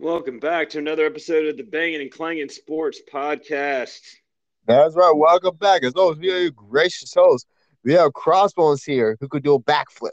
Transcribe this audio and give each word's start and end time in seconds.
Welcome 0.00 0.38
back 0.38 0.68
to 0.70 0.78
another 0.78 1.04
episode 1.06 1.48
of 1.48 1.56
the 1.56 1.64
Banging 1.64 2.00
and 2.00 2.10
Clanging 2.12 2.48
Sports 2.50 3.00
Podcast. 3.12 3.98
That's 4.64 4.94
right. 4.94 5.12
Welcome 5.12 5.56
back. 5.56 5.82
As 5.82 5.94
always, 5.94 6.18
we 6.18 6.32
are 6.32 6.38
your 6.38 6.50
gracious 6.52 7.12
hosts. 7.12 7.50
We 7.82 7.94
have 7.94 8.12
Crossbones 8.12 8.84
here 8.84 9.16
who 9.20 9.26
could 9.26 9.42
do 9.42 9.54
a 9.54 9.60
backflip. 9.60 10.12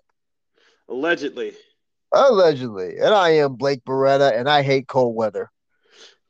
Allegedly. 0.90 1.54
Allegedly. 2.12 2.98
And 2.98 3.14
I 3.14 3.36
am 3.36 3.58
Blake 3.58 3.86
Beretta, 3.86 4.36
and 4.36 4.50
I 4.50 4.64
hate 4.64 4.88
cold 4.88 5.16
weather. 5.16 5.52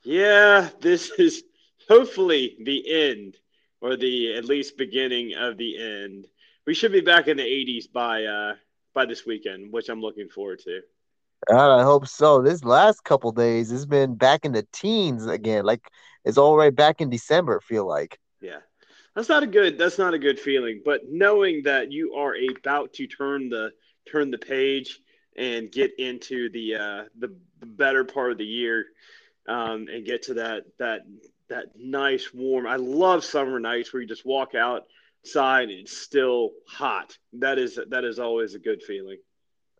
Yeah, 0.03 0.67
this 0.81 1.09
is 1.17 1.45
hopefully 1.87 2.57
the 2.61 3.09
end, 3.09 3.37
or 3.79 3.95
the 3.95 4.35
at 4.35 4.43
least 4.43 4.77
beginning 4.77 5.33
of 5.33 5.55
the 5.55 5.81
end. 5.81 6.27
We 6.67 6.73
should 6.73 6.91
be 6.91 6.99
back 6.99 7.29
in 7.29 7.37
the 7.37 7.43
80s 7.43 7.89
by 7.89 8.25
uh, 8.25 8.55
by 8.93 9.05
this 9.05 9.25
weekend, 9.25 9.71
which 9.71 9.87
I'm 9.87 10.01
looking 10.01 10.27
forward 10.27 10.59
to. 10.65 10.81
I 11.49 11.83
hope 11.83 12.07
so. 12.07 12.41
This 12.41 12.63
last 12.63 13.03
couple 13.03 13.31
days, 13.31 13.71
it's 13.71 13.85
been 13.85 14.15
back 14.15 14.45
in 14.45 14.51
the 14.51 14.65
teens 14.71 15.25
again. 15.25 15.65
Like 15.65 15.89
it's 16.23 16.37
all 16.37 16.55
right 16.55 16.75
back 16.75 17.01
in 17.01 17.09
December. 17.09 17.59
Feel 17.59 17.87
like. 17.87 18.19
Yeah, 18.41 18.59
that's 19.15 19.29
not 19.29 19.43
a 19.43 19.47
good. 19.47 19.77
That's 19.77 19.97
not 19.97 20.13
a 20.13 20.19
good 20.19 20.39
feeling. 20.39 20.81
But 20.83 21.01
knowing 21.09 21.63
that 21.63 21.91
you 21.91 22.13
are 22.15 22.35
about 22.57 22.93
to 22.93 23.07
turn 23.07 23.49
the 23.49 23.71
turn 24.09 24.31
the 24.31 24.37
page 24.37 24.99
and 25.37 25.71
get 25.71 25.91
into 25.97 26.49
the 26.49 26.75
uh, 26.75 27.03
the, 27.19 27.35
the 27.59 27.65
better 27.65 28.03
part 28.03 28.31
of 28.31 28.37
the 28.37 28.45
year, 28.45 28.85
um, 29.47 29.87
and 29.91 30.05
get 30.05 30.23
to 30.23 30.35
that 30.35 30.63
that 30.79 31.01
that 31.49 31.67
nice 31.77 32.33
warm. 32.33 32.67
I 32.67 32.77
love 32.77 33.23
summer 33.23 33.59
nights 33.59 33.93
where 33.93 34.01
you 34.01 34.07
just 34.07 34.25
walk 34.25 34.55
outside 34.55 35.69
and 35.69 35.79
it's 35.79 35.97
still 35.97 36.51
hot. 36.67 37.17
That 37.33 37.59
is 37.59 37.79
that 37.89 38.03
is 38.03 38.19
always 38.19 38.55
a 38.55 38.59
good 38.59 38.81
feeling. 38.83 39.17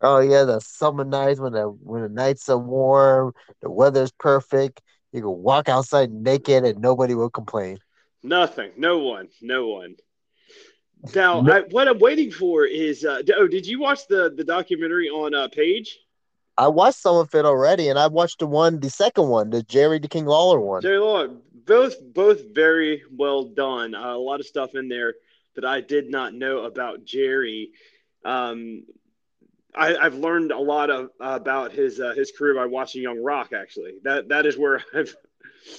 Oh 0.02 0.20
yeah, 0.20 0.44
the 0.44 0.60
summer 0.60 1.04
nights 1.04 1.40
when 1.40 1.54
the 1.54 1.64
when 1.64 2.02
the 2.02 2.10
nights 2.10 2.50
are 2.50 2.58
warm, 2.58 3.34
the 3.62 3.70
weather's 3.70 4.12
perfect. 4.12 4.82
You 5.12 5.22
can 5.22 5.30
walk 5.30 5.70
outside 5.70 6.12
naked 6.12 6.66
and 6.66 6.82
nobody 6.82 7.16
will 7.16 7.30
complain. 7.30 7.80
Nothing. 8.22 8.72
No 8.76 9.00
one. 9.00 9.30
No 9.42 9.68
one. 9.68 9.96
Now, 11.14 11.42
no. 11.42 11.54
I, 11.54 11.60
what 11.70 11.88
I'm 11.88 12.00
waiting 12.00 12.32
for 12.32 12.66
is. 12.66 13.06
Uh, 13.06 13.22
oh, 13.36 13.48
did 13.48 13.68
you 13.68 13.80
watch 13.80 14.08
the 14.08 14.34
the 14.36 14.44
documentary 14.44 15.08
on 15.08 15.36
uh, 15.36 15.48
Paige? 15.50 16.00
I 16.58 16.68
watched 16.68 17.00
some 17.00 17.18
of 17.18 17.36
it 17.36 17.46
already, 17.46 17.90
and 17.90 18.00
I 18.00 18.08
watched 18.08 18.40
the 18.40 18.48
one, 18.48 18.80
the 18.80 18.90
second 18.90 19.28
one, 19.28 19.50
the 19.50 19.62
Jerry 19.62 20.00
the 20.00 20.08
King 20.08 20.26
Lawler 20.26 20.60
one. 20.60 20.82
Jerry 20.82 20.98
Lawler, 21.00 21.36
both 21.54 21.96
both 22.02 22.56
very 22.56 23.04
well 23.12 23.44
done. 23.44 23.94
Uh, 23.94 24.16
a 24.16 24.18
lot 24.18 24.40
of 24.40 24.48
stuff 24.48 24.74
in 24.74 24.88
there 24.88 25.14
that 25.56 25.66
I 25.66 25.82
did 25.82 26.10
not 26.10 26.34
know 26.34 26.60
about 26.60 27.06
Jerry. 27.06 27.72
Um, 28.24 28.86
I, 29.76 30.04
have 30.04 30.16
learned 30.16 30.52
a 30.52 30.60
lot 30.60 30.90
of 30.90 31.10
uh, 31.20 31.38
about 31.42 31.72
his 31.72 32.00
uh, 32.00 32.14
his 32.16 32.32
career 32.32 32.56
by 32.56 32.66
watching 32.66 33.02
Young 33.02 33.22
Rock. 33.22 33.52
Actually, 33.54 33.96
that 34.04 34.30
that 34.30 34.46
is 34.46 34.58
where 34.58 34.84
I've 34.94 35.16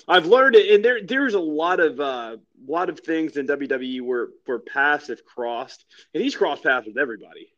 I've 0.08 0.26
learned 0.26 0.56
it, 0.56 0.74
and 0.74 0.84
there 0.84 1.02
there's 1.02 1.34
a 1.34 1.40
lot 1.40 1.80
of 1.80 2.00
uh, 2.00 2.36
lot 2.66 2.88
of 2.88 3.00
things 3.00 3.36
in 3.36 3.46
WWE 3.46 4.02
where 4.02 4.28
where 4.44 4.58
paths 4.58 5.08
have 5.08 5.24
crossed, 5.24 5.84
and 6.14 6.22
he's 6.22 6.36
crossed 6.36 6.62
paths 6.62 6.86
with 6.86 6.98
everybody. 6.98 7.48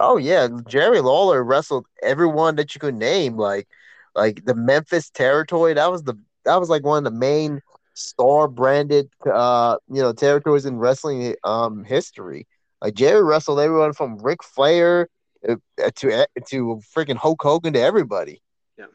Oh 0.00 0.16
yeah, 0.16 0.48
Jerry 0.66 1.00
Lawler 1.00 1.42
wrestled 1.42 1.86
everyone 2.02 2.56
that 2.56 2.74
you 2.74 2.80
could 2.80 2.94
name, 2.94 3.36
like 3.36 3.68
like 4.14 4.44
the 4.44 4.54
Memphis 4.54 5.10
territory. 5.10 5.74
That 5.74 5.90
was 5.90 6.02
the 6.02 6.14
that 6.44 6.56
was 6.56 6.68
like 6.68 6.84
one 6.84 6.98
of 6.98 7.12
the 7.12 7.18
main 7.18 7.60
star 7.94 8.46
branded 8.46 9.10
uh 9.28 9.76
you 9.88 10.00
know 10.00 10.12
territories 10.12 10.66
in 10.66 10.78
wrestling 10.78 11.34
um 11.44 11.84
history. 11.84 12.46
Like 12.80 12.94
Jerry 12.94 13.22
wrestled 13.24 13.58
everyone 13.58 13.92
from 13.92 14.18
Ric 14.18 14.44
Flair 14.44 15.08
to 15.44 15.60
uh, 15.82 16.26
to 16.46 16.80
freaking 16.96 17.16
Hulk 17.16 17.42
Hogan 17.42 17.72
to 17.74 17.80
everybody. 17.80 18.42
Yeah, 18.76 18.86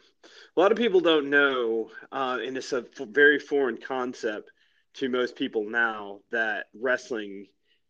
a 0.55 0.59
lot 0.59 0.71
of 0.71 0.77
people 0.77 0.99
don't 0.99 1.29
know, 1.29 1.89
uh, 2.11 2.39
and 2.43 2.57
it's 2.57 2.73
a 2.73 2.85
very 2.99 3.39
foreign 3.39 3.77
concept 3.77 4.51
to 4.95 5.09
most 5.09 5.35
people 5.35 5.69
now 5.69 6.19
that 6.31 6.65
wrestling 6.79 7.47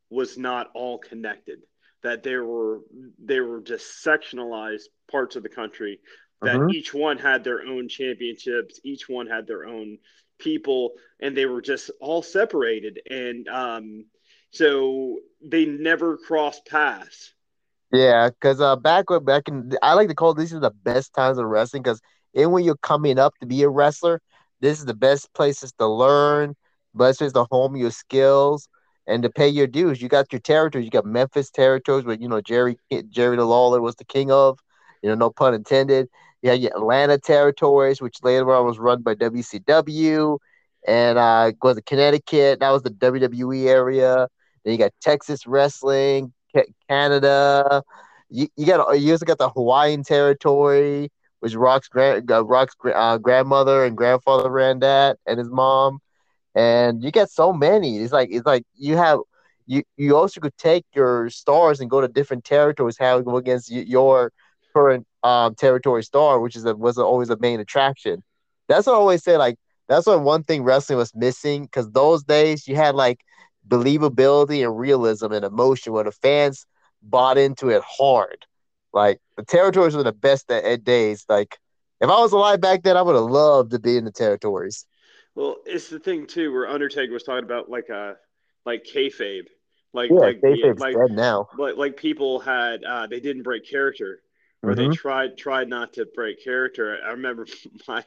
was 0.09 0.37
not 0.37 0.69
all 0.73 0.97
connected. 0.97 1.59
That 2.03 2.23
there 2.23 2.43
were 2.43 2.81
there 3.17 3.45
were 3.45 3.61
just 3.61 4.03
sectionalized 4.05 4.83
parts 5.09 5.35
of 5.35 5.43
the 5.43 5.49
country 5.49 5.99
that 6.41 6.57
mm-hmm. 6.57 6.71
each 6.71 6.93
one 6.93 7.17
had 7.17 7.43
their 7.43 7.61
own 7.61 7.87
championships, 7.87 8.79
each 8.83 9.07
one 9.07 9.27
had 9.27 9.47
their 9.47 9.65
own 9.65 9.97
people, 10.39 10.91
and 11.21 11.35
they 11.35 11.45
were 11.45 11.61
just 11.61 11.89
all 12.01 12.21
separated. 12.21 12.99
And 13.09 13.47
um, 13.47 14.05
so 14.51 15.19
they 15.41 15.65
never 15.65 16.17
crossed 16.17 16.65
paths 16.65 17.32
yeah, 17.93 18.29
because 18.29 18.61
uh, 18.61 18.75
back 18.77 19.09
when 19.09 19.23
back 19.25 19.49
in, 19.49 19.71
I 19.83 19.93
like 19.93 20.09
to 20.09 20.15
call 20.15 20.33
these 20.33 20.51
the 20.51 20.71
best 20.71 21.13
times 21.13 21.37
of 21.37 21.45
wrestling 21.45 21.83
because 21.83 22.01
even 22.35 22.51
when 22.51 22.65
you're 22.65 22.77
coming 22.77 23.19
up 23.19 23.35
to 23.41 23.47
be 23.47 23.63
a 23.63 23.69
wrestler, 23.69 24.21
this 24.61 24.79
is 24.79 24.85
the 24.85 24.95
best 24.95 25.33
places 25.33 25.73
to 25.79 25.87
learn, 25.87 26.55
best 26.95 27.19
places 27.19 27.33
to 27.33 27.45
hone 27.51 27.75
your 27.77 27.91
skills 27.91 28.67
and 29.07 29.23
to 29.23 29.29
pay 29.29 29.47
your 29.49 29.67
dues. 29.67 30.01
You 30.01 30.09
got 30.09 30.33
your 30.33 30.41
territories. 30.41 30.85
You 30.85 30.91
got 30.91 31.05
Memphis 31.05 31.51
territories 31.51 32.05
where 32.05 32.17
you 32.17 32.29
know 32.29 32.41
Jerry 32.41 32.77
Jerry 33.09 33.37
the 33.37 33.45
Lawler 33.45 33.81
was 33.81 33.95
the 33.95 34.05
king 34.05 34.31
of, 34.31 34.59
you 35.01 35.09
know, 35.09 35.15
no 35.15 35.29
pun 35.29 35.53
intended. 35.53 36.07
You 36.41 36.51
had 36.51 36.61
your 36.61 36.75
Atlanta 36.75 37.17
territories, 37.19 38.01
which 38.01 38.17
later 38.23 38.51
on 38.53 38.65
was 38.65 38.79
run 38.79 39.01
by 39.03 39.15
WCW, 39.15 40.39
and 40.87 41.17
uh, 41.17 41.51
was 41.61 41.77
it 41.77 41.85
Connecticut? 41.85 42.59
That 42.59 42.71
was 42.71 42.83
the 42.83 42.89
WWE 42.91 43.67
area. 43.69 44.27
Then 44.63 44.73
you 44.73 44.79
got 44.79 44.91
Texas 45.01 45.45
wrestling, 45.47 46.33
Canada. 46.89 47.83
You, 48.29 48.47
you 48.55 48.65
got 48.65 48.99
you 48.99 49.11
also 49.11 49.25
got 49.25 49.37
the 49.37 49.49
Hawaiian 49.49 50.03
territory, 50.03 51.11
which 51.39 51.55
Rock's 51.55 51.87
grand 51.87 52.31
uh, 52.31 52.43
Rock's 52.43 52.75
uh, 52.93 53.17
grandmother 53.17 53.85
and 53.85 53.95
grandfather 53.95 54.49
ran 54.49 54.79
that, 54.79 55.17
and 55.25 55.39
his 55.39 55.49
mom. 55.49 55.99
And 56.55 57.03
you 57.03 57.11
get 57.11 57.29
so 57.29 57.53
many. 57.53 57.97
It's 57.97 58.13
like 58.13 58.29
it's 58.31 58.45
like 58.45 58.63
you 58.75 58.97
have 58.97 59.19
you 59.65 59.83
you 59.97 60.15
also 60.15 60.39
could 60.39 60.57
take 60.57 60.85
your 60.95 61.29
stars 61.29 61.79
and 61.79 61.89
go 61.89 62.01
to 62.01 62.07
different 62.07 62.43
territories. 62.43 62.97
How 62.99 63.19
go 63.21 63.37
against 63.37 63.71
your 63.71 64.31
current 64.73 65.05
um, 65.23 65.55
territory 65.55 66.03
star, 66.03 66.39
which 66.39 66.55
is 66.55 66.65
a, 66.65 66.75
was 66.75 66.97
always 66.97 67.29
a 67.29 67.37
main 67.37 67.59
attraction. 67.59 68.23
That's 68.67 68.87
what 68.87 68.93
I 68.93 68.97
always 68.97 69.23
say. 69.23 69.37
Like 69.37 69.57
that's 69.87 70.07
what 70.07 70.21
one 70.21 70.43
thing 70.43 70.63
wrestling 70.63 70.97
was 70.97 71.13
missing 71.15 71.63
because 71.63 71.89
those 71.91 72.23
days 72.23 72.67
you 72.67 72.75
had 72.75 72.95
like 72.95 73.21
believability 73.67 74.63
and 74.63 74.77
realism 74.77 75.31
and 75.31 75.45
emotion 75.45 75.93
where 75.93 76.03
the 76.03 76.11
fans 76.11 76.65
bought 77.01 77.37
into 77.37 77.69
it 77.69 77.83
hard. 77.85 78.45
Like 78.93 79.19
the 79.37 79.43
territories 79.43 79.95
were 79.95 80.03
the 80.03 80.11
best 80.11 80.51
at, 80.51 80.63
at 80.63 80.83
days. 80.83 81.25
Like 81.27 81.57
if 81.99 82.09
I 82.09 82.19
was 82.19 82.31
alive 82.31 82.61
back 82.61 82.83
then, 82.83 82.97
I 82.97 83.01
would 83.01 83.15
have 83.15 83.25
loved 83.25 83.71
to 83.71 83.79
be 83.79 83.97
in 83.97 84.05
the 84.05 84.11
territories. 84.11 84.85
Well, 85.35 85.57
it's 85.65 85.89
the 85.89 85.99
thing 85.99 86.27
too, 86.27 86.51
where 86.51 86.67
Undertaker 86.67 87.11
was 87.11 87.23
talking 87.23 87.43
about 87.43 87.69
like 87.69 87.89
uh 87.89 88.13
like 88.65 88.85
kayfabe, 88.85 89.47
like 89.93 90.11
yeah, 90.11 90.17
like 90.17 90.41
kayfabe's 90.41 90.79
like, 90.79 90.95
dead 90.95 91.11
now. 91.11 91.47
Like 91.57 91.75
like 91.75 91.97
people 91.97 92.39
had 92.39 92.83
uh, 92.83 93.07
they 93.07 93.19
didn't 93.19 93.43
break 93.43 93.67
character, 93.67 94.21
or 94.61 94.71
mm-hmm. 94.71 94.91
they 94.91 94.95
tried 94.95 95.37
tried 95.37 95.69
not 95.69 95.93
to 95.93 96.05
break 96.05 96.43
character. 96.43 96.99
I 97.03 97.11
remember 97.11 97.47
my 97.87 98.03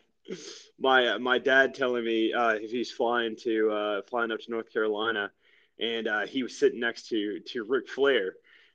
my 0.78 1.08
uh, 1.08 1.18
my 1.18 1.38
dad 1.38 1.74
telling 1.74 2.04
me 2.04 2.32
uh, 2.32 2.52
if 2.52 2.70
he's 2.70 2.92
flying 2.92 3.36
to 3.42 3.70
uh, 3.70 4.02
flying 4.08 4.30
up 4.30 4.40
to 4.40 4.50
North 4.50 4.72
Carolina, 4.72 5.32
and 5.78 6.08
uh, 6.08 6.26
he 6.26 6.42
was 6.42 6.58
sitting 6.58 6.80
next 6.80 7.08
to 7.08 7.40
to 7.40 7.64
Ric 7.64 7.88
Flair, 7.88 8.34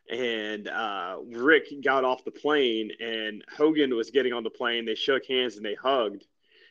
and 0.09 0.67
uh, 0.67 1.17
Rick 1.25 1.67
got 1.83 2.03
off 2.03 2.25
the 2.25 2.31
plane, 2.31 2.91
and 2.99 3.43
Hogan 3.55 3.95
was 3.95 4.11
getting 4.11 4.33
on 4.33 4.43
the 4.43 4.49
plane. 4.49 4.85
They 4.85 4.95
shook 4.95 5.25
hands 5.25 5.57
and 5.57 5.65
they 5.65 5.75
hugged, 5.75 6.25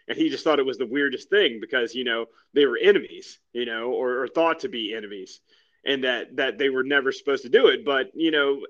and 0.08 0.16
he 0.16 0.28
just 0.28 0.44
thought 0.44 0.58
it 0.58 0.66
was 0.66 0.78
the 0.78 0.86
weirdest 0.86 1.30
thing 1.30 1.58
because 1.60 1.94
you 1.94 2.04
know 2.04 2.26
they 2.54 2.66
were 2.66 2.78
enemies, 2.78 3.38
you 3.52 3.66
know, 3.66 3.92
or, 3.92 4.22
or 4.22 4.28
thought 4.28 4.60
to 4.60 4.68
be 4.68 4.94
enemies, 4.94 5.40
and 5.84 6.04
that 6.04 6.36
that 6.36 6.58
they 6.58 6.68
were 6.68 6.84
never 6.84 7.12
supposed 7.12 7.44
to 7.44 7.48
do 7.48 7.68
it. 7.68 7.84
But 7.84 8.10
you 8.14 8.30
know, 8.30 8.60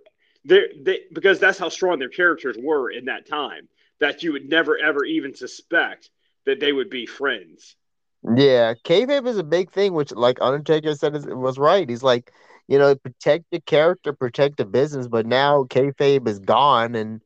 they 0.44 0.62
they 0.80 1.00
because 1.12 1.38
that's 1.38 1.58
how 1.58 1.68
strong 1.68 1.98
their 1.98 2.08
characters 2.08 2.56
were 2.58 2.90
in 2.90 3.06
that 3.06 3.26
time 3.28 3.68
that 4.00 4.22
you 4.22 4.32
would 4.32 4.48
never 4.48 4.78
ever 4.78 5.04
even 5.04 5.34
suspect 5.34 6.10
that 6.46 6.60
they 6.60 6.72
would 6.72 6.90
be 6.90 7.06
friends 7.06 7.76
yeah, 8.22 8.74
kayfabe 8.84 9.26
is 9.26 9.38
a 9.38 9.44
big 9.44 9.70
thing, 9.70 9.94
which, 9.94 10.12
like 10.12 10.40
Undertaker 10.40 10.94
said, 10.94 11.16
is, 11.16 11.26
was 11.26 11.58
right. 11.58 11.88
He's 11.88 12.02
like, 12.02 12.32
you 12.68 12.78
know, 12.78 12.94
protect 12.94 13.46
the 13.50 13.60
character, 13.60 14.12
protect 14.12 14.58
the 14.58 14.64
business. 14.64 15.08
But 15.08 15.26
now 15.26 15.64
kayfabe 15.64 16.28
is 16.28 16.38
gone, 16.38 16.94
and 16.94 17.22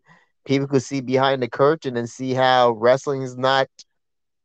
people 0.46 0.68
could 0.68 0.82
see 0.82 1.00
behind 1.00 1.42
the 1.42 1.48
curtain 1.48 1.96
and 1.96 2.08
see 2.08 2.32
how 2.32 2.72
wrestling 2.72 3.22
is 3.22 3.36
not 3.36 3.68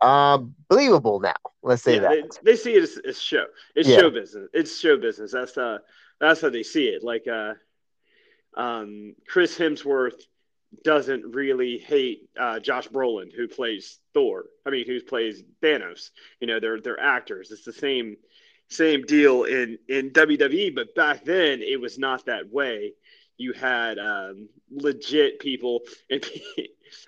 um, 0.02 0.56
believable 0.70 1.20
now. 1.20 1.34
Let's 1.62 1.84
say 1.84 1.96
yeah, 1.96 2.02
that 2.02 2.40
they, 2.44 2.52
they, 2.52 2.58
see 2.58 2.74
it 2.74 2.84
as, 2.84 2.98
as 3.08 3.22
show. 3.22 3.46
It's 3.76 3.88
yeah. 3.88 4.00
show 4.00 4.10
business. 4.10 4.50
It's 4.54 4.80
show 4.80 4.98
business. 4.98 5.32
That's 5.32 5.58
uh, 5.58 5.80
that's 6.20 6.42
how 6.42 6.50
they 6.50 6.64
see 6.64 6.86
it. 6.86 7.04
Like 7.04 7.28
uh, 7.28 7.54
um, 8.58 9.16
Chris 9.28 9.58
Hemsworth 9.58 10.22
doesn't 10.84 11.34
really 11.34 11.78
hate 11.78 12.30
uh, 12.40 12.60
Josh 12.60 12.88
Brolin, 12.88 13.36
who 13.36 13.48
plays 13.48 14.00
Thor. 14.20 14.48
I 14.66 14.70
mean, 14.70 14.86
who 14.86 15.02
plays 15.02 15.44
Thanos. 15.64 16.10
You 16.42 16.48
know, 16.48 16.60
they're 16.60 16.82
they're 16.82 17.00
actors. 17.00 17.52
It's 17.52 17.64
the 17.64 17.72
same 17.72 18.18
same 18.68 19.04
deal 19.04 19.46
in 19.46 19.80
in 19.88 20.12
WWE, 20.12 20.76
but 20.76 20.94
back 20.94 21.24
then 21.24 21.62
it 21.62 21.80
was 21.80 21.98
not 21.98 22.26
that 22.26 22.52
way. 22.52 22.94
you 23.38 23.54
had 23.54 23.98
um, 23.98 24.50
legit 24.70 25.40
people 25.40 25.80
and 26.10 26.30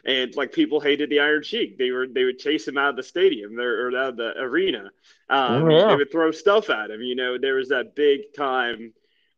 and 0.05 0.35
like 0.37 0.53
people 0.53 0.79
hated 0.79 1.09
the 1.09 1.19
Iron 1.19 1.43
Sheik. 1.43 1.77
They 1.77 1.91
were 1.91 2.07
they 2.07 2.23
would 2.23 2.39
chase 2.39 2.65
him 2.65 2.77
out 2.77 2.91
of 2.91 2.95
the 2.95 3.03
stadium 3.03 3.59
or, 3.59 3.89
or 3.89 3.97
out 3.97 4.09
of 4.11 4.17
the 4.17 4.31
arena. 4.37 4.89
Um, 5.29 5.63
oh, 5.63 5.69
yeah. 5.69 5.87
They 5.89 5.95
would 5.97 6.11
throw 6.13 6.31
stuff 6.31 6.69
at 6.69 6.91
him. 6.91 7.01
You 7.01 7.15
know, 7.15 7.37
there 7.37 7.55
was 7.55 7.69
that 7.69 7.93
big 7.93 8.33
time 8.37 8.93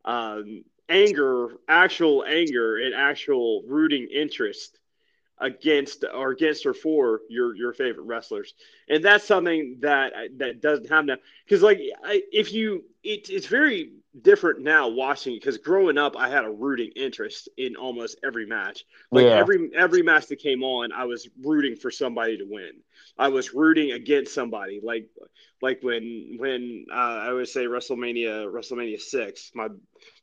um, 0.06 0.64
anger, 0.90 1.50
actual 1.68 2.24
anger, 2.24 2.78
and 2.78 2.94
actual 2.94 3.64
rooting 3.68 4.08
interest 4.14 4.78
against 5.44 6.06
or 6.12 6.32
against 6.32 6.66
or 6.66 6.74
for 6.74 7.22
your 7.30 7.56
your 7.56 7.74
favorite 7.74 8.06
wrestlers. 8.06 8.54
And 8.90 9.04
that's 9.04 9.26
something 9.26 9.78
that 9.82 10.14
that 10.38 10.62
doesn't 10.62 10.90
happen 10.90 11.08
now. 11.08 11.18
Because 11.46 11.62
like 11.62 11.80
I, 12.04 12.24
if 12.32 12.54
you 12.54 12.86
it, 13.04 13.30
it's 13.30 13.48
very 13.48 13.92
different 14.22 14.62
now 14.62 14.88
watching 14.90 15.34
because 15.36 15.58
growing 15.58 15.98
up 15.98 16.16
I 16.16 16.30
had 16.30 16.46
a 16.46 16.52
rooting 16.52 16.92
interest 16.96 17.50
in 17.58 17.76
almost 17.76 18.20
every 18.24 18.46
match. 18.46 18.86
Like 19.12 19.26
yeah. 19.26 19.32
every 19.32 19.72
every 19.76 20.04
match 20.04 20.28
that 20.28 20.40
came 20.40 20.64
on, 20.64 20.92
I 20.92 21.06
was 21.06 21.28
rooting 21.42 21.76
for 21.76 21.90
somebody 21.90 22.38
to 22.38 22.46
win. 22.46 22.74
I 23.18 23.30
was 23.30 23.54
rooting 23.54 23.92
against 23.92 24.34
somebody. 24.34 24.82
Like 24.84 25.10
like 25.62 25.80
when 25.82 26.36
when 26.38 26.86
uh, 26.92 26.96
I 26.96 27.32
would 27.32 27.48
say 27.48 27.66
WrestleMania 27.66 28.52
WrestleMania 28.52 29.00
six, 29.00 29.52
my 29.56 29.70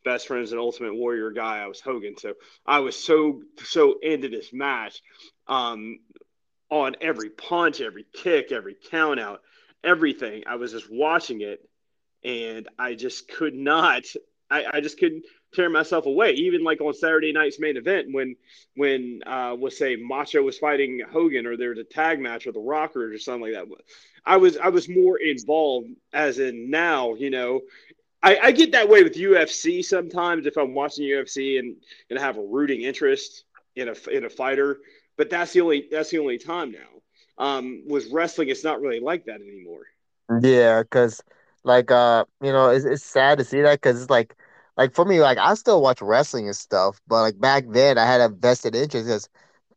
best 0.04 0.28
friend's 0.28 0.52
an 0.52 0.58
Ultimate 0.58 0.94
Warrior 0.94 1.30
guy. 1.32 1.58
I 1.58 1.66
was 1.66 1.80
Hogan, 1.80 2.16
so 2.16 2.34
I 2.66 2.80
was 2.80 2.96
so 2.96 3.42
so 3.64 3.96
into 4.02 4.28
this 4.28 4.52
match. 4.52 5.02
Um, 5.48 5.98
on 6.70 6.94
every 7.00 7.30
punch, 7.30 7.80
every 7.80 8.06
kick, 8.12 8.52
every 8.52 8.76
count 8.90 9.18
out, 9.18 9.40
everything. 9.82 10.44
I 10.46 10.54
was 10.54 10.70
just 10.70 10.88
watching 10.88 11.40
it 11.40 11.68
and 12.24 12.68
I 12.78 12.94
just 12.94 13.28
could 13.28 13.54
not. 13.54 14.04
I, 14.50 14.64
I 14.74 14.80
just 14.80 14.98
couldn't 14.98 15.24
tear 15.54 15.70
myself 15.70 16.06
away. 16.06 16.32
Even 16.32 16.62
like 16.62 16.80
on 16.80 16.94
Saturday 16.94 17.32
night's 17.32 17.60
main 17.60 17.76
event, 17.76 18.08
when 18.12 18.36
when 18.76 19.20
uh, 19.26 19.54
was 19.58 19.78
say 19.78 19.96
Macho 19.96 20.42
was 20.42 20.58
fighting 20.58 21.02
Hogan, 21.10 21.46
or 21.46 21.56
there 21.56 21.70
was 21.70 21.78
a 21.78 21.84
tag 21.84 22.20
match 22.20 22.46
or 22.46 22.52
the 22.52 22.60
Rockers 22.60 23.14
or 23.14 23.18
something 23.18 23.52
like 23.52 23.54
that. 23.54 23.66
I 24.24 24.36
was 24.36 24.56
I 24.56 24.68
was 24.68 24.88
more 24.88 25.18
involved. 25.18 25.88
As 26.12 26.38
in 26.38 26.70
now, 26.70 27.14
you 27.14 27.30
know, 27.30 27.60
I, 28.22 28.38
I 28.38 28.52
get 28.52 28.72
that 28.72 28.88
way 28.88 29.02
with 29.02 29.14
UFC 29.14 29.84
sometimes 29.84 30.46
if 30.46 30.56
I'm 30.56 30.74
watching 30.74 31.04
UFC 31.04 31.58
and 31.58 31.76
and 32.10 32.18
have 32.18 32.36
a 32.36 32.42
rooting 32.42 32.82
interest 32.82 33.44
in 33.76 33.88
a 33.88 34.10
in 34.10 34.24
a 34.24 34.30
fighter. 34.30 34.78
But 35.16 35.30
that's 35.30 35.52
the 35.52 35.60
only 35.60 35.88
that's 35.90 36.10
the 36.10 36.18
only 36.18 36.38
time 36.38 36.72
now. 36.72 36.78
Um, 37.38 37.84
with 37.86 38.10
wrestling, 38.12 38.48
it's 38.48 38.64
not 38.64 38.80
really 38.82 39.00
like 39.00 39.24
that 39.24 39.40
anymore. 39.40 39.84
Yeah, 40.42 40.82
because 40.82 41.22
like, 41.64 41.90
uh, 41.90 42.24
you 42.42 42.52
know, 42.52 42.70
it's, 42.70 42.84
it's 42.84 43.04
sad 43.04 43.38
to 43.38 43.44
see 43.44 43.62
that 43.62 43.80
because 43.80 44.00
it's 44.00 44.10
like, 44.10 44.36
like 44.76 44.94
for 44.94 45.04
me, 45.04 45.20
like 45.20 45.38
I 45.38 45.54
still 45.54 45.82
watch 45.82 46.00
wrestling 46.02 46.46
and 46.46 46.56
stuff, 46.56 47.00
but 47.06 47.22
like 47.22 47.40
back 47.40 47.64
then 47.68 47.98
I 47.98 48.06
had 48.06 48.20
a 48.20 48.28
vested 48.28 48.74
interest 48.74 49.06
because 49.06 49.28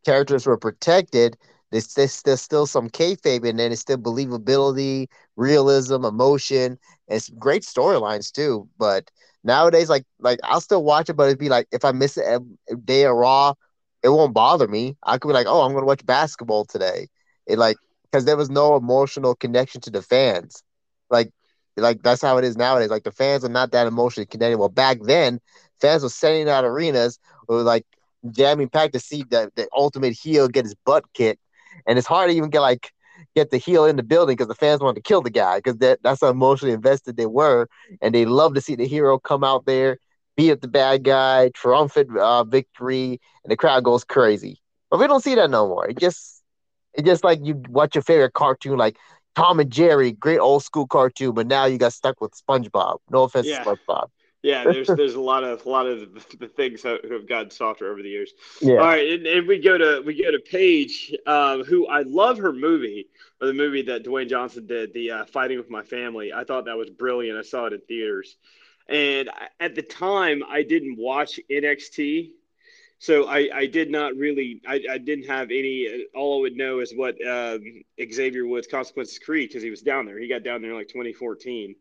characters 0.04 0.46
were 0.46 0.56
protected. 0.56 1.36
There's, 1.70 1.94
there's, 1.94 2.22
there's 2.22 2.40
still 2.40 2.66
some 2.66 2.88
kayfabe 2.88 3.48
and 3.48 3.58
then 3.58 3.72
it's 3.72 3.80
still 3.80 3.98
believability, 3.98 5.08
realism, 5.36 6.04
emotion, 6.04 6.78
and 7.08 7.16
it's 7.16 7.30
great 7.30 7.62
storylines 7.62 8.30
too. 8.32 8.68
But 8.78 9.10
nowadays, 9.42 9.88
like 9.90 10.04
like 10.20 10.38
I'll 10.44 10.60
still 10.60 10.84
watch 10.84 11.08
it, 11.10 11.14
but 11.14 11.24
it'd 11.24 11.38
be 11.38 11.48
like 11.48 11.66
if 11.72 11.84
I 11.84 11.92
miss 11.92 12.16
a 12.16 12.40
day 12.84 13.04
of 13.04 13.16
Raw, 13.16 13.54
it 14.02 14.08
won't 14.10 14.34
bother 14.34 14.68
me. 14.68 14.96
I 15.02 15.18
could 15.18 15.28
be 15.28 15.34
like, 15.34 15.46
oh, 15.48 15.62
I'm 15.62 15.72
gonna 15.74 15.86
watch 15.86 16.04
basketball 16.06 16.64
today. 16.64 17.08
It 17.46 17.58
like 17.58 17.78
because 18.04 18.24
there 18.24 18.36
was 18.36 18.50
no 18.50 18.76
emotional 18.76 19.34
connection 19.34 19.80
to 19.82 19.90
the 19.90 20.02
fans. 20.02 20.62
Like 21.10 21.30
like 21.76 22.02
that's 22.02 22.22
how 22.22 22.38
it 22.38 22.44
is 22.44 22.56
nowadays. 22.56 22.90
Like 22.90 23.04
the 23.04 23.12
fans 23.12 23.44
are 23.44 23.48
not 23.48 23.72
that 23.72 23.86
emotionally 23.86 24.26
connected. 24.26 24.58
Well, 24.58 24.68
back 24.68 24.98
then, 25.02 25.40
fans 25.80 26.02
were 26.02 26.08
sending 26.08 26.48
out 26.48 26.64
arenas 26.64 27.18
or 27.48 27.62
like 27.62 27.86
jamming 28.30 28.68
packed 28.68 28.94
to 28.94 29.00
see 29.00 29.24
the, 29.28 29.50
the 29.56 29.68
ultimate 29.76 30.12
heel 30.12 30.48
get 30.48 30.64
his 30.64 30.74
butt 30.86 31.04
kicked. 31.14 31.42
And 31.86 31.98
it's 31.98 32.06
hard 32.06 32.30
to 32.30 32.36
even 32.36 32.50
get 32.50 32.60
like 32.60 32.92
get 33.34 33.50
the 33.50 33.58
heel 33.58 33.84
in 33.84 33.96
the 33.96 34.02
building 34.02 34.36
because 34.36 34.48
the 34.48 34.54
fans 34.54 34.80
wanted 34.80 34.96
to 34.96 35.02
kill 35.02 35.20
the 35.22 35.30
guy 35.30 35.58
because 35.58 35.76
that, 35.78 36.00
that's 36.02 36.20
how 36.20 36.28
emotionally 36.28 36.74
invested 36.74 37.16
they 37.16 37.26
were. 37.26 37.68
And 38.00 38.14
they 38.14 38.24
love 38.24 38.54
to 38.54 38.60
see 38.60 38.76
the 38.76 38.86
hero 38.86 39.18
come 39.18 39.44
out 39.44 39.66
there, 39.66 39.98
beat 40.36 40.52
up 40.52 40.60
the 40.60 40.68
bad 40.68 41.02
guy, 41.02 41.50
triumphant 41.54 42.16
uh, 42.16 42.44
victory, 42.44 43.20
and 43.44 43.50
the 43.50 43.56
crowd 43.56 43.84
goes 43.84 44.04
crazy. 44.04 44.60
But 44.90 45.00
we 45.00 45.06
don't 45.06 45.22
see 45.22 45.34
that 45.34 45.50
no 45.50 45.66
more. 45.66 45.88
It 45.88 45.98
just 45.98 46.42
it's 46.94 47.06
just 47.06 47.24
like 47.24 47.40
you 47.42 47.60
watch 47.68 47.94
your 47.94 48.02
favorite 48.02 48.34
cartoon, 48.34 48.78
like 48.78 48.96
Tom 49.34 49.60
and 49.60 49.70
Jerry, 49.70 50.12
great 50.12 50.38
old 50.38 50.62
school 50.62 50.86
cartoon, 50.86 51.32
but 51.32 51.46
now 51.46 51.64
you 51.66 51.78
got 51.78 51.92
stuck 51.92 52.20
with 52.20 52.32
SpongeBob. 52.32 52.98
No 53.10 53.24
offense 53.24 53.46
yeah. 53.46 53.62
to 53.62 53.70
SpongeBob. 53.70 54.08
Yeah, 54.42 54.64
there's 54.70 54.88
there's 54.88 55.14
a 55.14 55.20
lot 55.20 55.42
of 55.42 55.64
a 55.64 55.68
lot 55.68 55.86
of 55.86 56.14
the 56.38 56.48
things 56.48 56.82
that 56.82 57.04
have 57.10 57.26
gotten 57.26 57.50
softer 57.50 57.90
over 57.90 58.02
the 58.02 58.10
years. 58.10 58.32
Yeah. 58.60 58.74
All 58.74 58.86
right, 58.86 59.08
and, 59.12 59.26
and 59.26 59.48
we 59.48 59.58
go 59.58 59.76
to 59.78 60.02
we 60.04 60.22
go 60.22 60.30
to 60.30 60.38
Paige, 60.38 61.14
uh, 61.26 61.64
who 61.64 61.86
I 61.86 62.02
love 62.02 62.38
her 62.38 62.52
movie 62.52 63.08
or 63.40 63.46
the 63.48 63.54
movie 63.54 63.82
that 63.82 64.04
Dwayne 64.04 64.28
Johnson 64.28 64.66
did, 64.66 64.92
the 64.92 65.10
uh, 65.10 65.24
Fighting 65.24 65.56
with 65.58 65.70
My 65.70 65.82
Family. 65.82 66.32
I 66.32 66.44
thought 66.44 66.66
that 66.66 66.76
was 66.76 66.90
brilliant. 66.90 67.38
I 67.38 67.42
saw 67.42 67.66
it 67.66 67.72
in 67.72 67.80
theaters, 67.80 68.36
and 68.88 69.30
at 69.58 69.74
the 69.74 69.82
time 69.82 70.42
I 70.46 70.62
didn't 70.62 70.98
watch 70.98 71.40
NXT 71.50 72.32
so 72.98 73.26
I, 73.26 73.48
I 73.54 73.66
did 73.66 73.90
not 73.90 74.14
really 74.16 74.60
I, 74.66 74.80
I 74.90 74.98
didn't 74.98 75.26
have 75.26 75.50
any 75.50 76.06
all 76.14 76.38
I 76.38 76.40
would 76.42 76.56
know 76.56 76.80
is 76.80 76.92
what 76.94 77.14
um, 77.26 77.62
Xavier 78.12 78.46
Woods 78.46 78.66
Consequences 78.66 79.18
Creed 79.18 79.48
because 79.48 79.62
he 79.62 79.70
was 79.70 79.82
down 79.82 80.06
there. 80.06 80.18
He 80.18 80.28
got 80.28 80.42
down 80.42 80.62
there 80.62 80.70
in 80.70 80.76
like 80.76 80.88
2014 80.88 81.74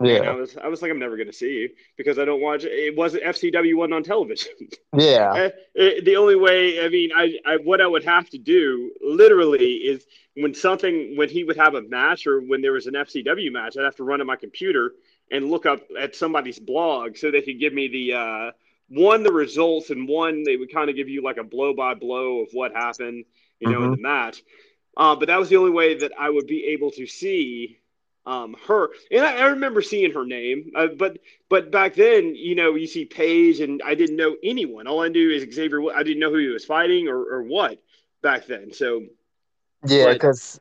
yeah 0.00 0.16
and 0.16 0.26
I 0.28 0.32
was 0.32 0.56
I 0.56 0.68
was 0.68 0.82
like 0.82 0.90
I'm 0.90 0.98
never 0.98 1.16
gonna 1.16 1.32
see 1.32 1.52
you 1.52 1.70
because 1.96 2.18
I 2.18 2.24
don't 2.24 2.40
watch 2.40 2.64
it 2.64 2.96
wasn't 2.96 3.24
FCW 3.24 3.76
wasn't 3.76 3.94
on 3.94 4.02
television. 4.02 4.52
Yeah. 4.96 5.34
It, 5.34 5.54
eh, 5.76 5.82
eh, 5.82 6.00
the 6.02 6.16
only 6.16 6.34
way 6.34 6.84
I 6.84 6.88
mean 6.88 7.10
I, 7.14 7.38
I 7.46 7.56
what 7.56 7.80
I 7.80 7.86
would 7.86 8.04
have 8.04 8.28
to 8.30 8.38
do 8.38 8.92
literally 9.02 9.74
is 9.74 10.06
when 10.34 10.54
something 10.54 11.14
when 11.16 11.28
he 11.28 11.44
would 11.44 11.56
have 11.56 11.74
a 11.74 11.82
match 11.82 12.26
or 12.26 12.40
when 12.40 12.62
there 12.62 12.72
was 12.72 12.86
an 12.86 12.94
FCW 12.94 13.52
match 13.52 13.76
I'd 13.76 13.84
have 13.84 13.96
to 13.96 14.04
run 14.04 14.20
to 14.20 14.24
my 14.24 14.36
computer 14.36 14.92
and 15.30 15.50
look 15.50 15.66
up 15.66 15.80
at 15.98 16.16
somebody's 16.16 16.58
blog 16.58 17.16
so 17.16 17.30
they 17.30 17.42
could 17.42 17.60
give 17.60 17.72
me 17.72 17.88
the 17.88 18.12
uh, 18.14 18.50
one 18.88 19.22
the 19.22 19.32
results 19.32 19.90
and 19.90 20.08
one 20.08 20.42
they 20.44 20.56
would 20.56 20.72
kind 20.72 20.88
of 20.88 20.96
give 20.96 21.08
you 21.08 21.22
like 21.22 21.36
a 21.36 21.44
blow 21.44 21.74
by 21.74 21.94
blow 21.94 22.40
of 22.40 22.48
what 22.52 22.72
happened 22.72 23.24
you 23.60 23.70
know 23.70 23.76
mm-hmm. 23.76 23.84
in 23.84 23.90
the 23.92 23.96
match 23.98 24.42
uh, 24.96 25.14
but 25.14 25.26
that 25.26 25.38
was 25.38 25.48
the 25.48 25.56
only 25.56 25.70
way 25.70 25.96
that 25.96 26.12
i 26.18 26.28
would 26.28 26.46
be 26.46 26.64
able 26.66 26.90
to 26.90 27.06
see 27.06 27.78
um, 28.26 28.54
her 28.66 28.90
and 29.10 29.24
I, 29.24 29.38
I, 29.38 29.46
remember 29.46 29.80
seeing 29.80 30.12
her 30.12 30.26
name 30.26 30.72
uh, 30.76 30.88
but 30.88 31.18
but 31.48 31.70
back 31.70 31.94
then 31.94 32.34
you 32.34 32.54
know 32.54 32.74
you 32.74 32.86
see 32.86 33.06
paige 33.06 33.60
and 33.60 33.80
i 33.82 33.94
didn't 33.94 34.16
know 34.16 34.36
anyone 34.42 34.86
all 34.86 35.00
i 35.00 35.08
knew 35.08 35.30
is 35.30 35.46
xavier 35.54 35.80
i 35.94 36.02
didn't 36.02 36.20
know 36.20 36.30
who 36.30 36.38
he 36.38 36.48
was 36.48 36.64
fighting 36.64 37.08
or, 37.08 37.16
or 37.16 37.42
what 37.42 37.82
back 38.22 38.46
then 38.46 38.70
so 38.70 39.02
yeah 39.86 40.12
because 40.12 40.60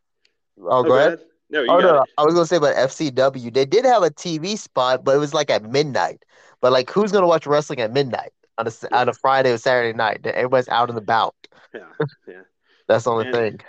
oh, 0.62 0.68
oh, 0.70 0.84
go, 0.84 0.96
ahead. 0.96 1.14
ahead. 1.14 1.28
No, 1.50 1.66
oh, 1.70 1.80
no, 1.80 2.04
I 2.18 2.24
was 2.24 2.34
gonna 2.34 2.46
say 2.46 2.58
about 2.58 2.76
FCW. 2.76 3.54
They 3.54 3.66
did 3.66 3.86
have 3.86 4.04
a 4.04 4.10
TV 4.10 4.58
spot, 4.58 5.06
but 5.06 5.16
it 5.16 5.20
was 5.20 5.34
like 5.34 5.50
at 5.50 5.64
midnight. 5.64 6.26
But 6.62 6.72
like, 6.72 6.90
who's 6.90 7.12
gonna 7.12 7.28
watch 7.28 7.46
wrestling 7.46 7.80
at 7.80 7.94
midnight 7.94 8.34
on 8.58 8.68
a 8.68 8.72
on 8.96 9.10
a 9.10 9.14
Friday 9.14 9.52
or 9.52 9.58
Saturday 9.58 9.96
night? 9.96 10.26
Everybody's 10.26 10.70
out 10.70 10.90
and 10.90 10.98
about. 10.98 11.36
Yeah, 11.74 11.82
yeah. 12.28 12.42
That's 12.88 13.04
the 13.04 13.12
only 13.12 13.28
and, 13.28 13.36
thing. 13.36 13.60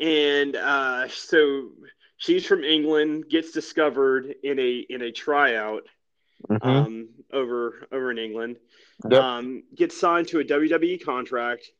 And 0.00 0.56
uh, 0.56 1.08
so 1.08 1.70
she's 2.16 2.46
from 2.46 2.64
England, 2.64 3.24
gets 3.28 3.52
discovered 3.52 4.34
in 4.42 4.58
a 4.58 4.86
in 4.90 5.02
a 5.02 5.12
tryout 5.12 5.84
mm-hmm. 6.48 6.68
um, 6.68 7.08
over 7.32 7.86
over 7.90 8.10
in 8.10 8.18
England. 8.18 8.56
Yep. 9.08 9.22
Um, 9.22 9.62
gets 9.74 9.98
signed 9.98 10.28
to 10.28 10.40
a 10.40 10.44
WWE 10.44 11.04
contract. 11.04 11.70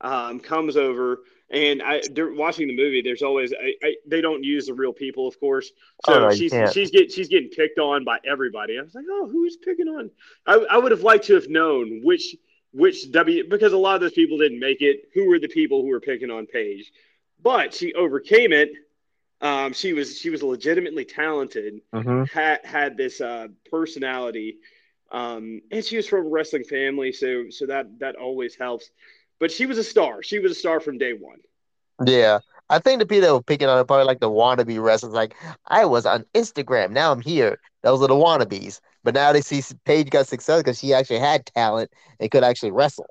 Um, 0.00 0.40
comes 0.40 0.76
over 0.76 1.20
and 1.50 1.82
I, 1.82 2.00
watching 2.16 2.68
the 2.68 2.76
movie, 2.76 3.02
there's 3.02 3.22
always 3.22 3.52
I, 3.52 3.74
I, 3.82 3.94
they 4.06 4.20
don't 4.20 4.44
use 4.44 4.66
the 4.66 4.74
real 4.74 4.92
people, 4.92 5.26
of 5.26 5.38
course. 5.40 5.70
So 6.06 6.26
oh, 6.26 6.30
she's 6.30 6.54
she's 6.72 6.90
get 6.90 7.10
she's 7.10 7.28
getting 7.28 7.50
picked 7.50 7.78
on 7.78 8.04
by 8.04 8.18
everybody. 8.24 8.78
I 8.78 8.82
was 8.82 8.94
like, 8.94 9.06
oh, 9.10 9.28
who 9.28 9.44
is 9.44 9.56
picking 9.56 9.88
on? 9.88 10.10
I, 10.46 10.64
I 10.70 10.78
would 10.78 10.92
have 10.92 11.02
liked 11.02 11.24
to 11.26 11.34
have 11.34 11.48
known 11.48 12.02
which 12.04 12.36
which 12.72 13.10
W 13.10 13.48
because 13.48 13.72
a 13.72 13.78
lot 13.78 13.96
of 13.96 14.00
those 14.00 14.12
people 14.12 14.38
didn't 14.38 14.60
make 14.60 14.80
it. 14.80 15.08
Who 15.14 15.26
were 15.26 15.40
the 15.40 15.48
people 15.48 15.82
who 15.82 15.88
were 15.88 16.00
picking 16.00 16.30
on 16.30 16.46
Paige? 16.46 16.92
But 17.42 17.74
she 17.74 17.94
overcame 17.94 18.52
it. 18.52 18.70
Um, 19.40 19.72
she 19.72 19.92
was 19.92 20.18
she 20.18 20.30
was 20.30 20.44
legitimately 20.44 21.04
talented. 21.04 21.80
Mm-hmm. 21.92 22.24
Had 22.32 22.64
had 22.64 22.96
this 22.96 23.20
uh, 23.20 23.48
personality, 23.68 24.58
um, 25.10 25.62
and 25.72 25.84
she 25.84 25.96
was 25.96 26.06
from 26.06 26.26
a 26.26 26.28
wrestling 26.28 26.64
family, 26.64 27.10
so 27.10 27.46
so 27.50 27.66
that 27.66 27.98
that 27.98 28.14
always 28.14 28.54
helps 28.54 28.90
but 29.40 29.50
she 29.50 29.66
was 29.66 29.78
a 29.78 29.84
star. 29.84 30.22
She 30.22 30.38
was 30.38 30.52
a 30.52 30.54
star 30.54 30.78
from 30.78 30.98
day 30.98 31.14
one. 31.14 31.38
Yeah. 32.06 32.38
I 32.68 32.78
think 32.78 33.00
the 33.00 33.06
people 33.06 33.22
that 33.22 33.32
were 33.32 33.42
picking 33.42 33.68
on 33.68 33.76
her 33.76 33.84
probably 33.84 34.04
like 34.04 34.20
the 34.20 34.30
wannabe 34.30 34.80
wrestlers, 34.80 35.12
like 35.12 35.34
I 35.66 35.84
was 35.86 36.06
on 36.06 36.24
Instagram, 36.34 36.92
now 36.92 37.10
I'm 37.10 37.20
here. 37.20 37.58
Those 37.82 38.00
are 38.00 38.06
the 38.06 38.14
wannabes. 38.14 38.80
But 39.02 39.14
now 39.14 39.32
they 39.32 39.40
see 39.40 39.62
Paige 39.84 40.10
got 40.10 40.28
success 40.28 40.60
because 40.60 40.78
she 40.78 40.94
actually 40.94 41.18
had 41.18 41.46
talent 41.46 41.90
and 42.20 42.30
could 42.30 42.44
actually 42.44 42.70
wrestle 42.70 43.06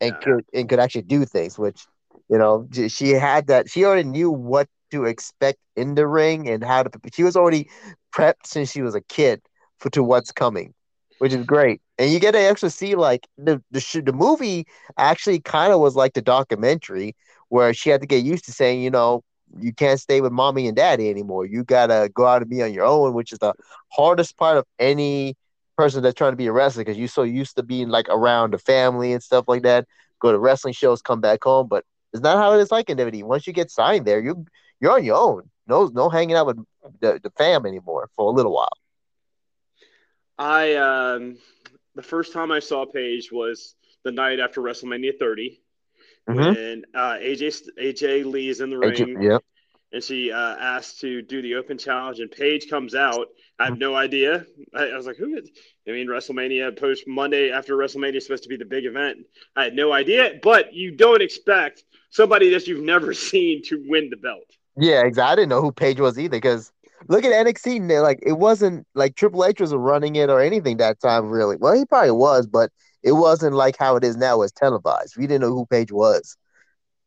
and 0.00 0.12
yeah. 0.12 0.18
could 0.24 0.44
and 0.52 0.68
could 0.68 0.80
actually 0.80 1.02
do 1.02 1.24
things, 1.24 1.58
which 1.58 1.86
you 2.30 2.38
know 2.38 2.66
she 2.88 3.10
had 3.10 3.46
that. 3.48 3.70
She 3.70 3.84
already 3.84 4.08
knew 4.08 4.30
what 4.30 4.68
to 4.90 5.04
expect 5.04 5.58
in 5.76 5.94
the 5.94 6.06
ring 6.06 6.48
and 6.48 6.64
how 6.64 6.82
to. 6.82 6.90
She 7.12 7.22
was 7.22 7.36
already 7.36 7.68
prepped 8.12 8.46
since 8.46 8.72
she 8.72 8.80
was 8.80 8.94
a 8.94 9.02
kid 9.02 9.42
for 9.78 9.90
to 9.90 10.02
what's 10.02 10.32
coming. 10.32 10.72
Which 11.18 11.32
is 11.32 11.44
great. 11.44 11.80
And 11.98 12.10
you 12.12 12.18
get 12.18 12.32
to 12.32 12.40
actually 12.40 12.70
see 12.70 12.94
like 12.96 13.26
the 13.38 13.62
the 13.70 13.80
sh- 13.80 14.04
the 14.04 14.12
movie 14.12 14.66
actually 14.98 15.40
kind 15.40 15.72
of 15.72 15.80
was 15.80 15.96
like 15.96 16.14
the 16.14 16.22
documentary 16.22 17.14
where 17.48 17.72
she 17.72 17.90
had 17.90 18.00
to 18.00 18.06
get 18.06 18.24
used 18.24 18.44
to 18.46 18.52
saying, 18.52 18.82
you 18.82 18.90
know, 18.90 19.22
you 19.60 19.72
can't 19.72 20.00
stay 20.00 20.20
with 20.20 20.32
mommy 20.32 20.66
and 20.66 20.76
daddy 20.76 21.08
anymore. 21.10 21.46
You 21.46 21.64
gotta 21.64 22.10
go 22.12 22.26
out 22.26 22.42
and 22.42 22.50
be 22.50 22.62
on 22.62 22.72
your 22.72 22.84
own, 22.84 23.14
which 23.14 23.32
is 23.32 23.38
the 23.38 23.54
hardest 23.92 24.36
part 24.36 24.56
of 24.56 24.64
any 24.78 25.36
person 25.76 26.02
that's 26.02 26.14
trying 26.14 26.32
to 26.32 26.36
be 26.36 26.46
a 26.46 26.52
wrestler 26.52 26.82
because 26.84 26.98
you're 26.98 27.08
so 27.08 27.22
used 27.22 27.56
to 27.56 27.62
being 27.62 27.88
like 27.88 28.08
around 28.08 28.52
the 28.52 28.58
family 28.58 29.12
and 29.12 29.22
stuff 29.22 29.44
like 29.48 29.62
that. 29.62 29.86
Go 30.20 30.32
to 30.32 30.38
wrestling 30.38 30.74
shows, 30.74 31.02
come 31.02 31.20
back 31.20 31.44
home, 31.44 31.68
but 31.68 31.84
it's 32.12 32.22
not 32.22 32.36
how 32.38 32.54
it 32.54 32.60
is 32.60 32.70
like 32.70 32.88
in 32.88 32.96
WWE. 32.96 33.24
Once 33.24 33.46
you 33.46 33.52
get 33.52 33.70
signed 33.70 34.06
there, 34.06 34.20
you 34.20 34.46
you're 34.80 34.92
on 34.92 35.04
your 35.04 35.16
own. 35.16 35.50
No, 35.66 35.86
no 35.94 36.08
hanging 36.08 36.36
out 36.36 36.46
with 36.46 36.58
the, 37.00 37.20
the 37.22 37.30
fam 37.30 37.66
anymore 37.66 38.08
for 38.16 38.30
a 38.30 38.34
little 38.34 38.52
while. 38.52 38.72
I 40.38 40.74
um, 40.74 41.38
the 41.94 42.02
first 42.02 42.32
time 42.32 42.50
I 42.50 42.60
saw 42.60 42.84
Paige 42.86 43.30
was 43.30 43.74
the 44.04 44.12
night 44.12 44.40
after 44.40 44.60
WrestleMania 44.60 45.18
30 45.18 45.60
mm-hmm. 46.28 46.38
when 46.38 46.82
uh, 46.94 47.16
AJ 47.20 47.68
AJ 47.80 48.24
Lee 48.24 48.48
is 48.48 48.60
in 48.60 48.70
the 48.70 48.78
ring. 48.78 48.92
AJ, 48.92 49.22
yep. 49.22 49.42
And 49.92 50.02
she 50.02 50.32
uh, 50.32 50.56
asked 50.56 51.00
to 51.02 51.22
do 51.22 51.40
the 51.40 51.54
open 51.54 51.78
challenge, 51.78 52.18
and 52.18 52.28
Paige 52.28 52.68
comes 52.68 52.96
out. 52.96 53.28
I 53.60 53.66
have 53.66 53.78
no 53.78 53.94
idea. 53.94 54.44
I, 54.74 54.88
I 54.88 54.96
was 54.96 55.06
like, 55.06 55.16
"Who 55.16 55.36
is?" 55.36 55.48
I 55.86 55.92
mean, 55.92 56.08
WrestleMania 56.08 56.76
post 56.78 57.04
Monday 57.06 57.52
after 57.52 57.76
WrestleMania 57.76 58.16
is 58.16 58.24
supposed 58.24 58.42
to 58.42 58.48
be 58.48 58.56
the 58.56 58.64
big 58.64 58.86
event. 58.86 59.18
I 59.54 59.64
had 59.64 59.74
no 59.74 59.92
idea, 59.92 60.40
but 60.42 60.74
you 60.74 60.96
don't 60.96 61.22
expect 61.22 61.84
somebody 62.10 62.50
that 62.50 62.66
you've 62.66 62.82
never 62.82 63.14
seen 63.30 63.62
to 63.66 63.84
win 63.86 64.10
the 64.10 64.16
belt. 64.16 64.50
Yeah, 64.76 65.02
exactly. 65.04 65.32
I 65.32 65.36
didn't 65.36 65.50
know 65.50 65.60
who 65.60 65.70
Paige 65.70 66.00
was 66.00 66.18
either 66.18 66.36
because 66.36 66.72
look 67.08 67.24
at 67.24 67.46
NXT. 67.46 68.02
Like 68.02 68.20
it 68.22 68.32
wasn't 68.32 68.86
like 68.94 69.16
Triple 69.16 69.44
H 69.44 69.60
was 69.60 69.74
running 69.74 70.16
it 70.16 70.30
or 70.30 70.40
anything 70.40 70.78
that 70.78 71.00
time, 71.00 71.28
really. 71.28 71.56
Well, 71.56 71.74
he 71.74 71.84
probably 71.84 72.12
was, 72.12 72.46
but 72.46 72.70
it 73.02 73.12
wasn't 73.12 73.54
like 73.54 73.76
how 73.78 73.96
it 73.96 74.04
is 74.04 74.16
now. 74.16 74.42
It's 74.42 74.52
televised. 74.52 75.16
We 75.16 75.26
didn't 75.26 75.42
know 75.42 75.54
who 75.54 75.66
Paige 75.66 75.92
was. 75.92 76.36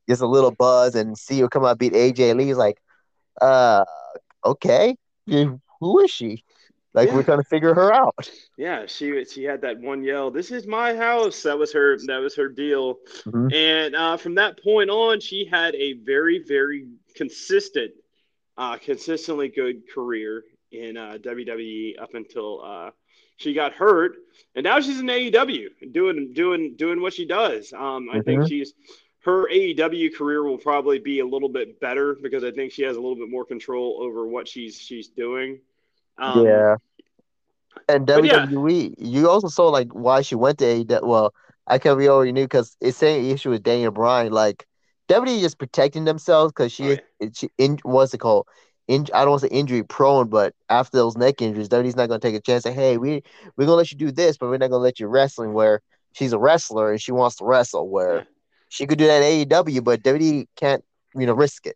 Just 0.08 0.22
a 0.22 0.28
little 0.28 0.52
buzz 0.52 0.96
and 0.96 1.18
see 1.18 1.40
her 1.42 1.50
come 1.50 1.66
out 1.66 1.80
beat 1.80 1.94
AJ 1.94 2.36
Lee. 2.36 2.46
He's 2.46 2.58
like, 2.58 2.78
uh, 3.42 3.84
okay, 4.46 4.96
who 5.28 6.00
is 6.00 6.12
she? 6.12 6.44
Like 6.94 7.10
yeah. 7.10 7.16
we're 7.16 7.24
trying 7.24 7.38
to 7.38 7.44
figure 7.44 7.76
her 7.76 7.94
out. 7.94 8.28
Yeah, 8.58 8.88
she 8.88 9.24
she 9.26 9.44
had 9.44 9.62
that 9.62 9.80
one 9.80 10.04
yell, 10.04 10.32
"This 10.32 10.50
is 10.50 10.66
my 10.66 10.96
house." 10.96 11.44
That 11.44 11.60
was 11.60 11.72
her. 11.74 11.96
That 12.08 12.18
was 12.18 12.36
her 12.36 12.50
deal. 12.50 12.96
Mm-hmm. 13.24 13.54
And 13.54 13.96
uh, 13.96 14.18
from 14.18 14.34
that 14.36 14.62
point 14.64 14.90
on, 14.90 15.20
she 15.20 15.46
had 15.46 15.76
a 15.76 15.94
very 15.94 16.44
very 16.44 16.88
consistent, 17.16 17.92
uh, 18.58 18.78
consistently 18.78 19.50
good 19.50 19.84
career 19.94 20.44
in 20.72 20.98
uh, 20.98 21.18
WWE 21.22 22.02
up 22.02 22.14
until 22.14 22.62
uh, 22.64 22.92
she 23.38 23.54
got 23.54 23.74
hurt, 23.74 24.18
and 24.56 24.64
now 24.64 24.80
she's 24.80 25.00
in 25.00 25.08
AEW 25.08 25.92
doing 25.92 26.34
doing 26.34 26.76
doing 26.76 27.02
what 27.02 27.14
she 27.14 27.26
does. 27.26 27.72
Um, 27.74 28.10
I 28.10 28.18
mm-hmm. 28.18 28.22
think 28.22 28.48
she's 28.48 28.74
her 29.28 29.48
AEW 29.50 30.16
career 30.16 30.44
will 30.44 30.58
probably 30.58 31.00
be 31.00 31.20
a 31.20 31.26
little 31.26 31.50
bit 31.50 31.80
better 31.80 32.16
because 32.22 32.44
I 32.44 32.52
think 32.52 32.72
she 32.72 32.84
has 32.84 32.96
a 32.96 33.00
little 33.00 33.16
bit 33.16 33.30
more 33.30 33.46
control 33.46 34.00
over 34.02 34.28
what 34.28 34.48
she's 34.48 34.80
she's 34.80 35.10
doing. 35.10 35.60
Um, 36.18 36.46
yeah. 36.46 36.76
And 37.90 38.08
WWE, 38.08 38.96
yeah. 38.98 39.08
you 39.08 39.30
also 39.30 39.50
saw 39.50 39.68
like 39.68 39.90
why 39.94 40.22
she 40.22 40.36
went 40.36 40.58
to 40.60 40.66
AEW. 40.66 41.06
Well, 41.06 41.34
I 41.68 41.78
can 41.78 41.98
we 41.98 42.10
already 42.10 42.32
knew 42.32 42.46
because 42.46 42.76
it's 42.82 42.98
saying 42.98 43.30
issue 43.30 43.52
with 43.52 43.64
Daniel 43.64 43.92
Bryan. 43.92 44.32
Like 44.32 44.66
WWE 45.08 45.40
just 45.40 45.58
protecting 45.58 46.06
themselves 46.06 46.52
because 46.52 46.72
she, 46.72 47.00
yeah. 47.20 47.30
she 47.34 47.50
in, 47.58 47.80
what's 47.84 48.14
it 48.14 48.20
called? 48.20 48.48
In, 48.88 49.06
I 49.14 49.22
don't 49.22 49.32
want 49.32 49.42
to 49.42 49.48
say 49.48 49.54
injury 49.54 49.84
prone, 49.84 50.30
but 50.30 50.54
after 50.70 50.98
those 50.98 51.18
neck 51.18 51.42
injuries, 51.42 51.70
WWE's 51.70 51.96
not 51.96 52.08
going 52.08 52.22
to 52.22 52.28
take 52.28 52.36
a 52.36 52.42
chance. 52.42 52.64
Say, 52.64 52.74
hey, 52.74 52.98
we 52.98 53.22
we're 53.56 53.66
going 53.66 53.68
to 53.68 53.74
let 53.76 53.92
you 53.92 53.98
do 53.98 54.12
this, 54.12 54.38
but 54.38 54.48
we're 54.48 54.58
not 54.58 54.70
going 54.70 54.80
to 54.80 54.84
let 54.84 55.00
you 55.00 55.08
wrestling. 55.08 55.54
Where 55.54 55.82
she's 56.14 56.34
a 56.34 56.40
wrestler 56.40 56.92
and 56.92 57.02
she 57.02 57.12
wants 57.12 57.36
to 57.38 57.46
wrestle. 57.46 57.90
Where 57.90 58.18
yeah. 58.18 58.24
she 58.70 58.88
could 58.88 58.98
do 58.98 59.08
that 59.08 59.22
at 59.22 59.50
AEW, 59.50 59.84
but 59.84 60.04
WWE 60.04 60.48
can't, 60.56 60.84
you 61.16 61.26
know, 61.26 61.34
risk 61.34 61.68
it. 61.68 61.76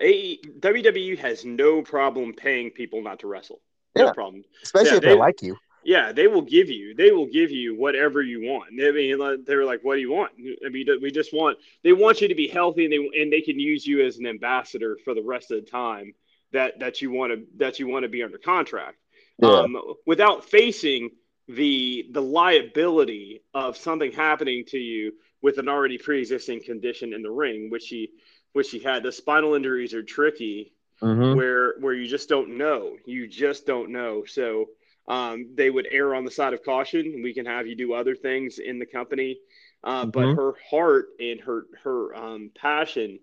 A- 0.00 0.38
WWE 0.60 1.18
has 1.18 1.44
no 1.44 1.80
problem 1.80 2.34
paying 2.34 2.70
people 2.70 3.02
not 3.02 3.20
to 3.20 3.26
wrestle. 3.26 3.60
No 3.96 4.06
yeah. 4.06 4.12
problem. 4.12 4.44
Especially 4.62 4.90
yeah, 4.90 4.96
if 4.96 5.02
they, 5.02 5.08
they, 5.08 5.14
like 5.14 5.40
you. 5.40 5.56
Yeah, 5.86 6.10
they 6.10 6.26
will 6.26 6.42
give 6.42 6.68
you. 6.68 6.96
They 6.96 7.12
will 7.12 7.26
give 7.26 7.52
you 7.52 7.76
whatever 7.76 8.20
you 8.20 8.40
want. 8.40 8.70
I 8.72 8.90
mean, 8.90 9.44
they 9.44 9.54
were 9.54 9.64
like, 9.64 9.84
"What 9.84 9.94
do 9.94 10.00
you 10.00 10.10
want?" 10.10 10.32
I 10.64 10.68
mean, 10.68 10.86
we 11.00 11.12
just 11.12 11.32
want. 11.32 11.58
They 11.84 11.92
want 11.92 12.20
you 12.20 12.26
to 12.26 12.34
be 12.34 12.48
healthy, 12.48 12.84
and 12.84 12.92
they 12.92 13.22
and 13.22 13.32
they 13.32 13.40
can 13.40 13.60
use 13.60 13.86
you 13.86 14.04
as 14.04 14.18
an 14.18 14.26
ambassador 14.26 14.98
for 15.04 15.14
the 15.14 15.22
rest 15.22 15.52
of 15.52 15.64
the 15.64 15.70
time 15.70 16.12
that 16.50 16.80
that 16.80 17.02
you 17.02 17.12
want 17.12 17.32
to 17.32 17.46
that 17.58 17.78
you 17.78 17.86
want 17.86 18.02
to 18.02 18.08
be 18.08 18.24
under 18.24 18.36
contract. 18.36 18.96
Yeah. 19.38 19.50
Um, 19.50 19.76
without 20.04 20.44
facing 20.44 21.10
the 21.46 22.08
the 22.10 22.22
liability 22.22 23.44
of 23.54 23.76
something 23.76 24.10
happening 24.10 24.64
to 24.70 24.78
you 24.78 25.12
with 25.40 25.58
an 25.58 25.68
already 25.68 25.98
pre-existing 25.98 26.64
condition 26.64 27.12
in 27.12 27.22
the 27.22 27.30
ring, 27.30 27.70
which 27.70 27.86
he 27.86 28.10
which 28.54 28.72
he 28.72 28.80
had. 28.80 29.04
The 29.04 29.12
spinal 29.12 29.54
injuries 29.54 29.94
are 29.94 30.02
tricky, 30.02 30.72
mm-hmm. 31.00 31.36
where 31.36 31.74
where 31.78 31.94
you 31.94 32.08
just 32.08 32.28
don't 32.28 32.58
know. 32.58 32.96
You 33.06 33.28
just 33.28 33.66
don't 33.66 33.90
know. 33.90 34.24
So 34.24 34.66
um, 35.08 35.50
they 35.54 35.70
would 35.70 35.86
err 35.90 36.14
on 36.14 36.24
the 36.24 36.30
side 36.30 36.52
of 36.52 36.64
caution. 36.64 37.20
We 37.22 37.34
can 37.34 37.46
have 37.46 37.66
you 37.66 37.76
do 37.76 37.94
other 37.94 38.14
things 38.14 38.58
in 38.58 38.78
the 38.78 38.86
company, 38.86 39.38
uh, 39.84 40.02
mm-hmm. 40.02 40.10
but 40.10 40.34
her 40.34 40.54
heart 40.70 41.06
and 41.20 41.40
her 41.40 41.66
her 41.82 42.14
um, 42.14 42.50
passion 42.54 43.18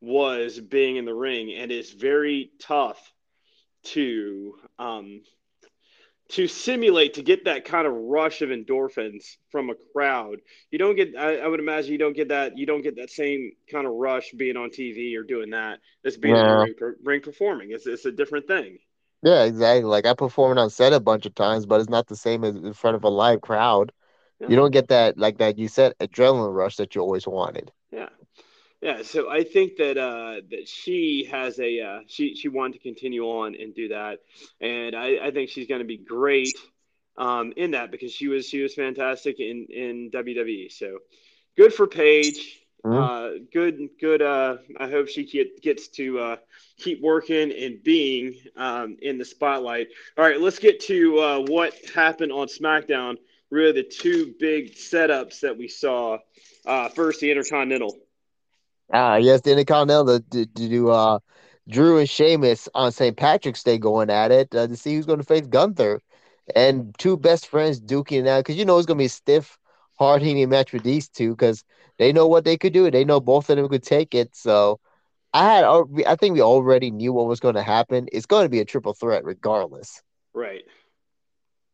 was 0.00 0.58
being 0.60 0.96
in 0.96 1.04
the 1.04 1.14
ring, 1.14 1.52
and 1.54 1.70
it's 1.70 1.92
very 1.92 2.52
tough 2.60 3.12
to 3.84 4.54
um, 4.78 5.22
to 6.30 6.46
simulate 6.46 7.14
to 7.14 7.22
get 7.22 7.46
that 7.46 7.64
kind 7.64 7.86
of 7.86 7.94
rush 7.94 8.42
of 8.42 8.50
endorphins 8.50 9.36
from 9.50 9.70
a 9.70 9.74
crowd. 9.92 10.40
You 10.70 10.78
don't 10.78 10.94
get 10.94 11.14
I, 11.18 11.38
I, 11.38 11.46
would 11.46 11.60
imagine 11.60 11.92
you 11.92 11.98
don't 11.98 12.16
get 12.16 12.28
that 12.28 12.58
you 12.58 12.66
don't 12.66 12.82
get 12.82 12.96
that 12.96 13.10
same 13.10 13.52
kind 13.70 13.86
of 13.86 13.94
rush 13.94 14.30
being 14.32 14.56
on 14.56 14.70
TV 14.70 15.16
or 15.16 15.22
doing 15.22 15.50
that. 15.50 15.80
That's 16.04 16.16
being 16.16 16.36
yeah. 16.36 16.62
ring, 16.62 16.74
ring, 17.02 17.20
performing. 17.22 17.70
It's 17.70 17.86
it's 17.86 18.04
a 18.04 18.12
different 18.12 18.46
thing. 18.46 18.78
Yeah, 19.22 19.44
exactly. 19.44 19.84
Like 19.84 20.06
I 20.06 20.14
performed 20.14 20.58
on 20.58 20.70
set 20.70 20.92
a 20.92 21.00
bunch 21.00 21.26
of 21.26 21.34
times, 21.34 21.66
but 21.66 21.80
it's 21.80 21.90
not 21.90 22.06
the 22.06 22.16
same 22.16 22.44
as 22.44 22.56
in 22.56 22.72
front 22.72 22.96
of 22.96 23.04
a 23.04 23.08
live 23.08 23.40
crowd. 23.40 23.92
Yeah. 24.40 24.48
You 24.48 24.56
don't 24.56 24.70
get 24.70 24.88
that 24.88 25.18
like 25.18 25.38
that 25.38 25.58
you 25.58 25.68
said 25.68 25.94
adrenaline 25.98 26.54
rush 26.54 26.76
that 26.76 26.94
you 26.94 27.00
always 27.00 27.26
wanted. 27.26 27.72
Yeah. 27.90 28.08
Yeah, 28.80 29.02
so 29.02 29.28
I 29.28 29.42
think 29.42 29.76
that 29.78 29.98
uh, 29.98 30.40
that 30.50 30.68
she 30.68 31.28
has 31.32 31.58
a 31.58 31.80
uh, 31.80 32.00
she 32.06 32.36
she 32.36 32.46
wanted 32.46 32.74
to 32.74 32.78
continue 32.78 33.24
on 33.24 33.56
and 33.56 33.74
do 33.74 33.88
that, 33.88 34.20
and 34.60 34.94
I, 34.94 35.18
I 35.20 35.30
think 35.32 35.50
she's 35.50 35.66
going 35.66 35.80
to 35.80 35.86
be 35.86 35.96
great 35.96 36.56
um, 37.16 37.52
in 37.56 37.72
that 37.72 37.90
because 37.90 38.12
she 38.12 38.28
was 38.28 38.48
she 38.48 38.62
was 38.62 38.74
fantastic 38.74 39.40
in 39.40 39.66
in 39.70 40.10
WWE. 40.12 40.70
So 40.70 40.98
good 41.56 41.74
for 41.74 41.88
Paige. 41.88 42.60
Mm-hmm. 42.84 42.96
Uh, 42.96 43.44
good 43.52 43.88
good. 44.00 44.22
Uh, 44.22 44.58
I 44.78 44.88
hope 44.88 45.08
she 45.08 45.24
get, 45.24 45.60
gets 45.62 45.88
to 45.88 46.18
uh, 46.18 46.36
keep 46.76 47.02
working 47.02 47.52
and 47.52 47.82
being 47.82 48.34
um, 48.56 48.96
in 49.02 49.18
the 49.18 49.24
spotlight. 49.24 49.88
All 50.16 50.24
right, 50.24 50.40
let's 50.40 50.58
get 50.58 50.80
to 50.82 51.18
uh, 51.18 51.38
what 51.40 51.74
happened 51.94 52.32
on 52.32 52.46
SmackDown. 52.46 53.16
Really, 53.50 53.72
the 53.72 53.82
two 53.82 54.34
big 54.38 54.74
setups 54.74 55.40
that 55.40 55.56
we 55.58 55.68
saw. 55.68 56.18
Uh, 56.64 56.88
first, 56.90 57.20
the 57.20 57.30
Intercontinental 57.30 57.96
Ah, 58.92 59.16
yes, 59.16 59.42
the 59.42 59.50
Intercontinental 59.50 60.20
to, 60.20 60.46
do 60.46 60.88
uh, 60.90 61.18
Drew 61.68 61.98
and 61.98 62.08
Sheamus 62.08 62.68
on 62.74 62.90
St. 62.90 63.16
Patrick's 63.16 63.62
Day 63.62 63.76
going 63.76 64.08
at 64.08 64.32
it 64.32 64.54
uh, 64.54 64.66
to 64.66 64.76
see 64.76 64.94
who's 64.94 65.06
going 65.06 65.18
to 65.18 65.24
face 65.24 65.46
Gunther. 65.46 66.00
And 66.56 66.96
two 66.98 67.18
best 67.18 67.48
friends 67.48 67.78
duking 67.78 68.20
it 68.22 68.26
out 68.26 68.40
because 68.40 68.56
you 68.56 68.64
know 68.64 68.78
it's 68.78 68.86
going 68.86 68.96
to 68.96 69.04
be 69.04 69.08
stiff, 69.08 69.58
hard 69.98 70.22
hitting 70.22 70.48
match 70.48 70.72
with 70.72 70.82
these 70.82 71.08
two 71.08 71.30
because 71.30 71.64
they 71.98 72.12
know 72.12 72.26
what 72.26 72.44
they 72.44 72.56
could 72.56 72.72
do. 72.72 72.90
They 72.90 73.04
know 73.04 73.20
both 73.20 73.50
of 73.50 73.56
them 73.56 73.68
could 73.68 73.82
take 73.82 74.14
it. 74.14 74.34
So 74.34 74.80
I 75.32 75.44
had, 75.44 75.64
I 76.06 76.16
think 76.16 76.34
we 76.34 76.42
already 76.42 76.90
knew 76.90 77.12
what 77.12 77.26
was 77.26 77.40
going 77.40 77.56
to 77.56 77.62
happen. 77.62 78.08
It's 78.12 78.26
going 78.26 78.44
to 78.44 78.48
be 78.48 78.60
a 78.60 78.64
triple 78.64 78.94
threat 78.94 79.24
regardless. 79.24 80.02
Right. 80.32 80.62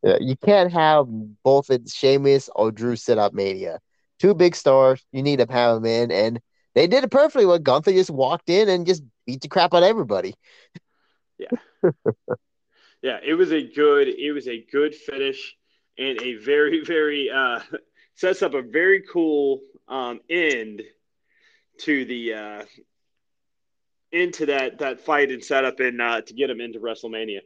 Yeah, 0.03 0.17
you 0.19 0.35
can't 0.35 0.71
have 0.71 1.05
both 1.43 1.69
Sheamus 1.91 2.49
or 2.55 2.71
Drew 2.71 2.95
set 2.95 3.17
up 3.17 3.33
Mania. 3.33 3.79
Two 4.19 4.35
big 4.35 4.55
stars. 4.55 5.03
You 5.11 5.23
need 5.23 5.39
to 5.39 5.51
have 5.51 5.75
them 5.75 5.85
in. 5.85 6.11
And 6.11 6.39
they 6.75 6.87
did 6.87 7.03
it 7.03 7.11
perfectly. 7.11 7.45
When 7.45 7.63
Gunther 7.63 7.91
just 7.91 8.09
walked 8.09 8.49
in 8.49 8.69
and 8.69 8.85
just 8.85 9.03
beat 9.25 9.41
the 9.41 9.47
crap 9.47 9.73
out 9.73 9.83
of 9.83 9.89
everybody. 9.89 10.35
Yeah, 11.37 11.91
yeah. 13.01 13.17
It 13.21 13.33
was 13.33 13.51
a 13.51 13.61
good. 13.61 14.07
It 14.07 14.31
was 14.31 14.47
a 14.47 14.65
good 14.71 14.95
finish 14.95 15.57
and 15.97 16.21
a 16.21 16.35
very, 16.35 16.81
very 16.85 17.29
uh, 17.29 17.59
sets 18.15 18.41
up 18.41 18.53
a 18.53 18.61
very 18.61 19.03
cool 19.11 19.61
um, 19.87 20.19
end 20.29 20.81
to 21.79 22.05
the 22.05 22.33
uh, 22.33 22.63
into 24.11 24.47
that 24.47 24.79
that 24.79 25.01
fight 25.01 25.31
and 25.31 25.43
setup 25.43 25.79
and 25.79 26.01
uh, 26.01 26.21
to 26.21 26.33
get 26.33 26.49
him 26.49 26.61
into 26.61 26.79
WrestleMania. 26.79 27.39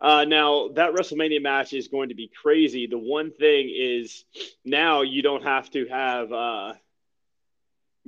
Uh, 0.00 0.24
now 0.24 0.68
that 0.74 0.94
WrestleMania 0.94 1.42
match 1.42 1.72
is 1.72 1.88
going 1.88 2.08
to 2.08 2.14
be 2.14 2.30
crazy. 2.42 2.86
The 2.86 2.98
one 2.98 3.30
thing 3.32 3.72
is 3.74 4.24
now 4.64 5.02
you 5.02 5.22
don't 5.22 5.44
have 5.44 5.70
to 5.70 5.86
have 5.86 6.32
uh, 6.32 6.72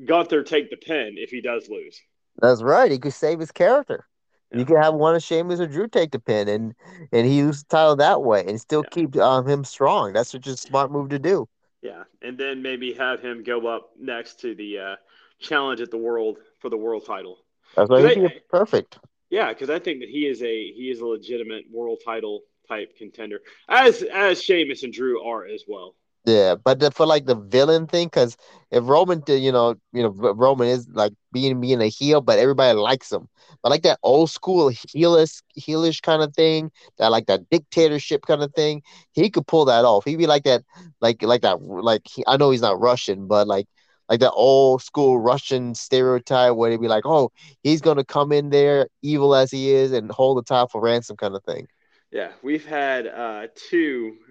Gunther 0.04 0.42
take 0.42 0.70
the 0.70 0.76
pin 0.76 1.14
if 1.16 1.30
he 1.30 1.40
does 1.40 1.68
lose. 1.68 2.00
That's 2.38 2.62
right. 2.62 2.90
He 2.90 2.98
could 2.98 3.12
save 3.12 3.38
his 3.38 3.52
character. 3.52 4.06
Yeah. 4.50 4.58
You 4.58 4.64
can 4.64 4.76
have 4.76 4.94
one 4.94 5.14
of 5.14 5.22
Sheamus 5.22 5.60
or 5.60 5.68
Drew 5.68 5.86
take 5.86 6.10
the 6.10 6.18
pin, 6.18 6.48
and 6.48 6.74
and 7.12 7.26
he 7.26 7.42
lose 7.42 7.62
the 7.62 7.68
title 7.68 7.96
that 7.96 8.22
way, 8.22 8.44
and 8.46 8.60
still 8.60 8.82
yeah. 8.84 8.90
keep 8.90 9.16
um, 9.16 9.46
him 9.46 9.64
strong. 9.64 10.12
That's 10.12 10.30
such 10.30 10.46
a 10.46 10.56
smart 10.56 10.90
move 10.90 11.10
to 11.10 11.18
do. 11.18 11.48
Yeah, 11.84 12.04
and 12.22 12.38
then 12.38 12.62
maybe 12.62 12.94
have 12.94 13.20
him 13.20 13.44
go 13.44 13.66
up 13.66 13.90
next 14.00 14.40
to 14.40 14.54
the 14.54 14.78
uh, 14.78 14.96
challenge 15.38 15.82
at 15.82 15.90
the 15.90 15.98
world 15.98 16.38
for 16.60 16.70
the 16.70 16.78
world 16.78 17.04
title. 17.06 17.36
That's 17.76 17.90
why 17.90 18.00
perfect. 18.48 18.98
Yeah, 19.28 19.52
because 19.52 19.68
I 19.68 19.78
think 19.78 20.00
that 20.00 20.08
he 20.08 20.26
is 20.26 20.42
a 20.42 20.72
he 20.72 20.90
is 20.90 21.00
a 21.00 21.06
legitimate 21.06 21.64
world 21.70 22.00
title 22.02 22.40
type 22.66 22.96
contender, 22.96 23.40
as 23.68 24.02
as 24.02 24.42
Sheamus 24.42 24.82
and 24.82 24.94
Drew 24.94 25.22
are 25.22 25.46
as 25.46 25.64
well. 25.68 25.94
Yeah, 26.26 26.54
but 26.54 26.94
for 26.94 27.04
like 27.04 27.26
the 27.26 27.34
villain 27.34 27.86
thing, 27.86 28.06
because 28.06 28.36
if 28.70 28.82
Roman, 28.88 29.20
did, 29.20 29.42
you 29.42 29.52
know, 29.52 29.74
you 29.92 30.02
know, 30.02 30.08
Roman 30.08 30.68
is 30.68 30.88
like 30.88 31.12
being 31.32 31.60
being 31.60 31.82
a 31.82 31.88
heel, 31.88 32.22
but 32.22 32.38
everybody 32.38 32.78
likes 32.78 33.12
him. 33.12 33.28
But 33.62 33.68
like 33.68 33.82
that 33.82 33.98
old 34.02 34.30
school 34.30 34.70
heelish, 34.70 35.42
heelish 35.58 36.00
kind 36.00 36.22
of 36.22 36.34
thing, 36.34 36.70
that 36.96 37.08
like 37.08 37.26
that 37.26 37.50
dictatorship 37.50 38.22
kind 38.26 38.42
of 38.42 38.54
thing, 38.54 38.82
he 39.12 39.28
could 39.28 39.46
pull 39.46 39.66
that 39.66 39.84
off. 39.84 40.06
He'd 40.06 40.16
be 40.16 40.26
like 40.26 40.44
that, 40.44 40.62
like 41.02 41.22
like 41.22 41.42
that, 41.42 41.60
like 41.62 42.02
he, 42.08 42.24
I 42.26 42.38
know 42.38 42.50
he's 42.50 42.62
not 42.62 42.80
Russian, 42.80 43.26
but 43.28 43.46
like 43.46 43.66
like 44.08 44.20
that 44.20 44.32
old 44.32 44.80
school 44.82 45.18
Russian 45.20 45.74
stereotype 45.74 46.54
where 46.56 46.70
they'd 46.70 46.80
be 46.80 46.88
like, 46.88 47.04
oh, 47.06 47.32
he's 47.62 47.82
gonna 47.82 48.04
come 48.04 48.32
in 48.32 48.48
there, 48.48 48.88
evil 49.02 49.34
as 49.34 49.50
he 49.50 49.72
is, 49.72 49.92
and 49.92 50.10
hold 50.10 50.38
the 50.38 50.42
title 50.42 50.68
for 50.68 50.80
ransom, 50.80 51.16
kind 51.18 51.34
of 51.36 51.44
thing. 51.44 51.66
Yeah, 52.14 52.30
we've 52.42 52.64
had 52.64 53.06
uh, 53.06 53.46
two. 53.68 54.16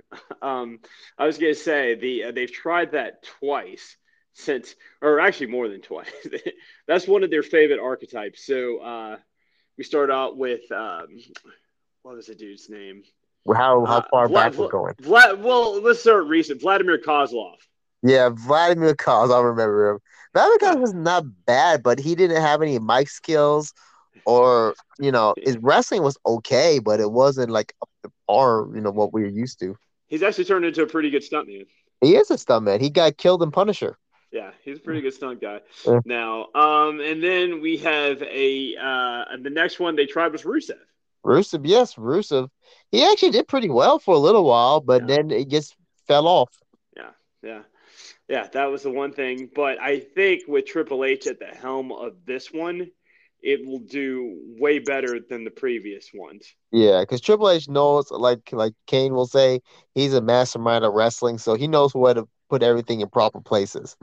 Um, 0.43 0.79
I 1.17 1.25
was 1.25 1.39
gonna 1.39 1.55
say 1.55 1.95
the 1.95 2.25
uh, 2.25 2.31
they've 2.33 2.51
tried 2.51 2.91
that 2.91 3.23
twice 3.39 3.97
since, 4.33 4.75
or 5.01 5.19
actually 5.19 5.47
more 5.47 5.67
than 5.67 5.81
twice. 5.81 6.11
That's 6.87 7.07
one 7.07 7.23
of 7.23 7.31
their 7.31 7.41
favorite 7.41 7.79
archetypes. 7.79 8.45
So 8.45 8.77
uh, 8.77 9.17
we 9.75 9.83
start 9.83 10.11
out 10.11 10.37
with 10.37 10.71
um, 10.71 11.07
what 12.03 12.15
was 12.15 12.27
the 12.27 12.35
dude's 12.35 12.69
name? 12.69 13.01
How 13.47 13.85
how 13.85 13.97
uh, 13.97 14.03
far 14.11 14.27
Vlad, 14.27 14.33
back 14.33 14.53
we're 14.53 14.67
going? 14.67 14.93
Vlad, 15.01 15.39
well, 15.39 15.81
let's 15.81 16.01
start 16.01 16.25
recent. 16.25 16.61
Vladimir 16.61 16.99
Kozlov. 16.99 17.55
Yeah, 18.03 18.29
Vladimir 18.29 18.93
Kozlov. 18.93 19.35
I 19.35 19.41
remember 19.41 19.93
him. 19.93 19.99
Vladimir 20.35 20.59
Kozlov 20.59 20.81
was 20.81 20.93
not 20.93 21.23
bad, 21.47 21.81
but 21.81 21.97
he 21.97 22.13
didn't 22.13 22.39
have 22.39 22.61
any 22.61 22.77
mic 22.77 23.09
skills 23.09 23.73
or 24.25 24.75
you 24.99 25.11
know, 25.11 25.33
his 25.37 25.57
wrestling 25.57 26.03
was 26.03 26.17
okay, 26.25 26.79
but 26.79 26.99
it 26.99 27.11
wasn't 27.11 27.49
like 27.49 27.73
up 27.81 27.89
to 28.03 28.11
par, 28.27 28.67
you 28.73 28.81
know, 28.81 28.91
what 28.91 29.13
we 29.13 29.23
are 29.23 29.27
used 29.27 29.59
to. 29.59 29.75
He's 30.07 30.23
actually 30.23 30.45
turned 30.45 30.65
into 30.65 30.83
a 30.83 30.87
pretty 30.87 31.09
good 31.09 31.23
stuntman. 31.23 31.65
He 32.01 32.15
is 32.15 32.29
a 32.29 32.35
stuntman. 32.35 32.81
He 32.81 32.89
got 32.89 33.17
killed 33.17 33.41
in 33.41 33.51
Punisher. 33.51 33.97
Yeah, 34.33 34.49
he's 34.63 34.77
a 34.79 34.81
pretty 34.81 35.01
good 35.01 35.13
stunt 35.13 35.41
guy. 35.41 35.59
Yeah. 35.85 35.99
Now, 36.05 36.47
um, 36.55 36.99
and 36.99 37.23
then 37.23 37.61
we 37.61 37.77
have 37.77 38.21
a 38.23 38.75
uh, 38.75 39.37
the 39.41 39.51
next 39.51 39.79
one 39.79 39.95
they 39.95 40.07
tried 40.07 40.31
was 40.31 40.41
Rusev. 40.41 40.79
Rusev, 41.23 41.61
yes, 41.65 41.95
Rusev. 41.95 42.49
He 42.91 43.05
actually 43.05 43.29
did 43.29 43.47
pretty 43.47 43.69
well 43.69 43.99
for 43.99 44.15
a 44.15 44.19
little 44.19 44.43
while, 44.43 44.81
but 44.81 45.03
yeah. 45.03 45.15
then 45.15 45.31
it 45.31 45.49
just 45.49 45.75
fell 46.07 46.27
off. 46.27 46.49
Yeah, 46.97 47.11
yeah, 47.43 47.61
yeah. 48.27 48.47
That 48.51 48.65
was 48.65 48.81
the 48.83 48.89
one 48.89 49.13
thing. 49.13 49.49
But 49.53 49.79
I 49.79 49.99
think 49.99 50.43
with 50.47 50.65
Triple 50.65 51.05
H 51.05 51.27
at 51.27 51.39
the 51.39 51.45
helm 51.45 51.91
of 51.91 52.13
this 52.25 52.51
one, 52.51 52.89
it 53.43 53.65
will 53.65 53.79
do 53.79 54.39
way 54.57 54.79
better 54.79 55.19
than 55.19 55.43
the 55.43 55.51
previous 55.51 56.09
ones. 56.13 56.47
Yeah, 56.71 57.01
because 57.01 57.21
Triple 57.21 57.49
H 57.49 57.67
knows, 57.67 58.09
like 58.09 58.51
like 58.51 58.73
Kane 58.87 59.13
will 59.13 59.27
say, 59.27 59.61
he's 59.93 60.13
a 60.13 60.21
mastermind 60.21 60.85
of 60.85 60.93
wrestling, 60.93 61.37
so 61.37 61.53
he 61.55 61.67
knows 61.67 61.93
where 61.93 62.13
to 62.13 62.27
put 62.49 62.63
everything 62.63 63.01
in 63.01 63.09
proper 63.09 63.41
places. 63.41 63.95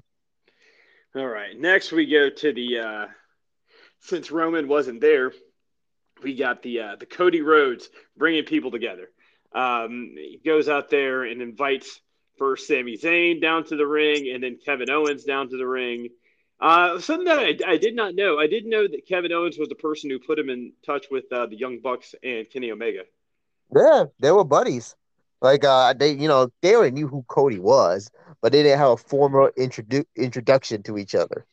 All 1.17 1.27
right, 1.27 1.59
next 1.59 1.91
we 1.91 2.07
go 2.07 2.31
to 2.31 2.53
the 2.53 2.79
uh, 2.79 3.07
since 4.01 4.31
Roman 4.31 4.69
wasn't 4.69 5.01
there, 5.01 5.33
we 6.23 6.37
got 6.37 6.63
the 6.63 6.81
uh, 6.81 6.97
the 6.97 7.07
Cody 7.07 7.41
Rhodes 7.41 7.89
bringing 8.17 8.45
people 8.45 8.71
together. 8.71 9.09
Um, 9.53 10.13
he 10.17 10.41
goes 10.45 10.69
out 10.69 10.91
there 10.91 11.25
and 11.25 11.43
invites 11.43 12.01
first 12.39 12.69
Sami 12.69 12.97
Zayn 12.97 13.41
down 13.41 13.65
to 13.65 13.77
the 13.77 13.87
ring, 13.87 14.31
and 14.33 14.43
then 14.43 14.59
Kevin 14.65 14.91
Owens 14.91 15.25
down 15.25 15.49
to 15.49 15.57
the 15.57 15.67
ring. 15.67 16.09
Uh, 16.61 17.01
something 17.01 17.25
that 17.25 17.39
I, 17.39 17.73
I, 17.73 17.77
did 17.79 17.97
not 17.97 18.15
know. 18.15 18.39
I 18.39 18.47
didn't 18.47 18.69
know 18.69 18.87
that 18.87 19.07
Kevin 19.07 19.33
Owens 19.33 19.59
was 19.59 19.71
the 19.71 19.75
person 19.75 20.11
who 20.11 20.19
put 20.19 20.39
him 20.39 20.51
in 20.51 20.73
touch 20.85 21.07
with 21.11 21.25
uh, 21.33 21.47
the 21.47 21.57
Young 21.57 21.79
Bucks 21.81 22.15
and 22.23 22.49
Kenny 22.51 22.71
Omega. 22.71 23.03
Yeah, 23.75 24.05
they 24.19 24.31
were 24.31 24.45
buddies. 24.45 24.95
Like 25.41 25.65
uh, 25.65 25.95
they, 25.95 26.13
you 26.13 26.29
know, 26.29 26.51
they 26.61 26.75
already 26.75 26.95
knew 26.95 27.09
who 27.09 27.25
Cody 27.29 27.59
was, 27.59 28.11
but 28.43 28.53
they 28.53 28.63
didn't 28.63 28.79
have 28.79 28.91
a 28.91 28.97
formal 28.99 29.49
introdu- 29.59 30.05
introduction 30.17 30.83
to 30.83 30.99
each 30.99 31.15
other. 31.15 31.47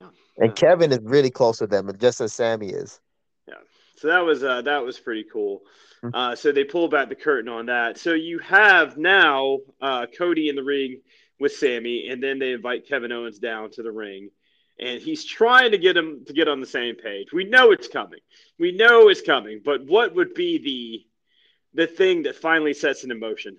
Yeah. 0.00 0.08
And 0.38 0.50
yeah. 0.50 0.68
Kevin 0.68 0.92
is 0.92 1.00
really 1.02 1.30
close 1.30 1.60
with 1.60 1.70
them, 1.70 1.90
just 1.98 2.20
as 2.20 2.32
Sammy 2.32 2.68
is. 2.68 3.00
Yeah. 3.48 3.54
So 3.96 4.06
that 4.08 4.20
was 4.20 4.44
uh, 4.44 4.62
that 4.62 4.84
was 4.84 5.00
pretty 5.00 5.24
cool. 5.32 5.62
Mm-hmm. 6.04 6.14
Uh, 6.14 6.36
so 6.36 6.52
they 6.52 6.62
pull 6.62 6.86
back 6.86 7.08
the 7.08 7.16
curtain 7.16 7.48
on 7.48 7.66
that. 7.66 7.98
So 7.98 8.12
you 8.12 8.38
have 8.38 8.96
now 8.96 9.58
uh, 9.80 10.06
Cody 10.16 10.48
in 10.48 10.54
the 10.54 10.62
ring 10.62 11.00
with 11.40 11.56
Sammy, 11.56 12.08
and 12.10 12.22
then 12.22 12.38
they 12.38 12.52
invite 12.52 12.86
Kevin 12.86 13.10
Owens 13.10 13.40
down 13.40 13.72
to 13.72 13.82
the 13.82 13.90
ring 13.90 14.30
and 14.78 15.00
he's 15.00 15.24
trying 15.24 15.70
to 15.70 15.78
get 15.78 15.96
him 15.96 16.24
to 16.26 16.32
get 16.32 16.48
on 16.48 16.60
the 16.60 16.66
same 16.66 16.96
page. 16.96 17.32
We 17.32 17.44
know 17.44 17.70
it's 17.70 17.88
coming. 17.88 18.20
We 18.58 18.72
know 18.72 19.08
it's 19.08 19.20
coming, 19.22 19.60
but 19.64 19.84
what 19.86 20.14
would 20.14 20.34
be 20.34 20.58
the 20.58 21.82
the 21.82 21.86
thing 21.86 22.22
that 22.24 22.36
finally 22.36 22.74
sets 22.74 23.04
it 23.04 23.10
in 23.10 23.18
motion? 23.18 23.56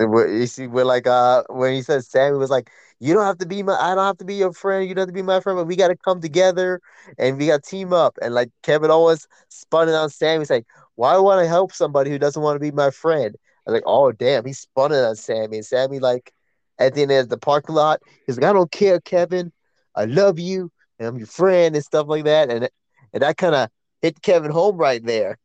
You 0.00 0.46
see, 0.46 0.68
we're 0.68 0.84
like 0.84 1.06
uh 1.06 1.42
when 1.48 1.74
he 1.74 1.82
says 1.82 2.08
Sammy 2.08 2.36
was 2.38 2.50
like, 2.50 2.70
You 3.00 3.14
don't 3.14 3.24
have 3.24 3.38
to 3.38 3.46
be 3.46 3.62
my 3.62 3.74
I 3.74 3.94
don't 3.94 4.06
have 4.06 4.18
to 4.18 4.24
be 4.24 4.36
your 4.36 4.52
friend, 4.52 4.88
you 4.88 4.94
don't 4.94 5.02
have 5.02 5.08
to 5.08 5.12
be 5.14 5.22
my 5.22 5.40
friend, 5.40 5.58
but 5.58 5.66
we 5.66 5.76
gotta 5.76 5.96
come 5.96 6.20
together 6.20 6.80
and 7.18 7.36
we 7.36 7.48
gotta 7.48 7.62
team 7.62 7.92
up. 7.92 8.16
And 8.22 8.32
like 8.32 8.50
Kevin 8.62 8.90
Owens 8.90 9.26
spun 9.48 9.88
it 9.88 9.94
on 9.94 10.08
Sammy, 10.10 10.42
He's 10.42 10.50
like, 10.50 10.66
Why 10.94 11.18
would 11.18 11.38
I 11.38 11.46
help 11.46 11.72
somebody 11.72 12.10
who 12.10 12.18
doesn't 12.18 12.42
want 12.42 12.56
to 12.56 12.60
be 12.60 12.70
my 12.70 12.90
friend? 12.90 13.34
I 13.66 13.70
was 13.70 13.74
like, 13.74 13.86
Oh 13.86 14.12
damn, 14.12 14.44
he 14.46 14.52
spun 14.52 14.92
it 14.92 15.04
on 15.04 15.16
Sammy." 15.16 15.58
And 15.58 15.66
Sammy 15.66 15.98
like 15.98 16.32
at 16.78 16.94
the 16.94 17.02
end 17.02 17.10
of 17.10 17.28
the 17.28 17.38
parking 17.38 17.74
lot, 17.74 18.00
he's 18.24 18.38
like, 18.38 18.48
I 18.48 18.52
don't 18.52 18.70
care, 18.70 19.00
Kevin. 19.00 19.52
I 19.94 20.04
love 20.04 20.38
you 20.38 20.70
and 20.98 21.08
I'm 21.08 21.18
your 21.18 21.26
friend 21.26 21.74
and 21.74 21.84
stuff 21.84 22.06
like 22.08 22.24
that. 22.24 22.50
And 22.50 22.68
and 23.12 23.22
that 23.22 23.36
kind 23.36 23.54
of 23.54 23.70
hit 24.02 24.22
Kevin 24.22 24.50
home 24.50 24.76
right 24.76 25.04
there. 25.04 25.38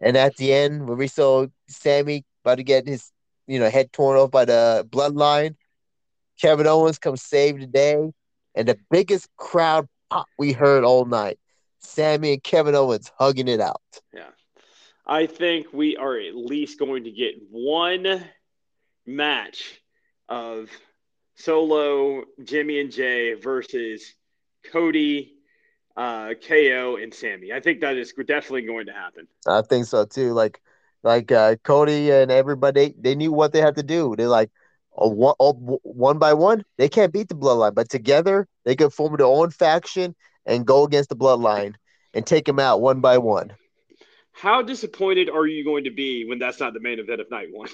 And 0.00 0.16
at 0.16 0.36
the 0.36 0.52
end, 0.52 0.88
when 0.88 0.98
we 0.98 1.08
saw 1.08 1.46
Sammy 1.68 2.24
about 2.44 2.56
to 2.56 2.62
get 2.62 2.86
his 2.86 3.10
you 3.46 3.58
know 3.58 3.70
head 3.70 3.92
torn 3.92 4.18
off 4.18 4.30
by 4.30 4.44
the 4.44 4.86
bloodline, 4.88 5.56
Kevin 6.40 6.66
Owens 6.66 6.98
comes 6.98 7.22
save 7.22 7.58
the 7.60 7.66
day, 7.66 8.10
and 8.54 8.68
the 8.68 8.78
biggest 8.90 9.28
crowd 9.36 9.88
pop 10.10 10.26
we 10.38 10.52
heard 10.52 10.84
all 10.84 11.04
night. 11.04 11.38
Sammy 11.80 12.32
and 12.32 12.42
Kevin 12.42 12.74
Owens 12.74 13.10
hugging 13.18 13.48
it 13.48 13.60
out. 13.60 13.82
Yeah. 14.12 14.30
I 15.06 15.26
think 15.26 15.72
we 15.72 15.96
are 15.96 16.18
at 16.18 16.34
least 16.36 16.78
going 16.78 17.04
to 17.04 17.10
get 17.10 17.36
one 17.50 18.24
match 19.06 19.80
of 20.28 20.68
Solo, 21.38 22.24
Jimmy 22.42 22.80
and 22.80 22.90
Jay 22.90 23.34
versus 23.34 24.14
Cody, 24.72 25.34
uh, 25.96 26.34
KO, 26.46 26.98
and 27.00 27.14
Sammy. 27.14 27.52
I 27.52 27.60
think 27.60 27.80
that 27.80 27.96
is 27.96 28.12
definitely 28.12 28.62
going 28.62 28.86
to 28.86 28.92
happen. 28.92 29.28
I 29.46 29.62
think 29.62 29.86
so 29.86 30.04
too. 30.04 30.32
Like, 30.32 30.60
like 31.04 31.30
uh, 31.30 31.54
Cody 31.62 32.10
and 32.10 32.32
everybody, 32.32 32.92
they 32.98 33.14
knew 33.14 33.32
what 33.32 33.52
they 33.52 33.60
had 33.60 33.76
to 33.76 33.84
do. 33.84 34.16
They're 34.16 34.26
like, 34.26 34.50
oh, 34.96 35.10
one, 35.10 35.34
oh, 35.38 35.78
one 35.84 36.18
by 36.18 36.34
one, 36.34 36.64
they 36.76 36.88
can't 36.88 37.12
beat 37.12 37.28
the 37.28 37.36
Bloodline, 37.36 37.74
but 37.74 37.88
together 37.88 38.48
they 38.64 38.74
can 38.74 38.90
form 38.90 39.16
their 39.16 39.26
own 39.26 39.50
faction 39.50 40.16
and 40.44 40.66
go 40.66 40.84
against 40.84 41.08
the 41.08 41.16
Bloodline 41.16 41.74
and 42.14 42.26
take 42.26 42.46
them 42.46 42.58
out 42.58 42.80
one 42.80 43.00
by 43.00 43.16
one. 43.18 43.52
How 44.32 44.62
disappointed 44.62 45.30
are 45.30 45.46
you 45.46 45.64
going 45.64 45.84
to 45.84 45.90
be 45.90 46.24
when 46.24 46.40
that's 46.40 46.58
not 46.58 46.74
the 46.74 46.80
main 46.80 46.98
event 46.98 47.20
of 47.20 47.30
night 47.30 47.48
one? 47.52 47.68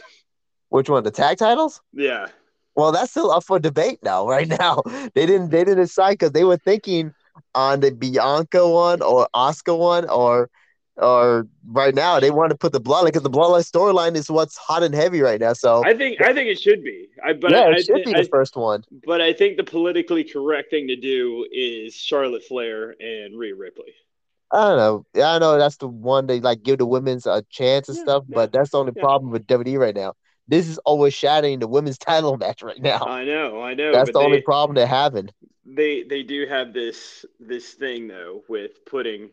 Which 0.68 0.90
one? 0.90 1.05
The 1.05 1.11
tag 1.11 1.38
titles? 1.38 1.81
Yeah. 1.92 2.27
Well, 2.76 2.92
that's 2.92 3.10
still 3.10 3.30
up 3.30 3.44
for 3.44 3.58
debate 3.58 4.00
now. 4.02 4.26
Right 4.34 4.48
now, 4.48 4.82
they 5.14 5.26
didn't 5.26 5.50
they 5.50 5.64
didn't 5.64 5.78
decide 5.78 6.12
because 6.12 6.32
they 6.32 6.44
were 6.44 6.56
thinking 6.56 7.14
on 7.54 7.80
the 7.80 7.92
Bianca 7.92 8.68
one 8.68 9.02
or 9.02 9.28
Asuka 9.34 9.78
one 9.78 10.08
or 10.08 10.50
or 10.96 11.46
right 11.66 11.94
now 11.94 12.20
they 12.20 12.30
want 12.30 12.50
to 12.50 12.56
put 12.56 12.72
the 12.72 12.80
bloodline 12.80 13.06
because 13.06 13.22
the 13.22 13.30
bloodline 13.30 13.68
storyline 13.68 14.14
is 14.14 14.30
what's 14.30 14.56
hot 14.56 14.82
and 14.82 14.94
heavy 14.94 15.20
right 15.20 15.40
now. 15.40 15.52
So 15.52 15.84
I 15.84 15.94
think 15.94 16.20
I 16.20 16.32
think 16.32 16.48
it 16.48 16.60
should 16.60 16.82
be. 16.82 17.08
I, 17.24 17.32
but 17.32 17.50
yeah, 17.50 17.60
I, 17.60 17.72
it 17.72 17.87
should 17.87 18.00
I, 18.00 18.04
be 18.04 18.12
the 18.12 18.28
first 18.30 18.56
one. 18.56 18.84
But 19.04 19.20
I 19.20 19.32
think 19.32 19.56
the 19.56 19.64
politically 19.64 20.24
correct 20.24 20.70
thing 20.70 20.88
to 20.88 20.96
do 20.96 21.46
is 21.52 21.94
Charlotte 21.94 22.44
Flair 22.44 22.94
and 23.00 23.38
Rhea 23.38 23.54
Ripley. 23.54 23.94
I 24.52 24.68
don't 24.68 24.78
know. 24.78 25.06
Yeah, 25.14 25.32
I 25.32 25.38
know 25.38 25.58
that's 25.58 25.76
the 25.78 25.88
one 25.88 26.26
they 26.26 26.40
like 26.40 26.62
give 26.62 26.78
the 26.78 26.87
women's 26.87 27.26
a 27.26 27.44
chance 27.50 27.88
and 27.88 27.98
yeah, 27.98 28.04
stuff, 28.04 28.24
yeah, 28.28 28.34
but 28.34 28.52
that's 28.52 28.70
the 28.70 28.78
only 28.78 28.92
problem 28.92 29.32
with 29.32 29.46
WWE 29.46 29.78
right 29.78 29.94
now 29.94 30.14
this 30.48 30.68
is 30.68 30.78
overshadowing 30.87 31.59
the 31.59 31.68
women's 31.68 31.98
title 31.98 32.37
match 32.37 32.62
right 32.62 32.80
now. 32.80 33.04
I 33.04 33.24
know, 33.24 33.61
I 33.61 33.74
know. 33.74 33.92
That's 33.92 34.12
the 34.12 34.18
they, 34.18 34.24
only 34.24 34.42
problem 34.42 34.74
they're 34.74 34.87
having. 34.87 35.30
They 35.66 36.02
they 36.02 36.22
do 36.22 36.46
have 36.46 36.72
this 36.72 37.24
this 37.40 37.72
thing 37.72 38.09
though 38.09 38.42
with 38.48 38.85
putting 38.85 39.30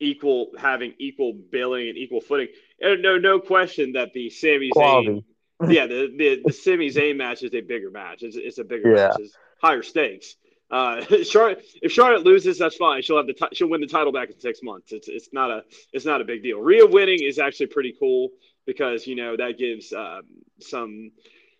equal 0.00 0.50
having 0.58 0.94
equal 0.98 1.32
billing 1.32 1.88
and 1.88 1.96
equal 1.96 2.20
footing. 2.20 2.48
And 2.80 3.02
no 3.02 3.16
no 3.16 3.40
question 3.40 3.92
that 3.92 4.12
the 4.12 4.30
Sami 4.30 4.70
Zayn 4.76 5.24
yeah 5.68 5.86
the 5.86 6.12
the, 6.16 6.42
the 6.44 6.52
Sami 6.52 6.90
Zayn 6.90 7.16
match 7.16 7.42
is 7.42 7.54
a 7.54 7.60
bigger 7.60 7.90
match. 7.90 8.22
It's, 8.22 8.36
it's 8.36 8.58
a 8.58 8.64
bigger 8.64 8.94
yeah. 8.94 9.08
match. 9.08 9.16
It's 9.20 9.34
higher 9.60 9.82
stakes. 9.82 10.36
Uh, 10.70 11.02
Charlotte, 11.24 11.62
if 11.82 11.92
Charlotte 11.92 12.24
loses, 12.24 12.58
that's 12.58 12.76
fine. 12.76 13.02
She'll 13.02 13.16
have 13.16 13.26
the 13.26 13.34
t- 13.34 13.54
she'll 13.54 13.68
win 13.68 13.80
the 13.80 13.86
title 13.86 14.12
back 14.12 14.30
in 14.30 14.40
six 14.40 14.60
months. 14.62 14.92
It's 14.92 15.08
it's 15.08 15.28
not 15.32 15.50
a 15.50 15.62
it's 15.92 16.04
not 16.04 16.20
a 16.20 16.24
big 16.24 16.42
deal. 16.42 16.58
Rhea 16.58 16.86
winning 16.86 17.22
is 17.22 17.38
actually 17.38 17.66
pretty 17.66 17.94
cool 17.98 18.30
because 18.66 19.06
you 19.06 19.16
know 19.16 19.36
that 19.36 19.58
gives 19.58 19.92
um, 19.92 20.22
some 20.60 21.12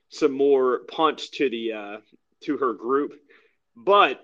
some 0.08 0.32
more 0.32 0.80
punch 0.88 1.30
to 1.32 1.50
the 1.50 1.72
uh, 1.72 1.96
to 2.44 2.56
her 2.58 2.74
group. 2.74 3.12
But 3.76 4.20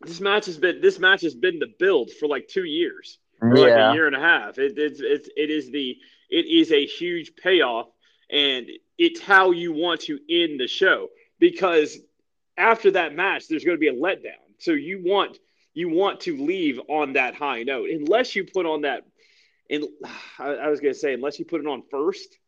this 0.00 0.20
match 0.20 0.46
has 0.46 0.58
been 0.58 0.80
this 0.80 0.98
match 0.98 1.22
has 1.22 1.34
been 1.34 1.58
the 1.58 1.72
build 1.78 2.10
for 2.12 2.26
like 2.28 2.48
two 2.48 2.64
years, 2.64 3.18
or 3.40 3.56
like 3.56 3.72
a 3.90 3.94
year 3.94 4.06
and 4.06 4.16
a 4.16 4.20
half. 4.20 4.58
It, 4.58 4.78
it's 4.78 5.00
it's 5.00 5.28
it 5.36 5.50
is 5.50 5.70
the 5.70 5.96
it 6.30 6.46
is 6.46 6.72
a 6.72 6.86
huge 6.86 7.32
payoff, 7.36 7.88
and 8.30 8.66
it's 8.98 9.20
how 9.20 9.50
you 9.50 9.72
want 9.72 10.00
to 10.02 10.18
end 10.28 10.58
the 10.60 10.68
show 10.68 11.08
because 11.38 11.98
after 12.56 12.92
that 12.92 13.14
match, 13.14 13.48
there's 13.48 13.64
going 13.64 13.76
to 13.76 13.80
be 13.80 13.88
a 13.88 13.94
letdown. 13.94 14.42
So 14.58 14.72
you 14.72 15.02
want 15.04 15.38
you 15.74 15.90
want 15.90 16.20
to 16.20 16.36
leave 16.36 16.80
on 16.88 17.12
that 17.14 17.34
high 17.34 17.62
note, 17.62 17.90
unless 17.90 18.34
you 18.34 18.44
put 18.44 18.66
on 18.66 18.82
that. 18.82 19.02
And 19.70 19.84
I 20.38 20.68
was 20.68 20.80
going 20.80 20.94
to 20.94 20.98
say, 20.98 21.14
unless 21.14 21.38
you 21.38 21.44
put 21.44 21.60
it 21.60 21.66
on 21.66 21.82
first, 21.90 22.38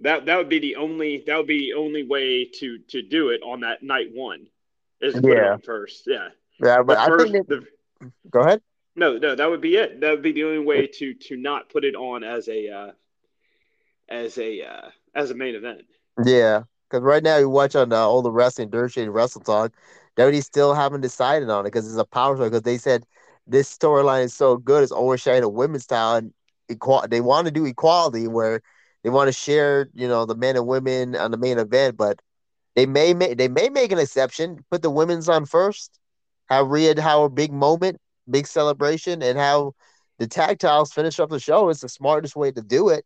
that 0.00 0.26
that 0.26 0.36
would 0.36 0.48
be 0.48 0.58
the 0.58 0.76
only 0.76 1.24
that 1.26 1.36
would 1.36 1.46
be 1.46 1.70
the 1.70 1.74
only 1.74 2.04
way 2.04 2.44
to 2.60 2.78
to 2.90 3.02
do 3.02 3.30
it 3.30 3.42
on 3.42 3.60
that 3.60 3.82
night 3.82 4.08
one. 4.12 4.46
Is 5.00 5.14
put 5.14 5.24
yeah. 5.24 5.30
it 5.30 5.52
on 5.52 5.60
first, 5.60 6.04
yeah. 6.06 6.28
Yeah, 6.60 6.82
but 6.82 6.98
I 6.98 7.16
think 7.18 7.34
it, 7.34 7.48
the, 7.48 7.66
go 8.30 8.40
ahead. 8.40 8.62
No, 8.94 9.18
no, 9.18 9.34
that 9.34 9.50
would 9.50 9.60
be 9.60 9.76
it. 9.76 10.00
That 10.00 10.10
would 10.10 10.22
be 10.22 10.32
the 10.32 10.44
only 10.44 10.64
way 10.64 10.86
to 10.86 11.14
to 11.14 11.36
not 11.36 11.68
put 11.68 11.84
it 11.84 11.94
on 11.94 12.24
as 12.24 12.48
a 12.48 12.70
uh, 12.70 12.90
as 14.08 14.38
a 14.38 14.62
uh, 14.62 14.88
as 15.14 15.30
a 15.30 15.34
main 15.34 15.54
event. 15.54 15.82
Yeah, 16.24 16.62
because 16.88 17.02
right 17.02 17.22
now 17.22 17.36
you 17.36 17.48
watch 17.50 17.76
on 17.76 17.92
uh, 17.92 17.96
all 17.96 18.22
the 18.22 18.30
wrestling, 18.30 18.70
Dirt 18.70 18.92
Sheet, 18.92 19.08
Wrestle 19.08 19.42
Talk, 19.42 19.72
WWE 20.16 20.42
still 20.42 20.74
haven't 20.74 21.02
decided 21.02 21.50
on 21.50 21.66
it 21.66 21.68
because 21.68 21.86
it's 21.86 21.98
a 22.00 22.04
power 22.04 22.36
show. 22.36 22.44
Because 22.44 22.62
they 22.62 22.78
said 22.78 23.04
this 23.46 23.76
storyline 23.76 24.24
is 24.24 24.34
so 24.34 24.56
good, 24.56 24.82
it's 24.82 24.92
overshadowing 24.92 25.44
a 25.44 25.48
women's 25.48 25.84
style, 25.84 26.16
and 26.16 26.32
equal. 26.68 27.04
They 27.08 27.20
want 27.20 27.46
to 27.46 27.52
do 27.52 27.64
equality 27.64 28.28
where 28.28 28.62
they 29.04 29.10
want 29.10 29.28
to 29.28 29.32
share, 29.32 29.88
you 29.94 30.08
know, 30.08 30.26
the 30.26 30.34
men 30.34 30.56
and 30.56 30.66
women 30.66 31.16
on 31.16 31.30
the 31.30 31.36
main 31.36 31.58
event, 31.58 31.96
but 31.96 32.20
they 32.74 32.86
may 32.86 33.14
make 33.14 33.38
they 33.38 33.48
may 33.48 33.68
make 33.68 33.92
an 33.92 33.98
exception, 33.98 34.64
put 34.70 34.82
the 34.82 34.90
women's 34.90 35.28
on 35.28 35.46
first, 35.46 35.98
have 36.48 36.68
Rhea 36.68 37.00
have 37.00 37.20
a 37.20 37.28
big 37.28 37.52
moment, 37.52 37.98
big 38.28 38.46
celebration, 38.46 39.22
and 39.22 39.38
how 39.38 39.74
the 40.18 40.26
tag 40.26 40.58
titles 40.58 40.92
finish 40.92 41.20
up 41.20 41.30
the 41.30 41.40
show. 41.40 41.68
is 41.68 41.80
the 41.80 41.88
smartest 41.88 42.36
way 42.36 42.50
to 42.52 42.62
do 42.62 42.88
it. 42.88 43.04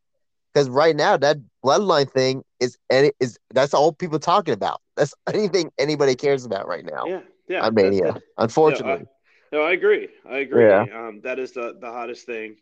Because 0.52 0.68
right 0.68 0.96
now 0.96 1.16
that 1.16 1.36
bloodline 1.64 2.10
thing 2.10 2.42
is 2.58 2.76
and 2.90 3.12
is 3.20 3.38
that's 3.54 3.72
all 3.72 3.92
people 3.92 4.18
talking 4.18 4.54
about. 4.54 4.80
That's 4.96 5.14
anything 5.32 5.70
anybody 5.78 6.16
cares 6.16 6.44
about 6.44 6.66
right 6.66 6.84
now. 6.84 7.06
Yeah, 7.06 7.20
yeah. 7.48 7.64
I 7.64 7.70
mean, 7.70 7.92
yeah. 7.92 8.14
Unfortunately. 8.36 9.06
No, 9.52 9.60
I, 9.60 9.62
no, 9.62 9.62
I 9.62 9.72
agree. 9.72 10.08
I 10.28 10.38
agree. 10.38 10.64
Yeah. 10.64 10.86
Um, 10.92 11.20
that 11.22 11.38
is 11.38 11.52
the 11.52 11.76
the 11.80 11.90
hottest 11.90 12.26
thing, 12.26 12.56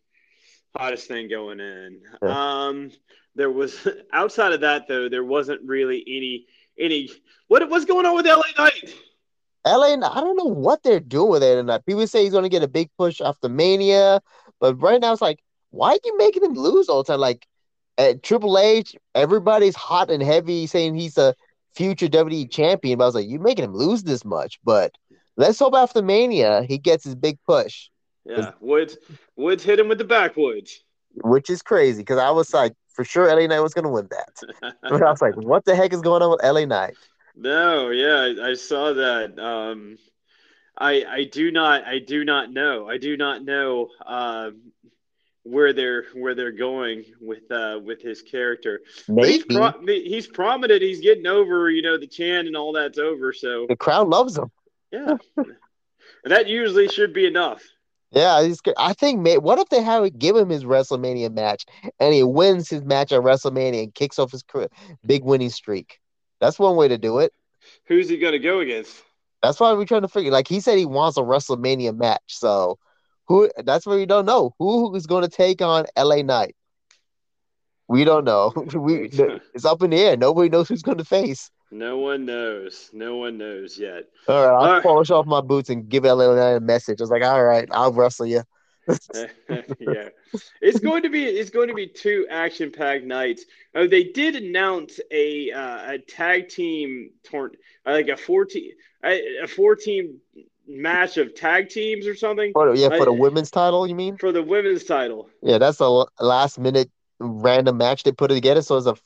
hottest 0.76 1.08
thing 1.08 1.28
going 1.28 1.60
in. 1.60 2.00
Um, 2.22 2.90
there 3.34 3.50
was 3.50 3.86
outside 4.12 4.52
of 4.52 4.60
that 4.60 4.88
though, 4.88 5.08
there 5.08 5.24
wasn't 5.24 5.62
really 5.62 6.04
any 6.06 6.46
any 6.78 7.10
what 7.48 7.68
what's 7.68 7.84
going 7.84 8.06
on 8.06 8.14
with 8.14 8.26
LA 8.26 8.42
Knight. 8.56 8.94
LA, 9.66 9.94
I 9.94 10.20
don't 10.20 10.36
know 10.36 10.44
what 10.44 10.82
they're 10.82 11.00
doing 11.00 11.30
with 11.30 11.42
it 11.42 11.56
tonight. 11.56 11.84
People 11.84 12.06
say 12.06 12.22
he's 12.22 12.32
going 12.32 12.44
to 12.44 12.48
get 12.48 12.62
a 12.62 12.68
big 12.68 12.90
push 12.96 13.20
after 13.20 13.48
Mania, 13.48 14.20
but 14.60 14.80
right 14.80 15.00
now 15.00 15.12
it's 15.12 15.20
like, 15.20 15.40
why 15.70 15.90
are 15.90 15.98
you 16.04 16.16
making 16.16 16.44
him 16.44 16.54
lose 16.54 16.88
all 16.88 17.02
the 17.02 17.12
time? 17.12 17.20
Like 17.20 17.46
at 17.98 18.22
Triple 18.22 18.58
H, 18.58 18.96
everybody's 19.14 19.74
hot 19.74 20.10
and 20.10 20.22
heavy 20.22 20.66
saying 20.66 20.94
he's 20.94 21.18
a 21.18 21.34
future 21.74 22.06
WWE 22.06 22.50
champion. 22.50 22.98
But 22.98 23.04
I 23.04 23.08
was 23.08 23.14
like, 23.14 23.28
you're 23.28 23.40
making 23.40 23.64
him 23.64 23.74
lose 23.74 24.04
this 24.04 24.24
much. 24.24 24.58
But 24.64 24.96
let's 25.36 25.58
hope 25.58 25.74
after 25.74 26.00
Mania 26.00 26.62
he 26.62 26.78
gets 26.78 27.04
his 27.04 27.14
big 27.14 27.38
push. 27.46 27.88
Yeah, 28.24 28.52
Woods 28.60 28.98
Woods 29.36 29.64
hit 29.64 29.78
him 29.78 29.88
with 29.88 29.98
the 29.98 30.04
backwoods, 30.04 30.82
which 31.14 31.50
is 31.50 31.62
crazy 31.62 32.02
because 32.02 32.18
I 32.18 32.30
was 32.30 32.52
like, 32.52 32.74
for 32.94 33.04
sure 33.04 33.26
LA 33.26 33.46
Knight 33.46 33.60
was 33.60 33.74
going 33.74 33.84
to 33.84 33.90
win 33.90 34.08
that. 34.10 34.74
but 34.82 35.02
I 35.02 35.10
was 35.10 35.22
like, 35.22 35.36
what 35.36 35.64
the 35.64 35.74
heck 35.74 35.92
is 35.92 36.00
going 36.00 36.22
on 36.22 36.30
with 36.30 36.42
LA 36.42 36.64
Knight? 36.64 36.96
No, 37.36 37.90
yeah, 37.90 38.42
I, 38.42 38.50
I 38.50 38.54
saw 38.54 38.92
that. 38.92 39.38
Um, 39.38 39.98
I 40.76 41.04
I 41.08 41.24
do 41.24 41.50
not 41.50 41.84
I 41.84 41.98
do 41.98 42.24
not 42.24 42.52
know. 42.52 42.88
I 42.88 42.98
do 42.98 43.16
not 43.16 43.44
know 43.44 43.88
um, 44.04 44.72
where 45.42 45.72
they're 45.72 46.04
where 46.14 46.34
they're 46.34 46.52
going 46.52 47.04
with 47.20 47.50
uh, 47.50 47.80
with 47.82 48.02
his 48.02 48.22
character. 48.22 48.80
Maybe. 49.08 49.32
He's, 49.32 49.44
pro- 49.44 49.86
he's 49.86 50.26
prominent. 50.26 50.82
He's 50.82 51.00
getting 51.00 51.26
over. 51.26 51.70
You 51.70 51.82
know, 51.82 51.98
the 51.98 52.06
chant 52.06 52.46
and 52.46 52.56
all 52.56 52.72
that's 52.72 52.98
over. 52.98 53.32
So 53.32 53.66
the 53.68 53.76
crowd 53.76 54.08
loves 54.08 54.36
him. 54.36 54.50
Yeah, 54.92 55.16
and 55.36 55.56
that 56.24 56.46
usually 56.46 56.88
should 56.88 57.12
be 57.12 57.26
enough. 57.26 57.62
Yeah, 58.12 58.42
he's, 58.42 58.60
I 58.78 58.94
think. 58.94 59.26
What 59.42 59.58
if 59.58 59.68
they 59.68 59.82
have 59.82 60.18
give 60.18 60.36
him 60.36 60.48
his 60.48 60.64
WrestleMania 60.64 61.32
match 61.32 61.66
and 62.00 62.14
he 62.14 62.22
wins 62.22 62.70
his 62.70 62.82
match 62.82 63.12
at 63.12 63.20
WrestleMania 63.20 63.82
and 63.84 63.94
kicks 63.94 64.18
off 64.18 64.32
his 64.32 64.42
career, 64.42 64.68
big 65.04 65.24
winning 65.24 65.50
streak? 65.50 66.00
That's 66.40 66.58
one 66.58 66.76
way 66.76 66.88
to 66.88 66.96
do 66.96 67.18
it. 67.18 67.32
Who's 67.86 68.08
he 68.08 68.16
going 68.16 68.32
to 68.32 68.38
go 68.38 68.60
against? 68.60 69.02
That's 69.42 69.60
why 69.60 69.72
we're 69.72 69.84
trying 69.84 70.02
to 70.02 70.08
figure. 70.08 70.32
Like 70.32 70.48
he 70.48 70.60
said, 70.60 70.78
he 70.78 70.86
wants 70.86 71.18
a 71.18 71.22
WrestleMania 71.22 71.96
match. 71.96 72.22
So 72.26 72.78
who? 73.26 73.50
That's 73.64 73.86
where 73.86 73.98
we 73.98 74.06
don't 74.06 74.26
know. 74.26 74.54
Who 74.58 74.94
is 74.94 75.06
going 75.06 75.22
to 75.22 75.30
take 75.30 75.60
on 75.60 75.84
LA 75.96 76.22
Knight? 76.22 76.56
We 77.88 78.04
don't 78.04 78.24
know. 78.24 78.52
we 78.74 79.10
it's 79.54 79.64
up 79.64 79.82
in 79.82 79.90
the 79.90 79.98
air. 79.98 80.16
Nobody 80.16 80.48
knows 80.48 80.68
who's 80.68 80.82
going 80.82 80.98
to 80.98 81.04
face. 81.04 81.50
No 81.70 81.98
one 81.98 82.24
knows. 82.24 82.90
No 82.92 83.16
one 83.16 83.36
knows 83.36 83.78
yet. 83.78 84.04
All 84.26 84.46
right, 84.46 84.52
I'll 84.52 84.74
all 84.74 84.80
polish 84.80 85.10
right. 85.10 85.16
off 85.16 85.26
my 85.26 85.40
boots 85.40 85.68
and 85.68 85.88
give 85.88 86.04
LA 86.04 86.34
Knight 86.34 86.56
a 86.56 86.60
message. 86.60 87.00
I 87.00 87.02
was 87.02 87.10
like, 87.10 87.22
all 87.22 87.44
right, 87.44 87.68
I'll 87.70 87.92
wrestle 87.92 88.26
you. 88.26 88.42
yeah, 89.14 90.08
it's 90.62 90.80
going 90.80 91.02
to 91.02 91.10
be 91.10 91.22
it's 91.24 91.50
going 91.50 91.68
to 91.68 91.74
be 91.74 91.86
two 91.86 92.26
action 92.30 92.72
packed 92.72 93.04
nights. 93.04 93.44
Oh, 93.74 93.86
they 93.86 94.04
did 94.04 94.34
announce 94.34 94.98
a 95.10 95.50
uh, 95.50 95.92
a 95.92 95.98
tag 95.98 96.48
team 96.48 97.10
torn 97.22 97.52
like 97.84 98.08
a 98.08 98.16
fourteen 98.16 98.72
a, 99.04 99.42
a 99.42 99.46
four 99.46 99.76
team 99.76 100.20
match 100.66 101.18
of 101.18 101.34
tag 101.34 101.68
teams 101.68 102.06
or 102.06 102.14
something. 102.14 102.52
For, 102.52 102.74
yeah, 102.74 102.88
for 102.96 103.04
the 103.04 103.12
women's 103.12 103.50
title, 103.50 103.86
you 103.86 103.94
mean? 103.94 104.16
For 104.16 104.32
the 104.32 104.42
women's 104.42 104.84
title. 104.84 105.28
Yeah, 105.42 105.58
that's 105.58 105.80
a 105.80 106.04
last 106.20 106.58
minute 106.58 106.90
random 107.18 107.76
match 107.76 108.04
they 108.04 108.12
put 108.12 108.28
together. 108.28 108.62
So 108.62 108.76
it's 108.76 108.86
a 108.86 108.96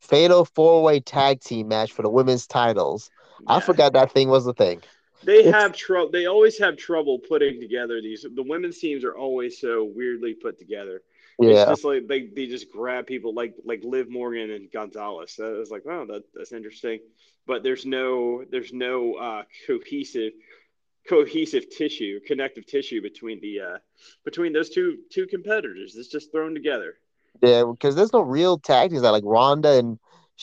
fatal 0.00 0.44
four 0.44 0.82
way 0.82 1.00
tag 1.00 1.40
team 1.40 1.68
match 1.68 1.92
for 1.92 2.02
the 2.02 2.10
women's 2.10 2.46
titles. 2.46 3.10
Yeah. 3.40 3.56
I 3.56 3.60
forgot 3.60 3.92
that 3.94 4.12
thing 4.12 4.28
was 4.28 4.46
a 4.46 4.54
thing. 4.54 4.82
They 5.24 5.44
it's, 5.44 5.54
have 5.54 5.72
trouble. 5.72 6.10
They 6.10 6.26
always 6.26 6.58
have 6.58 6.76
trouble 6.76 7.18
putting 7.18 7.60
together 7.60 8.00
these. 8.00 8.24
The 8.34 8.42
women's 8.42 8.78
teams 8.78 9.04
are 9.04 9.16
always 9.16 9.60
so 9.60 9.84
weirdly 9.84 10.34
put 10.34 10.58
together. 10.58 11.02
Yeah, 11.38 11.62
it's 11.62 11.70
just 11.70 11.84
like 11.84 12.06
they, 12.06 12.26
they 12.28 12.46
just 12.46 12.70
grab 12.70 13.06
people 13.06 13.34
like 13.34 13.54
like 13.64 13.82
Liv 13.84 14.08
Morgan 14.08 14.50
and 14.52 14.70
Gonzalez. 14.70 15.32
So 15.32 15.54
it 15.54 15.58
was 15.58 15.70
like, 15.70 15.82
oh, 15.86 16.06
that, 16.06 16.22
that's 16.34 16.52
interesting. 16.52 17.00
But 17.46 17.62
there's 17.62 17.84
no 17.84 18.44
there's 18.50 18.72
no 18.72 19.14
uh, 19.14 19.42
cohesive 19.66 20.32
cohesive 21.08 21.70
tissue, 21.70 22.20
connective 22.26 22.66
tissue 22.66 23.02
between 23.02 23.40
the 23.40 23.60
uh, 23.60 23.78
between 24.24 24.52
those 24.52 24.70
two 24.70 24.98
two 25.10 25.26
competitors. 25.26 25.96
It's 25.96 26.08
just 26.08 26.32
thrown 26.32 26.54
together. 26.54 26.94
Yeah, 27.42 27.64
because 27.70 27.94
there's 27.94 28.12
no 28.12 28.20
real 28.20 28.58
tag 28.58 28.90
teams 28.90 29.02
like 29.02 29.24
Ronda 29.24 29.78
and 29.78 29.98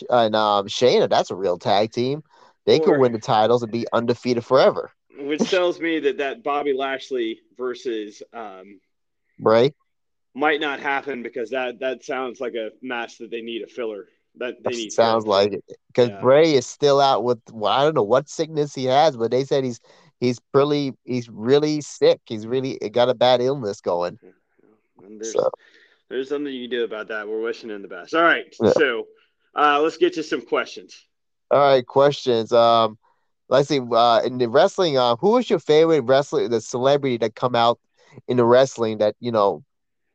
and 0.10 0.36
um, 0.36 0.68
Shayna. 0.68 1.10
That's 1.10 1.32
a 1.32 1.36
real 1.36 1.58
tag 1.58 1.92
team. 1.92 2.24
They 2.66 2.80
or, 2.80 2.86
could 2.86 3.00
win 3.00 3.12
the 3.12 3.20
titles 3.20 3.64
and 3.64 3.72
be 3.72 3.86
undefeated 3.94 4.46
forever. 4.46 4.92
Which 5.20 5.50
tells 5.50 5.80
me 5.80 6.00
that 6.02 6.18
that 6.18 6.44
Bobby 6.44 6.74
Lashley 6.74 7.40
versus 7.58 8.24
um, 8.34 8.80
Bray 9.40 9.74
might 10.34 10.60
not 10.60 10.80
happen 10.80 11.22
because 11.24 11.52
that 11.52 11.80
that 11.80 12.04
sounds 12.04 12.40
like 12.40 12.56
a 12.56 12.72
match 12.82 13.18
that 13.20 13.32
they 13.32 13.42
need 13.42 13.62
a 13.62 13.68
filler. 13.68 14.08
That 14.38 14.64
they 14.64 14.72
need 14.72 14.94
sounds 14.94 15.28
like 15.28 15.54
it 15.54 15.64
because 15.88 16.10
yeah. 16.10 16.22
Bray 16.22 16.54
is 16.54 16.66
still 16.66 17.00
out 17.00 17.24
with 17.24 17.40
well, 17.52 17.72
I 17.72 17.84
don't 17.84 17.96
know 17.96 18.04
what 18.04 18.30
sickness 18.30 18.74
he 18.74 18.86
has, 18.86 19.16
but 19.16 19.30
they 19.30 19.44
said 19.44 19.64
he's 19.64 19.80
he's 20.20 20.40
really 20.54 20.94
he's 21.04 21.30
really 21.30 21.82
sick. 21.82 22.20
He's 22.26 22.48
really 22.48 22.80
got 22.92 23.10
a 23.10 23.14
bad 23.14 23.42
illness 23.42 23.80
going. 23.80 24.18
There's, 25.00 25.34
so. 25.34 25.52
There's 26.10 26.30
something 26.30 26.54
you 26.54 26.68
can 26.68 26.78
do 26.78 26.84
about 26.84 27.08
that. 27.10 27.28
We're 27.28 27.42
wishing 27.42 27.70
him 27.70 27.82
the 27.82 27.88
best. 27.88 28.14
All 28.14 28.22
right, 28.22 28.46
yeah. 28.62 28.72
so 28.72 29.06
uh, 29.56 29.82
let's 29.82 29.98
get 29.98 30.14
to 30.14 30.24
some 30.24 30.42
questions. 30.42 30.96
All 31.52 31.60
right, 31.60 31.86
questions. 31.86 32.52
Um, 32.52 32.98
let's 33.50 33.68
see. 33.68 33.80
Uh, 33.80 34.22
in 34.26 34.38
the 34.38 34.50
wrestling, 34.50 34.98
uh, 34.98 35.16
who 35.16 35.38
is 35.38 35.50
your 35.50 35.60
favorite 35.60 36.02
wrestler, 36.02 36.48
the 36.48 36.62
celebrity 36.62 37.18
that 37.18 37.36
come 37.36 37.56
out 37.56 37.80
in 38.28 38.38
the 38.38 38.46
wrestling 38.46 39.00
that 39.00 39.16
you 39.20 39.32
know, 39.32 39.64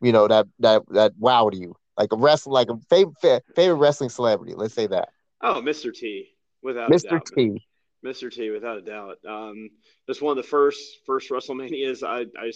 you 0.01 0.12
know 0.12 0.29
that 0.29 0.46
that 0.61 0.83
that 0.90 1.12
wowed 1.20 1.59
you, 1.59 1.74
like 1.96 2.12
a 2.12 2.16
wrestler, 2.16 2.53
like 2.53 2.70
a 2.70 2.79
favorite 2.88 3.44
favorite 3.55 3.77
wrestling 3.77 4.11
celebrity. 4.11 4.55
Let's 4.57 4.74
say 4.74 4.87
that. 4.88 5.11
Oh, 5.40 5.62
Mr. 5.62 5.94
T, 5.94 6.29
without 6.62 6.90
Mr. 6.90 7.20
T. 7.24 7.64
Mr. 8.05 8.33
T, 8.33 8.51
without 8.51 8.79
a 8.79 8.83
doubt. 8.83 9.18
Um, 9.29 9.70
that's 10.07 10.22
one 10.22 10.37
of 10.37 10.42
the 10.42 10.48
first 10.48 10.81
first 11.07 11.31
WrestleManias 11.31 12.03
I, 12.03 12.27
I 12.40 12.53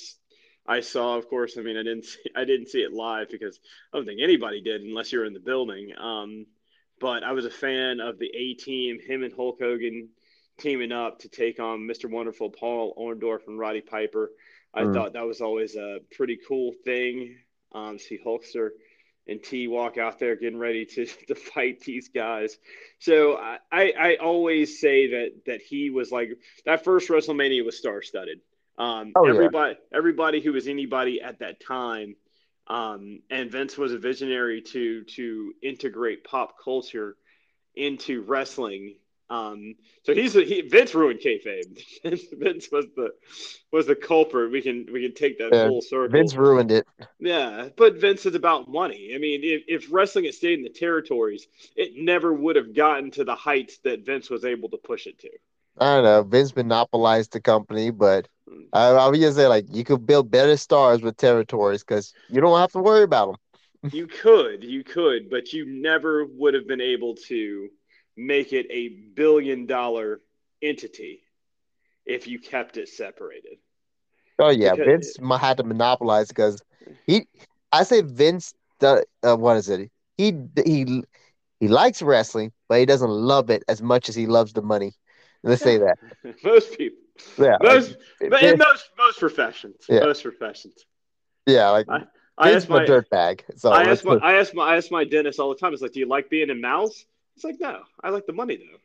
I 0.66 0.80
saw. 0.80 1.16
Of 1.16 1.28
course, 1.28 1.56
I 1.58 1.62
mean 1.62 1.76
I 1.76 1.82
didn't 1.82 2.04
see, 2.06 2.30
I 2.36 2.44
didn't 2.44 2.68
see 2.68 2.80
it 2.80 2.92
live 2.92 3.28
because 3.30 3.58
I 3.92 3.96
don't 3.96 4.06
think 4.06 4.20
anybody 4.22 4.60
did 4.60 4.82
unless 4.82 5.12
you're 5.12 5.24
in 5.24 5.34
the 5.34 5.40
building. 5.40 5.92
Um, 5.98 6.46
but 7.00 7.24
I 7.24 7.32
was 7.32 7.44
a 7.44 7.50
fan 7.50 8.00
of 8.00 8.18
the 8.18 8.30
A 8.34 8.54
Team, 8.54 9.00
him 9.00 9.24
and 9.24 9.34
Hulk 9.34 9.58
Hogan 9.60 10.08
teaming 10.58 10.92
up 10.92 11.18
to 11.20 11.28
take 11.28 11.58
on 11.58 11.80
Mr. 11.80 12.08
Wonderful, 12.08 12.50
Paul 12.50 12.94
Orndorff, 12.96 13.46
and 13.48 13.58
Roddy 13.58 13.80
Piper. 13.80 14.30
I 14.72 14.82
mm. 14.82 14.94
thought 14.94 15.14
that 15.14 15.26
was 15.26 15.40
always 15.40 15.74
a 15.76 15.98
pretty 16.16 16.38
cool 16.46 16.72
thing. 16.84 17.36
Um, 17.72 17.98
see 17.98 18.18
Hulkster 18.24 18.70
and 19.26 19.42
T 19.42 19.68
walk 19.68 19.98
out 19.98 20.18
there 20.18 20.36
getting 20.36 20.58
ready 20.58 20.84
to, 20.84 21.06
to 21.28 21.34
fight 21.34 21.80
these 21.80 22.08
guys. 22.08 22.56
So 22.98 23.36
I, 23.36 23.58
I 23.98 24.16
always 24.20 24.80
say 24.80 25.10
that 25.10 25.44
that 25.46 25.60
he 25.60 25.90
was 25.90 26.10
like 26.10 26.30
that 26.64 26.84
first 26.84 27.08
WrestleMania 27.08 27.64
was 27.64 27.78
star 27.78 28.02
studded. 28.02 28.40
Um, 28.78 29.12
oh, 29.16 29.26
everybody 29.26 29.74
yeah. 29.74 29.98
everybody 29.98 30.40
who 30.40 30.52
was 30.52 30.66
anybody 30.66 31.20
at 31.20 31.40
that 31.40 31.60
time, 31.60 32.16
um, 32.66 33.20
and 33.30 33.50
Vince 33.50 33.76
was 33.76 33.92
a 33.92 33.98
visionary 33.98 34.62
to 34.62 35.04
to 35.04 35.52
integrate 35.62 36.24
pop 36.24 36.56
culture 36.62 37.16
into 37.74 38.22
wrestling 38.22 38.94
um, 39.32 39.76
so 40.02 40.14
he's 40.14 40.34
he, 40.34 40.60
Vince 40.60 40.94
ruined 40.94 41.20
kayfabe. 41.20 41.80
Vince 42.38 42.68
was 42.70 42.86
the 42.94 43.12
was 43.72 43.86
the 43.86 43.94
culprit. 43.94 44.52
We 44.52 44.60
can 44.60 44.86
we 44.92 45.02
can 45.02 45.14
take 45.14 45.38
that 45.38 45.50
yeah, 45.52 45.68
full 45.68 45.80
circle. 45.80 46.10
Vince 46.10 46.34
ruined 46.34 46.70
it. 46.70 46.86
Yeah, 47.18 47.70
but 47.76 47.96
Vince 47.96 48.26
is 48.26 48.34
about 48.34 48.68
money. 48.68 49.12
I 49.14 49.18
mean, 49.18 49.40
if, 49.42 49.62
if 49.68 49.92
wrestling 49.92 50.26
had 50.26 50.34
stayed 50.34 50.58
in 50.58 50.64
the 50.64 50.70
territories, 50.70 51.46
it 51.76 51.92
never 51.96 52.32
would 52.32 52.56
have 52.56 52.74
gotten 52.74 53.10
to 53.12 53.24
the 53.24 53.34
heights 53.34 53.78
that 53.84 54.04
Vince 54.04 54.28
was 54.28 54.44
able 54.44 54.68
to 54.68 54.76
push 54.76 55.06
it 55.06 55.18
to. 55.20 55.30
I 55.78 55.94
don't 55.96 56.04
know. 56.04 56.22
Vince 56.22 56.54
monopolized 56.56 57.32
the 57.32 57.40
company, 57.40 57.90
but. 57.90 58.28
I, 58.74 58.86
I 58.88 59.08
would 59.08 59.20
just 59.20 59.36
say 59.36 59.46
like 59.46 59.66
you 59.70 59.84
could 59.84 60.06
build 60.06 60.30
better 60.30 60.56
stars 60.56 61.02
with 61.02 61.16
territories 61.16 61.84
because 61.84 62.14
you 62.28 62.40
don't 62.40 62.58
have 62.58 62.72
to 62.72 62.78
worry 62.78 63.02
about 63.02 63.36
them. 63.82 63.90
you 63.92 64.06
could, 64.06 64.64
you 64.64 64.82
could, 64.82 65.30
but 65.30 65.52
you 65.52 65.66
never 65.66 66.24
would 66.24 66.54
have 66.54 66.66
been 66.66 66.80
able 66.80 67.16
to 67.28 67.68
make 68.16 68.52
it 68.52 68.66
a 68.70 68.88
billion 69.14 69.66
dollar 69.66 70.20
entity 70.62 71.20
if 72.06 72.26
you 72.26 72.38
kept 72.38 72.76
it 72.76 72.88
separated. 72.88 73.58
Oh 74.38 74.50
yeah, 74.50 74.74
because, 74.74 75.18
Vince 75.20 75.40
had 75.40 75.58
to 75.58 75.64
monopolize 75.64 76.28
because 76.28 76.62
he. 77.06 77.26
I 77.72 77.84
say 77.84 78.02
Vince. 78.02 78.54
Uh, 78.80 79.02
what 79.36 79.56
is 79.56 79.68
it? 79.68 79.90
He 80.16 80.34
he 80.64 81.02
he 81.60 81.68
likes 81.68 82.02
wrestling, 82.02 82.52
but 82.68 82.78
he 82.78 82.86
doesn't 82.86 83.10
love 83.10 83.50
it 83.50 83.62
as 83.68 83.80
much 83.82 84.08
as 84.08 84.14
he 84.14 84.26
loves 84.26 84.52
the 84.52 84.62
money. 84.62 84.92
Let's 85.42 85.62
say 85.62 85.78
that. 85.78 85.98
most 86.44 86.76
people. 86.76 86.98
Yeah. 87.38 87.56
Most, 87.60 87.96
like, 88.20 88.42
in 88.42 88.58
most 88.70 88.90
most 88.96 89.18
professions. 89.18 89.84
Yeah. 89.88 90.00
Most 90.00 90.22
professions. 90.22 90.84
Yeah, 91.46 91.70
like 91.70 91.86
I, 91.88 92.04
I 92.38 92.52
ask 92.52 92.68
my 92.68 92.84
dirt 92.84 93.10
bag. 93.10 93.44
So 93.56 93.70
I 93.70 93.82
ask 93.84 94.04
my, 94.04 94.14
I 94.16 94.34
ask 94.34 94.54
my 94.54 94.62
I 94.62 94.76
ask 94.76 94.90
my 94.90 95.04
dentist 95.04 95.40
all 95.40 95.48
the 95.50 95.56
time. 95.56 95.72
It's 95.72 95.82
like, 95.82 95.92
do 95.92 96.00
you 96.00 96.06
like 96.06 96.30
being 96.30 96.50
in 96.50 96.60
mouths? 96.60 97.04
It's 97.34 97.44
like, 97.44 97.60
no, 97.60 97.82
I 98.02 98.10
like 98.10 98.26
the 98.26 98.32
money 98.32 98.56
though. 98.56 98.78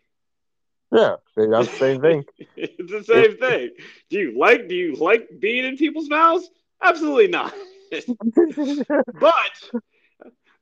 Yeah, 0.91 1.15
that's 1.35 1.69
the 1.69 1.77
same 1.77 2.01
thing. 2.01 2.25
it's 2.55 2.91
the 2.91 3.03
same 3.03 3.37
thing. 3.37 3.71
Do 4.09 4.19
you 4.19 4.37
like 4.37 4.67
do 4.67 4.75
you 4.75 4.95
like 4.95 5.27
being 5.39 5.65
in 5.65 5.77
people's 5.77 6.09
mouths? 6.09 6.49
Absolutely 6.81 7.27
not. 7.27 7.53
but 7.91 9.81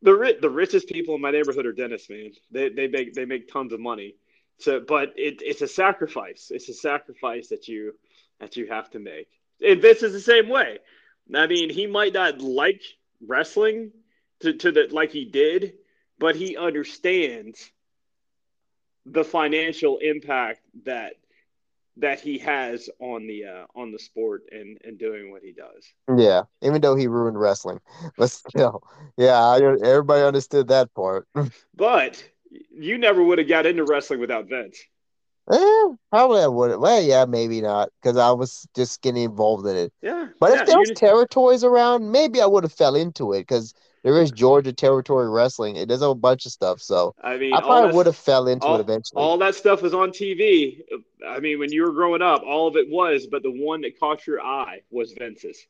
the 0.02 0.38
the 0.42 0.50
richest 0.50 0.88
people 0.88 1.16
in 1.16 1.22
my 1.22 1.32
neighborhood 1.32 1.66
are 1.66 1.74
dentists, 1.74 2.10
man. 2.10 2.32
They 2.52 2.70
they 2.70 2.88
make 2.88 3.14
they 3.14 3.26
make 3.26 3.52
tons 3.52 3.72
of 3.72 3.80
money. 3.80 4.16
So, 4.58 4.80
but 4.80 5.13
it, 5.18 5.41
it's 5.41 5.62
a 5.62 5.68
sacrifice. 5.68 6.52
It's 6.54 6.70
a 6.70 6.74
sacrifice 6.74 7.50
that 7.50 7.68
you 7.68 7.94
that 8.39 8.58
you 8.58 8.68
have 8.68 8.89
to 8.91 9.00
make. 9.00 9.28
And 9.65 9.82
Vince 9.82 10.04
is 10.04 10.13
the 10.13 10.20
same 10.20 10.50
way. 10.50 10.80
I 11.34 11.48
mean, 11.48 11.70
he 11.70 11.88
might 11.88 12.13
not 12.13 12.39
like 12.39 12.82
wrestling 13.26 13.91
to, 14.41 14.54
to 14.54 14.72
the 14.72 14.88
like 14.91 15.12
he 15.12 15.26
did, 15.26 15.74
but 16.20 16.36
he 16.36 16.58
understands 16.58 17.72
the 19.06 19.24
financial 19.24 19.98
impact 20.00 20.62
that 20.84 21.13
that 21.98 22.20
he 22.20 22.38
has 22.39 22.89
on 23.00 23.26
the 23.26 23.46
uh, 23.46 23.65
on 23.76 23.91
the 23.91 24.00
sport 24.00 24.44
and 24.52 24.78
and 24.84 24.98
doing 24.98 25.32
what 25.32 25.41
he 25.41 25.54
does. 25.54 25.86
Yeah, 26.18 26.44
even 26.62 26.82
though 26.82 26.96
he 26.96 27.08
ruined 27.08 27.39
wrestling, 27.39 27.80
but 28.18 28.30
still, 28.30 28.84
yeah, 29.18 29.39
I, 29.39 29.58
everybody 29.58 30.24
understood 30.24 30.68
that 30.70 30.94
part. 30.94 31.28
but 31.76 32.24
you 32.72 32.98
never 32.98 33.24
would 33.24 33.39
have 33.39 33.48
got 33.48 33.65
into 33.65 33.84
wrestling 33.84 34.20
without 34.20 34.48
Vince. 34.50 34.80
Eh, 35.52 35.88
probably 36.10 36.41
I 36.41 36.48
would. 36.48 36.80
Well, 36.80 37.02
yeah, 37.02 37.26
maybe 37.26 37.62
not, 37.62 37.89
because 38.02 38.18
I 38.18 38.32
was 38.32 38.68
just 38.76 39.02
getting 39.02 39.24
involved 39.24 39.68
in 39.68 39.76
it. 39.76 39.94
Yeah. 40.02 40.30
But 40.39 40.54
yeah, 40.54 40.62
if 40.62 40.68
there 40.68 40.80
was 40.80 40.91
territories 40.96 41.63
around, 41.63 42.12
maybe 42.12 42.41
I 42.41 42.48
would 42.48 42.63
have 42.63 42.74
fell 42.74 42.96
into 42.96 43.34
it, 43.34 43.41
because 43.41 43.76
there 44.04 44.20
is 44.20 44.32
Georgia 44.32 44.74
territory 44.74 45.30
wrestling. 45.30 45.76
It 45.76 45.88
does 45.88 46.02
a 46.02 46.15
bunch 46.15 46.46
of 46.46 46.52
stuff. 46.52 46.82
So 46.82 47.13
I 47.22 47.38
mean, 47.38 47.54
I 47.54 47.62
probably 47.62 47.96
would 47.96 48.08
have 48.08 48.15
fell 48.15 48.48
into 48.48 48.65
all, 48.65 48.76
it 48.78 48.82
eventually. 48.82 49.22
All 49.22 49.38
that 49.38 49.54
stuff 49.54 49.84
was 49.84 49.94
on 49.94 50.10
TV. 50.12 50.82
I 51.28 51.39
mean, 51.39 51.60
when 51.60 51.72
you 51.72 51.84
were 51.84 51.91
growing 51.91 52.24
up, 52.24 52.41
all 52.44 52.68
of 52.68 52.76
it 52.76 52.89
was, 52.89 53.28
but 53.28 53.44
the 53.44 53.52
one 53.52 53.82
that 53.82 54.00
caught 54.00 54.26
your 54.26 54.41
eye 54.41 54.82
was 54.89 55.13
Vince's. 55.13 55.68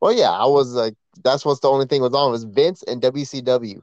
Well, 0.00 0.12
yeah, 0.12 0.30
I 0.30 0.46
was 0.46 0.72
like, 0.72 0.94
that's 1.22 1.44
what's 1.44 1.60
the 1.60 1.70
only 1.70 1.86
thing 1.86 2.02
was 2.02 2.14
on 2.14 2.32
was 2.32 2.44
Vince 2.44 2.82
and 2.82 3.00
WCW. 3.00 3.80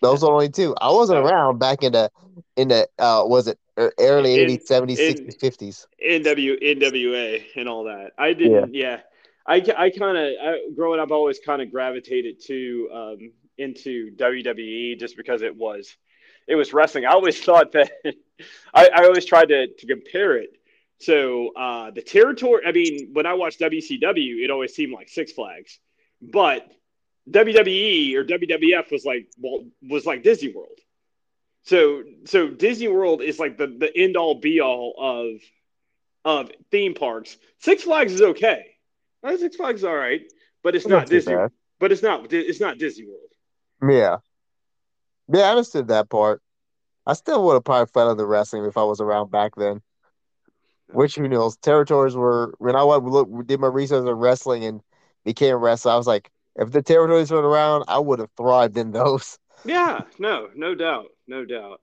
Those 0.00 0.22
are 0.22 0.32
only 0.32 0.48
two. 0.48 0.74
I 0.80 0.90
wasn't 0.90 1.18
around 1.18 1.58
back 1.58 1.82
in 1.82 1.92
the 1.92 2.10
in 2.56 2.68
the 2.68 2.88
uh 2.98 3.22
was 3.24 3.48
it 3.48 3.58
early 3.76 4.36
80s, 4.36 4.68
70s, 4.68 4.98
60s, 4.98 5.38
50s. 5.38 5.86
NW 6.04 6.62
NWA 6.62 7.44
and 7.56 7.68
all 7.68 7.84
that. 7.84 8.12
I 8.18 8.32
didn't. 8.32 8.74
Yeah. 8.74 8.88
yeah 8.88 9.00
I, 9.48 9.64
I 9.76 9.90
kind 9.90 10.18
of 10.18 10.76
growing 10.76 11.00
up, 11.00 11.10
I 11.10 11.14
always 11.14 11.38
kind 11.38 11.62
of 11.62 11.70
gravitated 11.70 12.44
to 12.46 12.90
um, 12.92 13.32
into 13.56 14.14
WWE 14.16 14.98
just 15.00 15.16
because 15.16 15.40
it 15.40 15.56
was 15.56 15.96
it 16.46 16.54
was 16.54 16.72
wrestling. 16.72 17.06
I 17.06 17.12
always 17.12 17.40
thought 17.44 17.72
that 17.72 17.90
I, 18.74 18.90
I 18.94 19.04
always 19.04 19.24
tried 19.24 19.48
to, 19.48 19.68
to 19.68 19.86
compare 19.86 20.36
it. 20.36 20.50
So 21.00 21.54
uh, 21.54 21.90
the 21.92 22.02
territory. 22.02 22.62
I 22.66 22.72
mean, 22.72 23.10
when 23.12 23.24
I 23.24 23.34
watched 23.34 23.60
WCW, 23.60 24.44
it 24.44 24.50
always 24.50 24.74
seemed 24.74 24.92
like 24.92 25.08
Six 25.08 25.32
Flags, 25.32 25.78
but 26.20 26.70
WWE 27.30 28.14
or 28.14 28.24
WWF 28.24 28.90
was 28.90 29.04
like 29.04 29.28
well 29.38 29.64
was 29.82 30.06
like 30.06 30.22
Disney 30.22 30.52
World. 30.52 30.78
So 31.62 32.02
so 32.24 32.48
Disney 32.48 32.88
World 32.88 33.22
is 33.22 33.38
like 33.38 33.58
the 33.58 33.66
the 33.66 33.96
end 33.96 34.16
all 34.16 34.34
be 34.34 34.60
all 34.60 34.94
of 34.98 35.40
of 36.24 36.50
theme 36.70 36.94
parks. 36.94 37.36
Six 37.58 37.82
Flags 37.84 38.12
is 38.12 38.22
okay. 38.22 38.66
Uh, 39.22 39.36
Six 39.36 39.56
Flags 39.56 39.80
is 39.80 39.84
all 39.84 39.96
right, 39.96 40.22
but 40.62 40.74
it's 40.74 40.86
not, 40.86 41.00
not 41.00 41.06
Disney. 41.08 41.34
Bad. 41.34 41.50
But 41.80 41.92
it's 41.92 42.02
not 42.02 42.32
it's 42.32 42.60
not 42.60 42.78
Disney 42.78 43.06
World. 43.06 43.92
Yeah, 43.92 44.16
yeah, 45.32 45.44
I 45.44 45.50
understood 45.50 45.88
that 45.88 46.08
part. 46.08 46.42
I 47.06 47.12
still 47.14 47.44
would 47.44 47.54
have 47.54 47.64
probably 47.64 47.86
fell 47.86 48.10
into 48.10 48.26
wrestling 48.26 48.64
if 48.64 48.76
I 48.76 48.82
was 48.82 49.00
around 49.00 49.30
back 49.30 49.52
then. 49.56 49.82
Which 50.90 51.16
who 51.16 51.28
knows? 51.28 51.56
Territories 51.58 52.16
were 52.16 52.54
when 52.58 52.74
I 52.76 52.84
went 52.84 53.04
look 53.04 53.28
did 53.46 53.60
my 53.60 53.66
research 53.66 54.06
on 54.06 54.14
wrestling 54.14 54.64
and 54.64 54.80
became 55.24 55.54
a 55.54 55.58
wrestler. 55.58 55.92
I 55.92 55.96
was 55.96 56.06
like, 56.06 56.30
if 56.58 56.72
the 56.72 56.82
territories 56.82 57.30
were 57.30 57.40
around, 57.40 57.84
I 57.88 57.98
would 57.98 58.18
have 58.18 58.30
thrived 58.36 58.76
in 58.76 58.92
those. 58.92 59.38
Yeah, 59.64 60.02
no, 60.18 60.48
no 60.54 60.74
doubt, 60.76 61.06
no 61.26 61.44
doubt. 61.44 61.80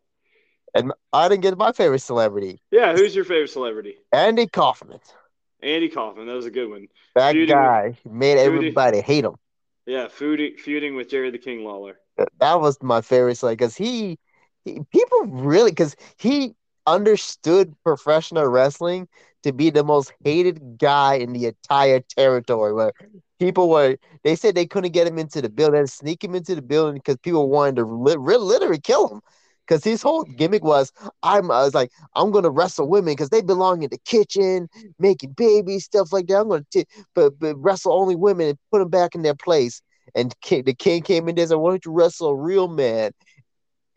And 0.74 0.94
I 1.12 1.28
didn't 1.28 1.44
get 1.44 1.58
my 1.58 1.72
favorite 1.74 2.00
celebrity. 2.00 2.62
Yeah, 2.72 2.94
who's 2.94 3.16
your 3.16 3.26
favorite 3.26 3.50
celebrity? 3.50 3.98
Andy 4.14 4.48
Kaufman. 4.48 5.00
Andy 5.62 5.90
Kaufman, 5.90 6.28
that 6.28 6.34
was 6.34 6.46
a 6.46 6.52
good 6.52 6.70
one. 6.70 6.88
That 7.16 7.34
feuding 7.34 7.56
guy 7.56 7.98
with, 8.06 8.14
made 8.14 8.38
everybody 8.38 8.98
feuding, 8.98 9.04
hate 9.04 9.26
him. 9.26 9.36
Yeah, 9.86 10.08
feuding, 10.08 10.56
feuding 10.58 10.96
with 10.96 11.10
Jerry 11.10 11.32
the 11.32 11.38
King 11.38 11.64
Lawler. 11.64 12.00
That 12.40 12.62
was 12.62 12.78
my 12.82 13.02
favorite, 13.02 13.42
like, 13.44 13.58
because 13.58 13.76
he, 13.76 14.18
he, 14.64 14.80
people 14.92 15.26
really, 15.26 15.72
because 15.72 15.96
he 16.18 16.56
understood 16.88 17.74
professional 17.84 18.48
wrestling 18.48 19.08
to 19.44 19.52
be 19.54 19.70
the 19.70 19.84
most 19.84 20.14
hated 20.24 20.78
guy 20.78 21.16
in 21.16 21.34
the 21.34 21.48
entire 21.48 22.00
territory. 22.00 22.74
Where 22.74 22.94
people 23.40 23.70
were, 23.70 23.98
they 24.24 24.36
said 24.36 24.56
they 24.56 24.66
couldn't 24.66 24.94
get 24.94 25.08
him 25.08 25.18
into 25.18 25.42
the 25.42 25.50
building, 25.50 25.86
sneak 25.88 26.24
him 26.24 26.36
into 26.36 26.56
the 26.56 26.62
building 26.62 26.96
because 26.96 27.18
people 27.18 27.50
wanted 27.50 27.78
to 27.78 27.86
li- 27.86 28.16
literally 28.16 28.80
kill 28.80 29.10
him 29.10 29.22
because 29.68 29.84
his 29.84 30.02
whole 30.02 30.24
gimmick 30.24 30.64
was 30.64 30.92
I'm 31.24 31.52
I 31.52 31.64
was 31.64 31.74
like 31.74 31.92
I'm 32.16 32.32
gonna 32.32 32.50
wrestle 32.50 32.88
women 32.88 33.14
because 33.14 33.30
they 33.30 33.42
belong 33.42 33.84
in 33.84 33.90
the 33.90 33.98
kitchen 34.06 34.68
making 35.00 35.32
babies 35.34 35.86
stuff 35.86 36.14
like 36.14 36.28
that. 36.28 36.40
I'm 36.42 36.50
gonna 36.50 36.66
t- 36.72 36.86
but, 37.14 37.38
but 37.40 37.56
wrestle 37.58 37.94
only 37.94 38.16
women 38.16 38.50
and 38.50 38.58
put 38.72 38.80
them 38.80 38.90
back 38.90 39.16
in 39.16 39.22
their 39.24 39.36
place. 39.36 39.82
And 40.14 40.34
king, 40.42 40.64
the 40.64 40.74
king 40.74 41.02
came 41.02 41.28
in 41.28 41.36
there 41.36 41.44
and 41.44 41.50
said, 41.50 41.56
"Why 41.56 41.72
don't 41.72 41.86
you 41.86 41.92
wrestle 41.92 42.30
a 42.30 42.36
real 42.36 42.68
man?" 42.68 43.12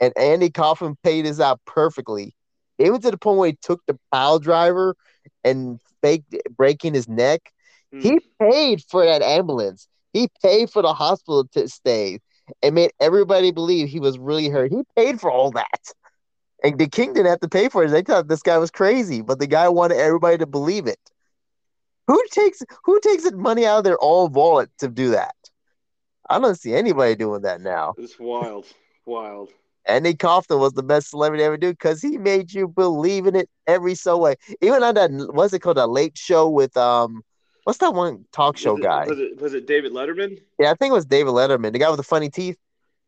And 0.00 0.16
Andy 0.16 0.50
Kaufman 0.50 0.96
paid 1.02 1.24
his 1.24 1.40
out 1.40 1.60
perfectly, 1.66 2.34
even 2.78 3.00
to 3.00 3.10
the 3.10 3.18
point 3.18 3.38
where 3.38 3.50
he 3.50 3.58
took 3.60 3.80
the 3.86 3.98
pile 4.12 4.38
driver 4.38 4.96
and 5.44 5.80
faked 6.02 6.34
breaking 6.56 6.94
his 6.94 7.08
neck. 7.08 7.52
Mm. 7.94 8.02
He 8.02 8.20
paid 8.40 8.82
for 8.88 9.04
that 9.04 9.22
ambulance. 9.22 9.88
He 10.12 10.28
paid 10.42 10.70
for 10.70 10.82
the 10.82 10.94
hospital 10.94 11.46
to 11.52 11.68
stay 11.68 12.20
and 12.62 12.74
made 12.74 12.92
everybody 13.00 13.50
believe 13.50 13.88
he 13.88 14.00
was 14.00 14.18
really 14.18 14.48
hurt. 14.48 14.72
He 14.72 14.82
paid 14.96 15.20
for 15.20 15.30
all 15.30 15.50
that. 15.52 15.92
And 16.64 16.78
the 16.78 16.88
king 16.88 17.12
didn't 17.12 17.30
have 17.30 17.40
to 17.40 17.48
pay 17.48 17.68
for 17.68 17.84
it. 17.84 17.90
They 17.90 18.02
thought 18.02 18.28
this 18.28 18.42
guy 18.42 18.58
was 18.58 18.70
crazy, 18.70 19.20
but 19.22 19.38
the 19.38 19.46
guy 19.46 19.68
wanted 19.68 19.98
everybody 19.98 20.38
to 20.38 20.46
believe 20.46 20.86
it. 20.86 20.98
Who 22.08 22.20
takes 22.30 22.62
who 22.84 22.98
takes 23.00 23.30
money 23.32 23.66
out 23.66 23.78
of 23.78 23.84
their 23.84 23.98
own 24.00 24.32
wallet 24.32 24.70
to 24.78 24.88
do 24.88 25.10
that? 25.10 25.34
I 26.28 26.38
don't 26.38 26.58
see 26.58 26.74
anybody 26.74 27.14
doing 27.14 27.42
that 27.42 27.60
now. 27.60 27.94
It's 27.98 28.18
wild, 28.18 28.66
wild. 29.04 29.50
Andy 29.86 30.14
Kaufman 30.14 30.58
was 30.58 30.72
the 30.72 30.82
best 30.82 31.10
celebrity 31.10 31.44
ever 31.44 31.56
do 31.56 31.70
because 31.70 32.02
he 32.02 32.18
made 32.18 32.52
you 32.52 32.68
believe 32.68 33.26
in 33.26 33.34
it 33.34 33.48
every 33.66 33.94
so 33.94 34.18
way. 34.18 34.36
Even 34.60 34.82
on 34.82 34.94
that, 34.94 35.10
what's 35.32 35.52
it 35.54 35.60
called, 35.60 35.78
a 35.78 35.86
late 35.86 36.16
show 36.16 36.48
with 36.48 36.76
um, 36.76 37.22
what's 37.68 37.80
that 37.80 37.92
one 37.92 38.24
talk 38.32 38.56
show 38.56 38.72
was 38.72 38.80
it, 38.80 38.82
guy? 38.82 39.06
Was 39.06 39.18
it 39.18 39.40
was 39.42 39.52
it 39.52 39.66
David 39.66 39.92
Letterman? 39.92 40.40
Yeah, 40.58 40.70
I 40.70 40.74
think 40.74 40.90
it 40.90 40.94
was 40.94 41.04
David 41.04 41.34
Letterman, 41.34 41.70
the 41.74 41.78
guy 41.78 41.90
with 41.90 41.98
the 41.98 42.02
funny 42.02 42.30
teeth. 42.30 42.56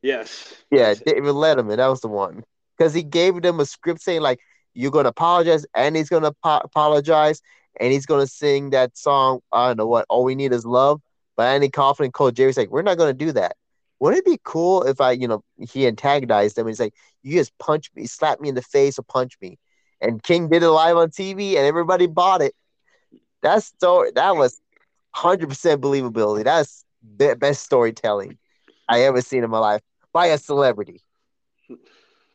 Yes. 0.02 0.54
Yeah, 0.70 0.92
David 0.92 1.32
Letterman, 1.32 1.78
that 1.78 1.86
was 1.86 2.02
the 2.02 2.08
one. 2.08 2.44
Because 2.76 2.92
he 2.92 3.02
gave 3.02 3.40
them 3.40 3.58
a 3.58 3.64
script 3.64 4.02
saying 4.02 4.20
like, 4.20 4.38
"You're 4.74 4.90
gonna 4.90 5.08
apologize," 5.08 5.64
and 5.74 5.96
he's 5.96 6.10
gonna 6.10 6.32
po- 6.44 6.60
apologize, 6.62 7.40
and 7.80 7.90
he's 7.90 8.04
gonna 8.04 8.26
sing 8.26 8.68
that 8.70 8.98
song. 8.98 9.40
I 9.50 9.68
don't 9.68 9.78
know 9.78 9.86
what. 9.86 10.04
All 10.10 10.24
we 10.24 10.34
need 10.34 10.52
is 10.52 10.66
love. 10.66 11.00
But 11.38 11.44
Andy 11.54 11.70
Kaufman 11.70 12.08
and 12.08 12.12
Cole 12.12 12.30
Jerry's 12.30 12.58
like, 12.58 12.70
"We're 12.70 12.82
not 12.82 12.98
gonna 12.98 13.14
do 13.14 13.32
that." 13.32 13.56
Wouldn't 13.98 14.26
it 14.26 14.30
be 14.30 14.40
cool 14.44 14.82
if 14.82 15.00
I, 15.00 15.12
you 15.12 15.26
know, 15.26 15.42
he 15.70 15.86
antagonized 15.86 16.56
them? 16.56 16.66
He's 16.66 16.80
like, 16.80 16.92
"You 17.22 17.38
just 17.38 17.56
punch 17.56 17.90
me, 17.94 18.06
slap 18.06 18.40
me 18.40 18.50
in 18.50 18.54
the 18.56 18.62
face, 18.62 18.98
or 18.98 19.04
punch 19.04 19.38
me." 19.40 19.58
And 20.02 20.22
King 20.22 20.50
did 20.50 20.62
it 20.62 20.70
live 20.70 20.98
on 20.98 21.08
TV, 21.08 21.56
and 21.56 21.64
everybody 21.64 22.06
bought 22.06 22.42
it. 22.42 22.54
That 23.42 23.62
story, 23.62 24.12
that 24.14 24.36
was 24.36 24.60
hundred 25.12 25.48
percent 25.48 25.80
believability. 25.80 26.44
That's 26.44 26.84
the 27.16 27.36
best 27.36 27.62
storytelling 27.64 28.38
I 28.88 29.02
ever 29.02 29.20
seen 29.22 29.44
in 29.44 29.50
my 29.50 29.58
life 29.58 29.82
by 30.12 30.26
a 30.26 30.38
celebrity. 30.38 31.02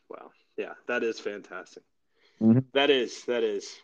Wow. 0.08 0.30
Yeah, 0.56 0.74
that 0.86 1.02
is 1.02 1.18
fantastic. 1.18 1.82
Mm-hmm. 2.40 2.60
That 2.74 2.90
is 2.90 3.24
that 3.24 3.42
is 3.42 3.74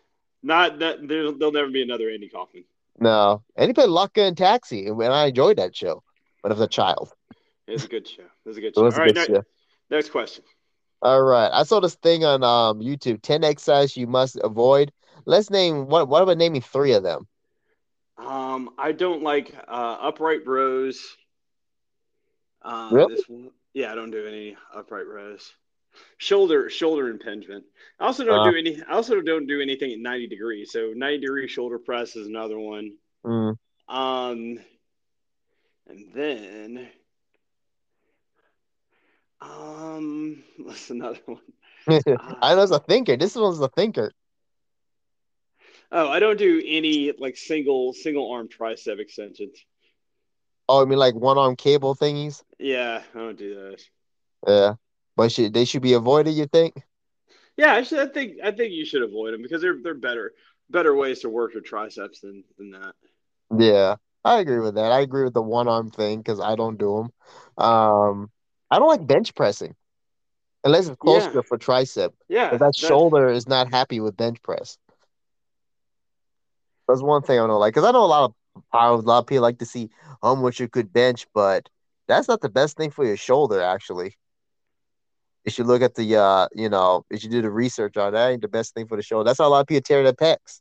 not 0.43 0.79
that 0.79 1.07
there, 1.07 1.33
there'll 1.33 1.53
never 1.53 1.71
be 1.71 1.83
another 1.83 2.11
Andy 2.11 2.29
Kaufman. 2.29 2.65
No, 2.99 3.43
and 3.57 3.69
he 3.69 3.73
played 3.73 3.89
Latka 3.89 4.29
in 4.29 4.35
Taxi, 4.35 4.87
and 4.87 5.03
I 5.03 5.27
enjoyed 5.27 5.57
that 5.57 5.75
show 5.75 6.03
when 6.41 6.53
I 6.53 6.55
was 6.55 6.63
a 6.63 6.69
child. 6.69 7.13
It 7.67 7.73
was 7.73 7.85
a 7.85 7.89
good 7.89 8.07
show. 8.07 8.23
It 8.23 8.49
was 8.49 8.57
a 8.57 8.61
good 8.61 8.75
show. 8.77 8.85
All 8.85 8.91
right, 8.91 9.15
next, 9.15 9.31
next 9.91 10.11
question. 10.11 10.45
All 11.01 11.23
right, 11.23 11.51
I 11.53 11.65
saw 11.65 11.81
this 11.81 11.97
thing 11.97 12.25
on 12.25 12.45
um 12.45 12.81
YouTube. 12.81 13.21
Ten 13.23 13.43
exercises 13.45 13.97
you 13.97 14.07
must 14.07 14.37
avoid. 14.43 14.93
Let's 15.27 15.51
name 15.51 15.87
what. 15.87 16.09
What 16.09 16.23
about 16.23 16.39
naming 16.39 16.63
three 16.63 16.93
of 16.93 17.03
them? 17.03 17.27
Um, 18.19 18.71
I 18.79 18.93
don't 18.93 19.23
like 19.23 19.55
uh, 19.69 19.97
upright 20.01 20.47
rows. 20.47 21.17
Uh, 22.63 22.91
really? 22.93 23.15
This 23.17 23.25
one, 23.29 23.51
yeah, 23.75 23.91
I 23.91 23.95
don't 23.95 24.11
do 24.11 24.27
any 24.27 24.57
upright 24.75 25.07
rows. 25.07 25.53
Shoulder 26.17 26.71
shoulder 26.71 27.09
impingement. 27.09 27.65
I 28.01 28.07
also 28.07 28.25
don't 28.25 28.47
Uh. 28.47 28.51
do 28.51 28.57
any. 28.57 28.83
I 28.83 28.95
also 28.95 29.21
don't 29.21 29.47
do 29.47 29.61
anything 29.61 29.93
at 29.93 29.99
ninety 29.99 30.27
degrees. 30.27 30.73
So 30.73 30.93
ninety 30.95 31.19
degree 31.19 31.49
shoulder 31.49 31.79
press 31.79 32.17
is 32.17 32.27
another 32.27 32.59
one. 32.59 32.97
Mm. 33.25 33.57
Um, 33.89 34.59
and 35.87 36.13
then, 36.15 36.89
um, 39.41 40.43
what's 40.59 40.91
another 40.91 41.21
one? 41.27 41.41
I 42.41 42.55
was 42.55 42.71
a 42.71 42.79
thinker. 42.79 43.17
This 43.17 43.35
one's 43.35 43.61
a 43.61 43.69
thinker. 43.69 44.13
Oh, 45.94 46.09
I 46.09 46.20
don't 46.20 46.38
do 46.38 46.62
any 46.64 47.12
like 47.18 47.37
single 47.37 47.92
single 47.92 48.33
arm 48.33 48.48
tricep 48.48 48.98
extensions. 48.98 49.59
Oh, 50.68 50.81
I 50.81 50.87
mean 50.87 50.98
like 50.98 51.14
one 51.14 51.37
arm 51.38 51.55
cable 51.55 51.94
thingies. 51.94 52.42
Yeah, 52.59 53.02
I 53.14 53.18
don't 53.18 53.38
do 53.38 53.55
those. 53.55 53.85
Yeah, 54.48 54.74
but 55.16 55.31
should 55.31 55.52
they 55.52 55.66
should 55.66 55.83
be 55.83 55.92
avoided? 55.92 56.33
You 56.33 56.46
think? 56.46 56.83
Yeah, 57.59 57.74
actually, 57.74 58.00
I 58.00 58.07
think 58.07 58.38
I 58.42 58.52
think 58.52 58.72
you 58.72 58.87
should 58.87 59.02
avoid 59.02 59.35
them 59.35 59.42
because 59.42 59.61
they're 59.61 59.76
they're 59.83 59.94
better 59.94 60.33
better 60.70 60.94
ways 60.94 61.20
to 61.20 61.28
work 61.28 61.52
your 61.52 61.62
triceps 61.62 62.20
than 62.20 62.44
than 62.57 62.70
that. 62.70 62.94
Yeah, 63.55 63.96
I 64.24 64.38
agree 64.40 64.61
with 64.61 64.76
that. 64.76 64.92
I 64.92 65.00
agree 65.00 65.24
with 65.24 65.35
the 65.35 65.42
one 65.42 65.68
arm 65.68 65.90
thing 65.90 66.18
because 66.18 66.40
I 66.40 66.57
don't 66.57 66.78
do 66.78 66.96
them. 67.59 67.64
Um, 67.64 68.31
I 68.70 68.78
don't 68.78 68.88
like 68.88 69.07
bench 69.07 69.35
pressing 69.35 69.74
unless 70.64 70.88
it's 70.88 70.96
close 70.96 71.24
Yeah. 71.24 71.42
for 71.42 71.59
tricep. 71.59 72.12
Yeah, 72.28 72.50
that 72.52 72.61
that- 72.61 72.76
shoulder 72.76 73.28
is 73.28 73.46
not 73.46 73.70
happy 73.70 74.00
with 74.00 74.16
bench 74.16 74.40
press. 74.42 74.78
That's 76.88 77.03
one 77.03 77.23
thing 77.23 77.38
I 77.38 77.47
don't 77.47 77.61
like 77.61 77.75
because 77.75 77.88
I 77.88 77.92
know 77.92 78.05
a 78.05 78.07
lot 78.07 78.25
of 78.25 78.35
a 78.73 78.95
lot 78.95 79.18
of 79.18 79.27
people 79.27 79.42
like 79.42 79.59
to 79.59 79.66
see 79.66 79.90
how 80.23 80.35
much 80.35 80.61
you 80.61 80.68
could 80.68 80.92
bench, 80.92 81.27
but 81.35 81.68
that's 82.09 82.29
not 82.29 82.40
the 82.40 82.49
best 82.49 82.77
thing 82.77 82.90
for 82.90 83.05
your 83.05 83.16
shoulder. 83.16 83.62
Actually, 83.62 84.16
if 85.45 85.59
you 85.59 85.64
look 85.64 85.83
at 85.83 85.95
the 85.95 86.16
uh, 86.16 86.49
you 86.55 86.68
know, 86.68 87.05
if 87.11 87.25
you 87.25 87.31
do 87.31 87.42
the 87.42 87.51
research 87.51 87.97
on 87.97 88.12
that. 88.12 88.31
Ain't 88.31 88.42
the 88.42 88.49
best 88.49 88.75
thing 88.75 88.87
for 88.87 88.97
the 88.97 89.03
shoulder. 89.03 89.25
That's 89.25 89.38
how 89.38 89.49
a 89.49 89.51
lot 89.51 89.61
of 89.61 89.66
people 89.66 89.83
tear 89.83 90.03
their 90.03 90.12
pecs. 90.12 90.61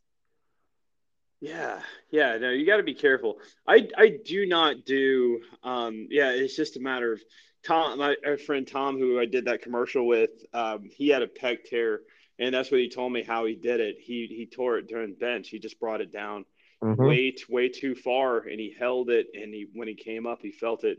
Yeah, 1.39 1.81
yeah, 2.11 2.37
no, 2.37 2.51
you 2.51 2.67
got 2.67 2.77
to 2.77 2.83
be 2.83 2.93
careful. 2.93 3.39
I 3.67 3.89
I 3.97 4.17
do 4.23 4.45
not 4.45 4.85
do. 4.85 5.41
Um, 5.63 6.07
yeah, 6.11 6.31
it's 6.31 6.55
just 6.55 6.77
a 6.77 6.79
matter 6.79 7.13
of 7.13 7.21
Tom, 7.65 7.99
my 7.99 8.15
friend 8.45 8.67
Tom, 8.67 8.97
who 8.97 9.19
I 9.19 9.25
did 9.25 9.45
that 9.45 9.61
commercial 9.61 10.05
with. 10.07 10.29
Um, 10.53 10.89
he 10.91 11.09
had 11.09 11.23
a 11.23 11.27
pec 11.27 11.63
tear, 11.65 12.01
and 12.41 12.53
that's 12.53 12.71
what 12.71 12.81
he 12.81 12.89
told 12.89 13.13
me 13.13 13.23
how 13.23 13.45
he 13.45 13.55
did 13.55 13.79
it. 13.79 13.97
He 13.99 14.27
he 14.27 14.47
tore 14.47 14.77
it 14.79 14.87
during 14.87 15.13
bench. 15.13 15.49
He 15.49 15.59
just 15.59 15.79
brought 15.79 16.01
it 16.01 16.11
down 16.11 16.45
Mhm. 16.83 17.07
way 17.07 17.35
way 17.49 17.69
too 17.69 17.95
far, 17.95 18.39
and 18.39 18.59
he 18.59 18.75
held 18.77 19.09
it. 19.11 19.27
And 19.33 19.53
he 19.53 19.67
when 19.73 19.87
he 19.87 19.93
came 19.93 20.25
up, 20.25 20.41
he 20.41 20.51
felt 20.51 20.83
it. 20.83 20.97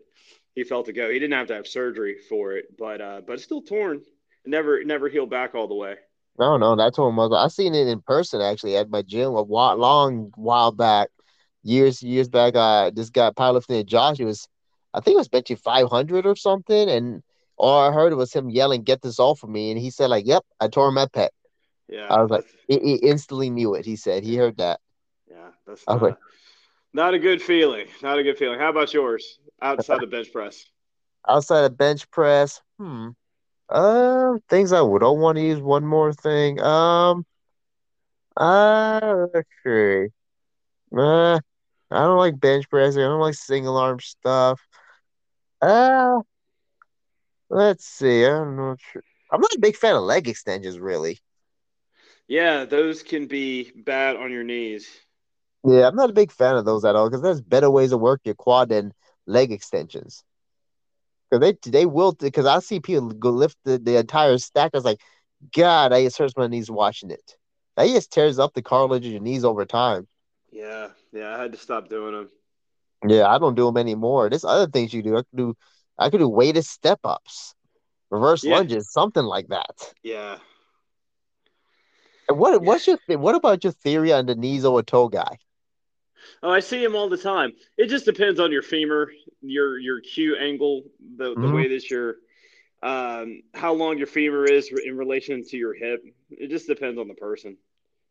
He 0.54 0.62
felt 0.64 0.88
it 0.88 0.92
go. 0.92 1.10
He 1.10 1.18
didn't 1.18 1.32
have 1.36 1.48
to 1.48 1.54
have 1.54 1.66
surgery 1.66 2.16
for 2.28 2.52
it, 2.52 2.66
but 2.78 3.00
uh, 3.00 3.20
but 3.26 3.34
it's 3.34 3.44
still 3.44 3.62
torn. 3.62 3.96
It 3.98 4.48
never 4.48 4.78
it 4.78 4.86
never 4.86 5.08
healed 5.08 5.30
back 5.30 5.54
all 5.54 5.66
the 5.68 5.74
way. 5.74 5.96
No, 6.38 6.56
no, 6.56 6.76
that's 6.76 6.96
one 6.98 7.16
was. 7.16 7.32
I 7.32 7.48
seen 7.48 7.74
it 7.74 7.88
in 7.88 8.00
person 8.00 8.40
actually 8.40 8.76
at 8.76 8.88
my 8.88 9.02
gym 9.02 9.34
a 9.34 9.42
while, 9.42 9.76
long 9.76 10.32
while 10.36 10.72
back, 10.72 11.10
years 11.62 12.02
years 12.02 12.28
back. 12.28 12.54
Uh, 12.54 12.90
this 12.90 13.10
guy 13.10 13.30
powerlifting 13.30 13.80
at 13.80 13.86
Josh. 13.86 14.18
He 14.18 14.24
was, 14.24 14.48
I 14.94 15.00
think 15.00 15.16
it 15.16 15.18
was 15.18 15.28
benching 15.28 15.58
five 15.58 15.88
hundred 15.90 16.24
or 16.24 16.36
something, 16.36 16.88
and 16.88 17.22
all 17.62 17.88
I 17.88 17.92
heard 17.92 18.12
was 18.14 18.32
him 18.32 18.50
yelling, 18.50 18.82
"Get 18.82 19.00
this 19.02 19.18
off 19.18 19.42
of 19.42 19.48
me!" 19.48 19.70
And 19.70 19.80
he 19.80 19.90
said, 19.90 20.10
"Like, 20.10 20.26
yep, 20.26 20.44
I 20.60 20.68
tore 20.68 20.90
my 20.90 21.06
pec." 21.06 21.30
Yeah, 21.88 22.06
I 22.10 22.20
was 22.20 22.30
like, 22.30 22.44
He, 22.68 22.78
he 22.78 22.94
instantly 22.96 23.50
knew 23.50 23.74
it. 23.74 23.84
He 23.86 23.96
said 23.96 24.24
he 24.24 24.36
heard 24.36 24.56
that. 24.58 24.80
Yeah, 25.30 25.50
that's 25.66 25.84
I 25.86 25.94
not, 25.94 26.02
like- 26.02 26.18
not 26.92 27.14
a 27.14 27.18
good 27.18 27.40
feeling. 27.40 27.86
Not 28.02 28.18
a 28.18 28.22
good 28.22 28.36
feeling. 28.38 28.58
How 28.58 28.70
about 28.70 28.92
yours 28.92 29.38
outside 29.60 30.00
the 30.00 30.06
bench 30.06 30.32
press? 30.32 30.66
Outside 31.28 31.64
of 31.64 31.76
bench 31.76 32.10
press, 32.10 32.60
hmm. 32.78 33.10
Uh, 33.68 34.38
things 34.48 34.72
I 34.72 34.82
would 34.82 35.00
don't 35.00 35.20
want 35.20 35.36
to 35.38 35.42
use. 35.42 35.60
One 35.60 35.86
more 35.86 36.12
thing. 36.12 36.60
Um, 36.60 37.24
uh, 38.36 39.26
let's. 39.32 39.48
Uh, 40.94 41.38
I 41.90 42.04
don't 42.04 42.18
like 42.18 42.40
bench 42.40 42.68
pressing. 42.68 43.02
I 43.02 43.06
don't 43.06 43.20
like 43.20 43.34
single 43.34 43.76
arm 43.76 44.00
stuff. 44.00 44.60
Uh, 45.60 46.20
let's 47.52 47.86
see. 47.86 48.24
I'm 48.24 48.56
not 48.56 48.80
sure. 48.80 49.02
I'm 49.30 49.40
not 49.40 49.54
a 49.54 49.60
big 49.60 49.76
fan 49.76 49.96
of 49.96 50.02
leg 50.02 50.28
extensions, 50.28 50.78
really. 50.78 51.20
Yeah, 52.28 52.64
those 52.64 53.02
can 53.02 53.26
be 53.26 53.70
bad 53.76 54.16
on 54.16 54.32
your 54.32 54.44
knees. 54.44 54.88
Yeah, 55.64 55.86
I'm 55.86 55.96
not 55.96 56.10
a 56.10 56.14
big 56.14 56.32
fan 56.32 56.56
of 56.56 56.64
those 56.64 56.84
at 56.84 56.96
all 56.96 57.08
because 57.08 57.22
there's 57.22 57.40
better 57.40 57.70
ways 57.70 57.90
to 57.90 57.96
work 57.98 58.20
your 58.24 58.34
quad 58.34 58.70
than 58.70 58.92
leg 59.26 59.52
extensions. 59.52 60.24
Because 61.30 61.40
they 61.62 61.70
they 61.70 61.86
will 61.86 62.12
because 62.12 62.46
I 62.46 62.58
see 62.60 62.80
people 62.80 63.10
go 63.10 63.30
lift 63.30 63.56
the, 63.64 63.78
the 63.78 63.96
entire 63.96 64.38
stack. 64.38 64.72
I 64.74 64.76
was 64.76 64.84
like, 64.84 65.00
God, 65.54 65.92
I 65.92 66.04
just 66.04 66.18
hurts 66.18 66.36
my 66.36 66.46
knees 66.46 66.70
watching 66.70 67.10
it. 67.10 67.36
That 67.76 67.86
just 67.88 68.12
tears 68.12 68.38
up 68.38 68.54
the 68.54 68.62
cartilage 68.62 69.06
of 69.06 69.12
your 69.12 69.22
knees 69.22 69.44
over 69.44 69.64
time. 69.64 70.08
Yeah, 70.50 70.88
yeah, 71.12 71.34
I 71.34 71.42
had 71.42 71.52
to 71.52 71.58
stop 71.58 71.88
doing 71.88 72.14
them. 72.14 72.30
Yeah, 73.06 73.26
I 73.26 73.38
don't 73.38 73.54
do 73.56 73.66
them 73.66 73.76
anymore. 73.78 74.30
There's 74.30 74.44
other 74.44 74.70
things 74.70 74.92
you 74.94 75.02
do. 75.02 75.18
I 75.18 75.22
do 75.34 75.54
I 75.98 76.10
could 76.10 76.18
do 76.18 76.28
weighted 76.28 76.64
step 76.64 77.00
ups, 77.04 77.54
reverse 78.10 78.46
Yeah. 78.46 78.50
lunges, 78.50 78.90
something 78.92 79.24
like 79.24 79.48
that. 79.48 79.94
Yeah. 80.02 80.38
And 82.28 82.38
what 82.38 82.62
what's 82.62 82.86
your 82.86 82.98
what 83.06 83.34
about 83.34 83.64
your 83.64 83.72
theory 83.72 84.12
on 84.12 84.26
the 84.26 84.34
knees 84.34 84.64
over 84.64 84.82
toe 84.82 85.08
guy? 85.08 85.38
Oh, 86.42 86.50
I 86.50 86.60
see 86.60 86.82
him 86.82 86.94
all 86.94 87.08
the 87.08 87.16
time. 87.16 87.52
It 87.76 87.86
just 87.88 88.04
depends 88.04 88.40
on 88.40 88.52
your 88.52 88.62
femur, 88.62 89.12
your 89.40 89.78
your 89.78 90.00
Q 90.00 90.36
angle, 90.36 90.84
the 91.16 91.36
the 91.38 91.48
Mhm. 91.48 91.52
way 91.52 91.68
that 91.68 91.90
your 91.90 92.16
um 92.82 93.42
how 93.54 93.72
long 93.74 93.98
your 93.98 94.06
femur 94.06 94.46
is 94.46 94.70
in 94.84 94.96
relation 94.96 95.42
to 95.44 95.56
your 95.56 95.74
hip. 95.74 96.02
It 96.30 96.50
just 96.50 96.66
depends 96.66 96.98
on 96.98 97.08
the 97.08 97.14
person. 97.14 97.56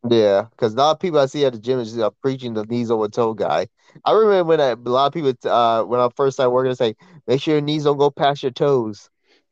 Yeah, 0.09 0.43
because 0.51 0.73
a 0.73 0.77
lot 0.77 0.91
of 0.91 0.99
people 0.99 1.19
I 1.19 1.25
see 1.25 1.45
at 1.45 1.53
the 1.53 1.59
gym 1.59 1.79
is 1.79 1.97
uh, 1.97 2.09
preaching 2.21 2.53
the 2.53 2.65
knees 2.65 2.89
over 2.89 3.07
toe 3.07 3.33
guy. 3.33 3.67
I 4.05 4.11
remember 4.13 4.43
when 4.49 4.59
I, 4.61 4.69
a 4.71 4.75
lot 4.75 5.07
of 5.07 5.13
people 5.13 5.33
uh 5.49 5.83
when 5.83 5.99
I 5.99 6.09
first 6.15 6.35
started 6.37 6.51
working, 6.51 6.71
they 6.71 6.75
say 6.75 6.95
make 7.27 7.41
sure 7.41 7.53
your 7.55 7.61
knees 7.61 7.83
don't 7.83 7.97
go 7.97 8.09
past 8.09 8.41
your 8.43 8.51
toes. 8.51 9.09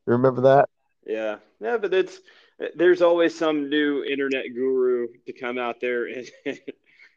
You 0.07 0.13
remember 0.13 0.41
that? 0.41 0.69
Yeah, 1.05 1.37
yeah, 1.59 1.77
but 1.77 1.93
it's 1.93 2.19
there's 2.75 3.01
always 3.01 3.35
some 3.37 3.69
new 3.69 4.03
internet 4.03 4.45
guru 4.53 5.07
to 5.25 5.33
come 5.33 5.57
out 5.57 5.79
there 5.81 6.05
and 6.07 6.29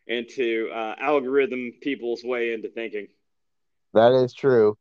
and 0.09 0.29
to 0.31 0.71
uh, 0.73 0.95
algorithm 0.99 1.73
people's 1.81 2.23
way 2.25 2.53
into 2.53 2.69
thinking. 2.69 3.09
That 3.95 4.13
is 4.13 4.35
true. 4.35 4.77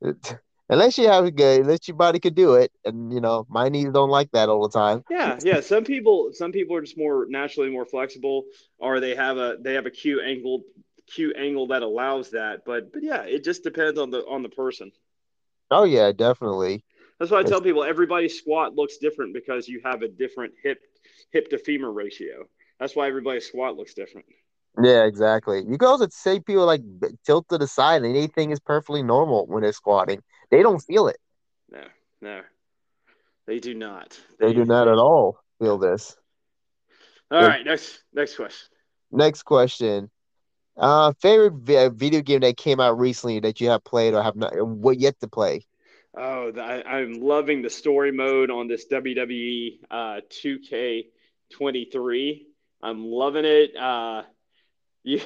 It- 0.00 0.38
unless 0.68 0.98
you 0.98 1.08
have 1.08 1.24
a 1.24 1.30
good, 1.30 1.62
unless 1.62 1.86
your 1.88 1.96
body 1.96 2.18
could 2.20 2.34
do 2.34 2.54
it, 2.54 2.72
and 2.84 3.12
you 3.12 3.20
know 3.20 3.46
my 3.48 3.68
knees 3.68 3.90
don't 3.92 4.10
like 4.10 4.30
that 4.32 4.48
all 4.48 4.66
the 4.66 4.78
time. 4.78 5.04
Yeah, 5.10 5.38
yeah. 5.42 5.60
Some 5.60 5.84
people, 5.84 6.30
some 6.32 6.52
people 6.52 6.76
are 6.76 6.80
just 6.80 6.98
more 6.98 7.26
naturally 7.28 7.70
more 7.70 7.86
flexible, 7.86 8.44
or 8.78 9.00
they 9.00 9.14
have 9.14 9.36
a 9.36 9.56
they 9.60 9.74
have 9.74 9.86
a 9.86 9.90
Q 9.90 10.20
angle 10.20 10.62
Q 11.12 11.32
angle 11.36 11.68
that 11.68 11.82
allows 11.82 12.30
that. 12.30 12.64
But 12.64 12.92
but 12.92 13.02
yeah, 13.02 13.22
it 13.22 13.44
just 13.44 13.62
depends 13.62 13.98
on 13.98 14.10
the 14.10 14.20
on 14.26 14.42
the 14.42 14.48
person. 14.48 14.92
Oh 15.70 15.84
yeah, 15.84 16.12
definitely. 16.12 16.84
That's 17.18 17.30
why 17.30 17.40
I 17.40 17.42
tell 17.44 17.60
people 17.60 17.84
everybody's 17.84 18.36
squat 18.36 18.74
looks 18.74 18.98
different 18.98 19.34
because 19.34 19.68
you 19.68 19.80
have 19.84 20.02
a 20.02 20.08
different 20.08 20.54
hip 20.62 20.78
hip 21.32 21.48
to 21.50 21.58
femur 21.58 21.92
ratio. 21.92 22.44
That's 22.80 22.96
why 22.96 23.06
everybody's 23.06 23.46
squat 23.46 23.76
looks 23.76 23.94
different. 23.94 24.26
Yeah, 24.82 25.04
exactly. 25.04 25.62
You 25.66 25.78
can 25.78 25.86
also 25.86 26.08
say 26.10 26.40
people 26.40 26.66
like 26.66 26.82
tilt 27.24 27.48
to 27.48 27.58
the 27.58 27.68
side 27.68 28.02
and 28.02 28.16
anything 28.16 28.50
is 28.50 28.58
perfectly 28.58 29.02
normal 29.02 29.46
when 29.46 29.62
they're 29.62 29.72
squatting. 29.72 30.20
They 30.50 30.62
don't 30.62 30.80
feel 30.80 31.08
it. 31.08 31.18
No, 31.70 31.84
no, 32.20 32.42
they 33.46 33.58
do 33.58 33.74
not. 33.74 34.18
They, 34.38 34.48
they 34.48 34.54
do 34.54 34.64
not 34.64 34.88
at 34.88 34.98
all 34.98 35.38
feel 35.58 35.78
this. 35.78 36.16
All 37.30 37.42
right, 37.42 37.64
next 37.64 38.00
next 38.12 38.36
question. 38.36 38.68
Next 39.10 39.44
question. 39.44 40.10
Uh, 40.76 41.12
favorite 41.20 41.92
video 41.94 42.20
game 42.20 42.40
that 42.40 42.56
came 42.56 42.80
out 42.80 42.98
recently 42.98 43.38
that 43.40 43.60
you 43.60 43.70
have 43.70 43.84
played 43.84 44.14
or 44.14 44.22
have 44.22 44.34
not 44.34 44.54
what 44.66 44.98
yet 44.98 45.20
to 45.20 45.28
play? 45.28 45.64
Oh, 46.16 46.52
I, 46.56 47.00
am 47.00 47.14
loving 47.14 47.62
the 47.62 47.70
story 47.70 48.12
mode 48.12 48.50
on 48.50 48.68
this 48.68 48.86
WWE 48.88 49.80
uh, 49.90 50.20
2K23. 50.30 52.42
I'm 52.82 53.04
loving 53.04 53.44
it. 53.44 53.76
Uh, 53.76 54.22
yeah, 55.04 55.22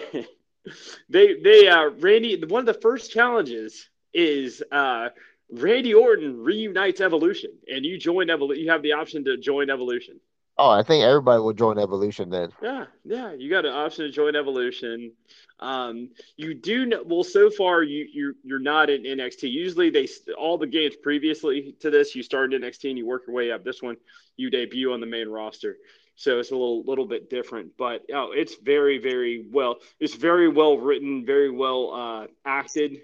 they 1.08 1.40
they 1.40 1.68
uh, 1.68 1.90
Randy. 2.00 2.44
One 2.44 2.68
of 2.68 2.74
the 2.74 2.80
first 2.80 3.12
challenges 3.12 3.88
is 4.12 4.62
uh, 4.72 5.08
Randy 5.50 5.94
Orton 5.94 6.42
reunites 6.42 7.00
Evolution, 7.00 7.50
and 7.72 7.84
you 7.84 7.98
join 7.98 8.30
Evolution. 8.30 8.64
You 8.64 8.70
have 8.70 8.82
the 8.82 8.92
option 8.92 9.24
to 9.24 9.36
join 9.36 9.70
Evolution. 9.70 10.20
Oh, 10.58 10.70
I 10.70 10.82
think 10.82 11.04
everybody 11.04 11.40
will 11.40 11.52
join 11.52 11.78
Evolution 11.78 12.30
then. 12.30 12.50
Yeah, 12.60 12.86
yeah, 13.04 13.32
you 13.32 13.48
got 13.48 13.64
an 13.64 13.72
option 13.72 14.04
to 14.04 14.10
join 14.10 14.34
Evolution. 14.34 15.12
Um, 15.60 16.10
you 16.36 16.54
do 16.54 16.86
know, 16.86 17.02
well 17.04 17.22
so 17.22 17.48
far. 17.48 17.82
You 17.82 18.06
you 18.12 18.36
you're 18.42 18.58
not 18.58 18.90
in 18.90 19.04
NXT. 19.04 19.50
Usually 19.50 19.90
they 19.90 20.08
all 20.36 20.58
the 20.58 20.66
games 20.66 20.96
previously 20.96 21.76
to 21.80 21.90
this, 21.90 22.14
you 22.14 22.22
start 22.22 22.52
in 22.52 22.62
NXT 22.62 22.90
and 22.90 22.98
you 22.98 23.06
work 23.06 23.24
your 23.26 23.36
way 23.36 23.52
up. 23.52 23.64
This 23.64 23.82
one, 23.82 23.96
you 24.36 24.50
debut 24.50 24.92
on 24.92 25.00
the 25.00 25.06
main 25.06 25.28
roster, 25.28 25.76
so 26.16 26.40
it's 26.40 26.50
a 26.50 26.54
little 26.54 26.82
little 26.82 27.06
bit 27.06 27.30
different. 27.30 27.76
But 27.76 28.04
oh, 28.12 28.32
it's 28.32 28.56
very 28.56 28.98
very 28.98 29.46
well. 29.50 29.76
It's 30.00 30.14
very 30.14 30.48
well 30.48 30.76
written, 30.76 31.24
very 31.24 31.50
well 31.50 31.94
uh, 31.94 32.26
acted. 32.44 33.00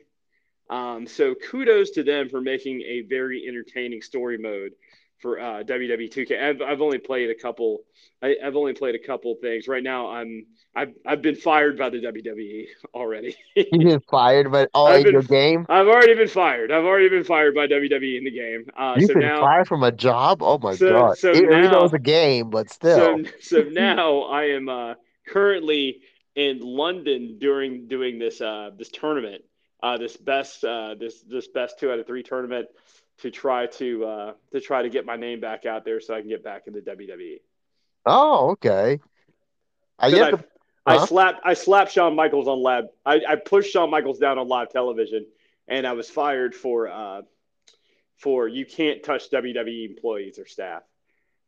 Um, 0.70 1.06
so 1.06 1.34
kudos 1.34 1.90
to 1.92 2.02
them 2.02 2.28
for 2.28 2.40
making 2.40 2.82
a 2.82 3.02
very 3.02 3.44
entertaining 3.46 4.02
story 4.02 4.38
mode 4.38 4.72
for 5.24 5.40
uh, 5.40 5.62
WWE 5.62 6.12
2K. 6.12 6.42
I've, 6.42 6.62
I've 6.62 6.80
only 6.80 6.98
played 6.98 7.30
a 7.30 7.34
couple. 7.34 7.78
I, 8.22 8.36
have 8.42 8.56
only 8.56 8.74
played 8.74 8.94
a 8.94 8.98
couple 8.98 9.34
things. 9.40 9.68
Right 9.68 9.82
now, 9.82 10.10
I'm 10.10 10.46
I've, 10.76 10.92
I've 11.06 11.22
been 11.22 11.36
fired 11.36 11.78
by 11.78 11.88
the 11.88 11.98
WWE 11.98 12.66
already. 12.94 13.34
You've 13.54 13.70
been 13.70 14.02
fired, 14.10 14.50
but 14.52 14.68
all 14.74 14.92
in 14.92 15.06
your 15.06 15.22
game. 15.22 15.66
I've 15.68 15.86
already 15.86 16.14
been 16.14 16.28
fired. 16.28 16.70
I've 16.70 16.84
already 16.84 17.08
been 17.08 17.24
fired 17.24 17.54
by 17.54 17.66
WWE 17.66 18.18
in 18.18 18.24
the 18.24 18.30
game. 18.30 18.66
Uh, 18.76 18.96
You've 18.98 19.08
so 19.08 19.14
been 19.14 19.22
now, 19.22 19.40
fired 19.40 19.66
from 19.66 19.82
a 19.82 19.92
job. 19.92 20.42
Oh 20.42 20.58
my 20.58 20.74
so, 20.74 20.90
god! 20.90 21.18
So 21.18 21.30
Even 21.30 21.62
now, 21.62 21.70
though 21.70 21.84
it's 21.84 21.94
a 21.94 21.98
game, 21.98 22.50
but 22.50 22.70
still. 22.70 23.24
So, 23.24 23.30
so 23.40 23.62
now 23.70 24.22
I 24.24 24.44
am 24.48 24.68
uh, 24.68 24.94
currently 25.26 26.02
in 26.34 26.60
London 26.60 27.38
during 27.38 27.88
doing 27.88 28.18
this 28.18 28.40
uh, 28.40 28.70
this 28.76 28.90
tournament. 28.90 29.42
Uh, 29.84 29.98
this 29.98 30.16
best 30.16 30.64
uh, 30.64 30.94
this 30.98 31.20
this 31.28 31.46
best 31.48 31.78
two 31.78 31.92
out 31.92 31.98
of 31.98 32.06
three 32.06 32.22
tournament 32.22 32.68
to 33.18 33.30
try 33.30 33.66
to 33.66 34.04
uh, 34.06 34.32
to 34.50 34.58
try 34.58 34.80
to 34.80 34.88
get 34.88 35.04
my 35.04 35.14
name 35.14 35.40
back 35.40 35.66
out 35.66 35.84
there 35.84 36.00
so 36.00 36.14
I 36.14 36.20
can 36.20 36.30
get 36.30 36.42
back 36.42 36.66
into 36.66 36.80
WWE. 36.80 37.40
Oh, 38.06 38.52
okay. 38.52 38.98
I, 39.98 40.06
I, 40.06 40.10
to, 40.10 40.36
huh? 40.38 40.42
I 40.86 41.04
slapped 41.04 41.40
I 41.44 41.52
slapped 41.52 41.92
Shawn 41.92 42.16
Michaels 42.16 42.48
on 42.48 42.62
lab. 42.62 42.86
I, 43.04 43.20
I 43.28 43.36
pushed 43.36 43.72
Shawn 43.74 43.90
Michaels 43.90 44.18
down 44.18 44.38
on 44.38 44.48
live 44.48 44.70
television, 44.70 45.26
and 45.68 45.86
I 45.86 45.92
was 45.92 46.08
fired 46.08 46.54
for 46.54 46.88
uh, 46.88 47.20
for 48.16 48.48
you 48.48 48.64
can't 48.64 49.02
touch 49.02 49.30
WWE 49.30 49.86
employees 49.86 50.38
or 50.38 50.46
staff. 50.46 50.80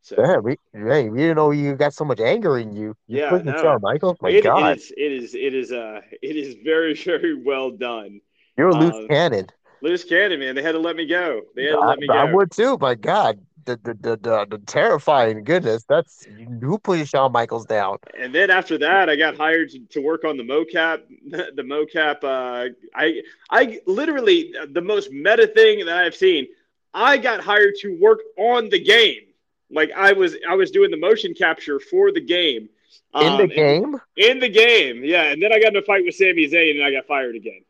So, 0.03 0.15
yeah, 0.19 0.37
we, 0.37 0.57
hey, 0.73 1.09
we 1.09 1.17
didn't 1.17 1.37
know 1.37 1.49
you 1.49 1.75
got 1.75 1.93
so 1.95 2.05
much 2.05 2.19
anger 2.19 2.59
in 2.59 2.71
you. 2.71 2.95
you 3.07 3.17
yeah, 3.17 3.41
no. 3.43 3.57
Shawn 3.57 3.81
Michaels. 3.81 4.17
My 4.21 4.29
it, 4.29 4.43
God, 4.43 4.77
it 4.77 4.77
is, 4.77 4.93
it 4.95 5.11
is 5.11 5.33
it 5.33 5.53
is 5.55 5.71
uh 5.71 6.01
it 6.21 6.35
is 6.35 6.55
very 6.63 6.93
very 7.05 7.33
well 7.33 7.71
done. 7.71 8.21
You're 8.57 8.69
a 8.69 8.75
loose 8.75 8.95
uh, 8.95 9.07
cannon. 9.07 9.47
Loose 9.81 10.03
cannon, 10.03 10.39
man. 10.39 10.55
They 10.55 10.63
had 10.63 10.71
to 10.71 10.79
let 10.79 10.95
me 10.95 11.05
go. 11.05 11.41
They 11.55 11.65
had 11.65 11.73
to 11.73 11.79
let 11.79 11.99
me 11.99 12.07
go. 12.07 12.13
I 12.13 12.33
would 12.33 12.51
too. 12.51 12.77
My 12.79 12.95
God, 12.95 13.39
the 13.65 13.79
the 13.83 13.93
the, 13.93 14.17
the, 14.17 14.47
the 14.49 14.57
terrifying 14.65 15.43
goodness. 15.43 15.83
That's 15.87 16.25
who 16.61 16.79
put 16.79 17.07
Shawn 17.07 17.31
Michaels 17.31 17.65
down. 17.65 17.97
And 18.19 18.33
then 18.33 18.49
after 18.49 18.77
that, 18.79 19.09
I 19.09 19.15
got 19.15 19.37
hired 19.37 19.69
to, 19.71 19.79
to 19.79 20.01
work 20.01 20.23
on 20.23 20.37
the 20.37 20.43
mocap. 20.43 21.01
The 21.55 21.61
mocap. 21.61 22.23
Uh, 22.23 22.69
I 22.95 23.21
I 23.51 23.79
literally 23.85 24.53
the 24.71 24.81
most 24.81 25.11
meta 25.11 25.47
thing 25.47 25.85
that 25.85 25.97
I've 25.97 26.15
seen. 26.15 26.47
I 26.93 27.17
got 27.17 27.41
hired 27.41 27.75
to 27.81 27.97
work 28.01 28.21
on 28.37 28.69
the 28.69 28.83
game. 28.83 29.21
Like 29.69 29.91
I 29.91 30.13
was 30.13 30.35
I 30.49 30.55
was 30.55 30.71
doing 30.71 30.89
the 30.89 30.97
motion 30.97 31.33
capture 31.33 31.79
for 31.79 32.11
the 32.11 32.21
game. 32.21 32.69
In 33.13 33.27
um, 33.27 33.37
the 33.37 33.47
game? 33.47 33.95
In, 34.15 34.31
in 34.31 34.39
the 34.39 34.49
game, 34.49 35.01
yeah. 35.03 35.23
And 35.23 35.41
then 35.41 35.51
I 35.53 35.59
got 35.59 35.69
in 35.69 35.77
a 35.77 35.81
fight 35.81 36.03
with 36.05 36.15
Sami 36.15 36.47
Zayn 36.47 36.75
and 36.75 36.83
I 36.83 36.91
got 36.91 37.05
fired 37.05 37.35
again. 37.35 37.61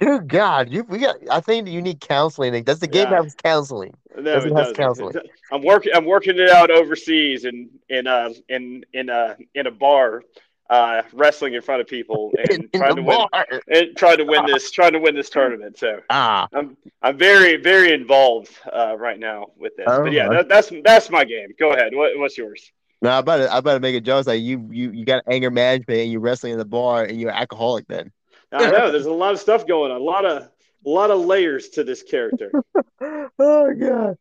Good 0.00 0.28
God, 0.28 0.72
you 0.72 0.82
we 0.84 0.98
got. 0.98 1.16
I 1.30 1.40
think 1.40 1.68
you 1.68 1.82
need 1.82 2.00
counseling. 2.00 2.62
Does 2.64 2.78
the 2.78 2.86
game 2.86 3.08
yeah. 3.10 3.22
have 3.22 3.36
counseling? 3.36 3.92
No, 4.16 4.22
does 4.22 4.46
it, 4.46 4.52
it 4.52 4.56
has 4.56 4.72
counseling? 4.72 5.14
I'm 5.52 5.62
working. 5.62 5.92
I'm 5.94 6.06
working 6.06 6.38
it 6.38 6.48
out 6.48 6.70
overseas 6.70 7.44
in 7.44 7.68
in 7.90 8.06
uh 8.06 8.32
in 8.48 8.82
in 8.94 9.10
a 9.10 9.36
in 9.54 9.66
a 9.66 9.70
bar, 9.70 10.22
uh, 10.70 11.02
wrestling 11.12 11.52
in 11.52 11.60
front 11.60 11.82
of 11.82 11.86
people 11.86 12.32
and 12.38 12.50
in, 12.50 12.70
trying 12.74 12.90
in 12.92 12.96
to 12.96 13.02
bar. 13.02 13.28
win 13.50 13.60
and 13.68 13.96
trying 13.96 14.16
to 14.16 14.24
win 14.24 14.46
this 14.46 14.70
trying 14.70 14.92
to 14.92 14.98
win 14.98 15.14
this 15.14 15.28
tournament. 15.28 15.78
So 15.78 16.00
ah. 16.08 16.48
I'm 16.54 16.78
I'm 17.02 17.18
very 17.18 17.56
very 17.56 17.92
involved 17.92 18.56
uh, 18.72 18.96
right 18.96 19.18
now 19.18 19.48
with 19.58 19.76
this. 19.76 19.86
Oh, 19.86 20.04
but 20.04 20.12
yeah, 20.12 20.30
that, 20.30 20.48
that's 20.48 20.72
that's 20.82 21.10
my 21.10 21.24
game. 21.24 21.50
Go 21.58 21.74
ahead. 21.74 21.94
What, 21.94 22.18
what's 22.18 22.38
yours? 22.38 22.72
No, 23.02 23.10
I 23.10 23.20
better 23.20 23.48
I 23.50 23.60
better 23.60 23.80
make 23.80 23.96
a 23.96 24.00
joke 24.00 24.26
like 24.26 24.40
you 24.40 24.66
you 24.70 24.92
you 24.92 25.04
got 25.04 25.24
anger 25.30 25.50
management 25.50 26.00
and 26.00 26.10
you're 26.10 26.22
wrestling 26.22 26.52
in 26.52 26.58
the 26.58 26.64
bar 26.64 27.04
and 27.04 27.20
you're 27.20 27.30
an 27.30 27.36
alcoholic 27.36 27.86
then. 27.86 28.10
I 28.52 28.70
know 28.70 28.90
there's 28.90 29.06
a 29.06 29.12
lot 29.12 29.32
of 29.32 29.40
stuff 29.40 29.66
going 29.66 29.90
on, 29.92 30.00
a 30.00 30.04
lot 30.04 30.24
of 30.24 30.42
a 30.42 30.88
lot 30.88 31.10
of 31.10 31.20
layers 31.20 31.68
to 31.70 31.84
this 31.84 32.02
character. 32.02 32.50
oh 33.00 33.74
god. 33.74 34.16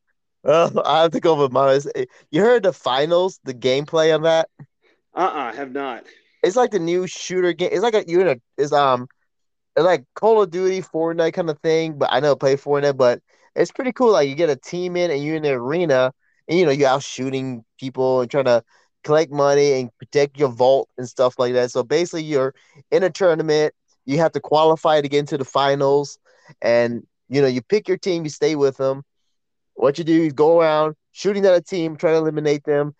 Oh, 0.45 0.81
I 0.85 1.01
have 1.01 1.11
to 1.11 1.19
go 1.19 1.41
with 1.41 1.51
mine. 1.51 1.81
You 2.31 2.41
heard 2.41 2.63
the 2.63 2.73
finals, 2.73 3.39
the 3.43 3.53
gameplay 3.53 4.13
on 4.13 4.23
that? 4.23 4.49
Uh 5.13 5.19
uh-uh, 5.19 5.49
uh, 5.49 5.53
have 5.53 5.71
not. 5.71 6.05
It's 6.43 6.55
like 6.55 6.71
the 6.71 6.79
new 6.79 7.07
shooter 7.07 7.53
game. 7.53 7.69
It's 7.71 7.81
like 7.81 7.93
a 7.93 8.05
you 8.07 8.21
in 8.21 8.27
a 8.27 8.35
is 8.57 8.71
um 8.71 9.07
it's 9.75 9.85
like 9.85 10.05
Call 10.15 10.41
of 10.41 10.51
Duty, 10.51 10.81
Fortnite 10.81 11.33
kind 11.33 11.49
of 11.49 11.59
thing, 11.59 11.97
but 11.97 12.09
I 12.11 12.19
never 12.19 12.35
play 12.35 12.55
Fortnite, 12.55 12.97
but 12.97 13.21
it's 13.55 13.71
pretty 13.71 13.91
cool. 13.91 14.11
Like 14.11 14.29
you 14.29 14.35
get 14.35 14.49
a 14.49 14.55
team 14.55 14.95
in 14.95 15.11
and 15.11 15.23
you're 15.23 15.35
in 15.35 15.43
the 15.43 15.51
arena 15.51 16.13
and 16.47 16.57
you 16.57 16.65
know, 16.65 16.71
you're 16.71 16.89
out 16.89 17.03
shooting 17.03 17.63
people 17.79 18.21
and 18.21 18.31
trying 18.31 18.45
to 18.45 18.63
collect 19.03 19.31
money 19.31 19.73
and 19.73 19.97
protect 19.97 20.37
your 20.37 20.49
vault 20.49 20.89
and 20.97 21.07
stuff 21.07 21.37
like 21.39 21.53
that. 21.53 21.71
So 21.71 21.83
basically 21.83 22.23
you're 22.23 22.53
in 22.91 23.03
a 23.03 23.09
tournament 23.09 23.73
you 24.09 24.17
have 24.17 24.31
to 24.31 24.39
qualify 24.39 25.01
to 25.01 25.07
get 25.07 25.19
into 25.19 25.37
the 25.37 25.45
finals, 25.45 26.17
and 26.63 27.05
you 27.29 27.41
know 27.41 27.47
you 27.47 27.61
pick 27.61 27.87
your 27.87 27.97
team, 27.97 28.23
you 28.23 28.29
stay 28.31 28.55
with 28.55 28.77
them. 28.77 29.03
What 29.75 29.99
you 29.99 30.03
do 30.03 30.23
is 30.23 30.33
go 30.33 30.59
around 30.59 30.95
shooting 31.11 31.45
at 31.45 31.53
a 31.53 31.61
team, 31.61 31.95
try 31.95 32.11
to 32.11 32.17
eliminate 32.17 32.63
them, 32.63 32.95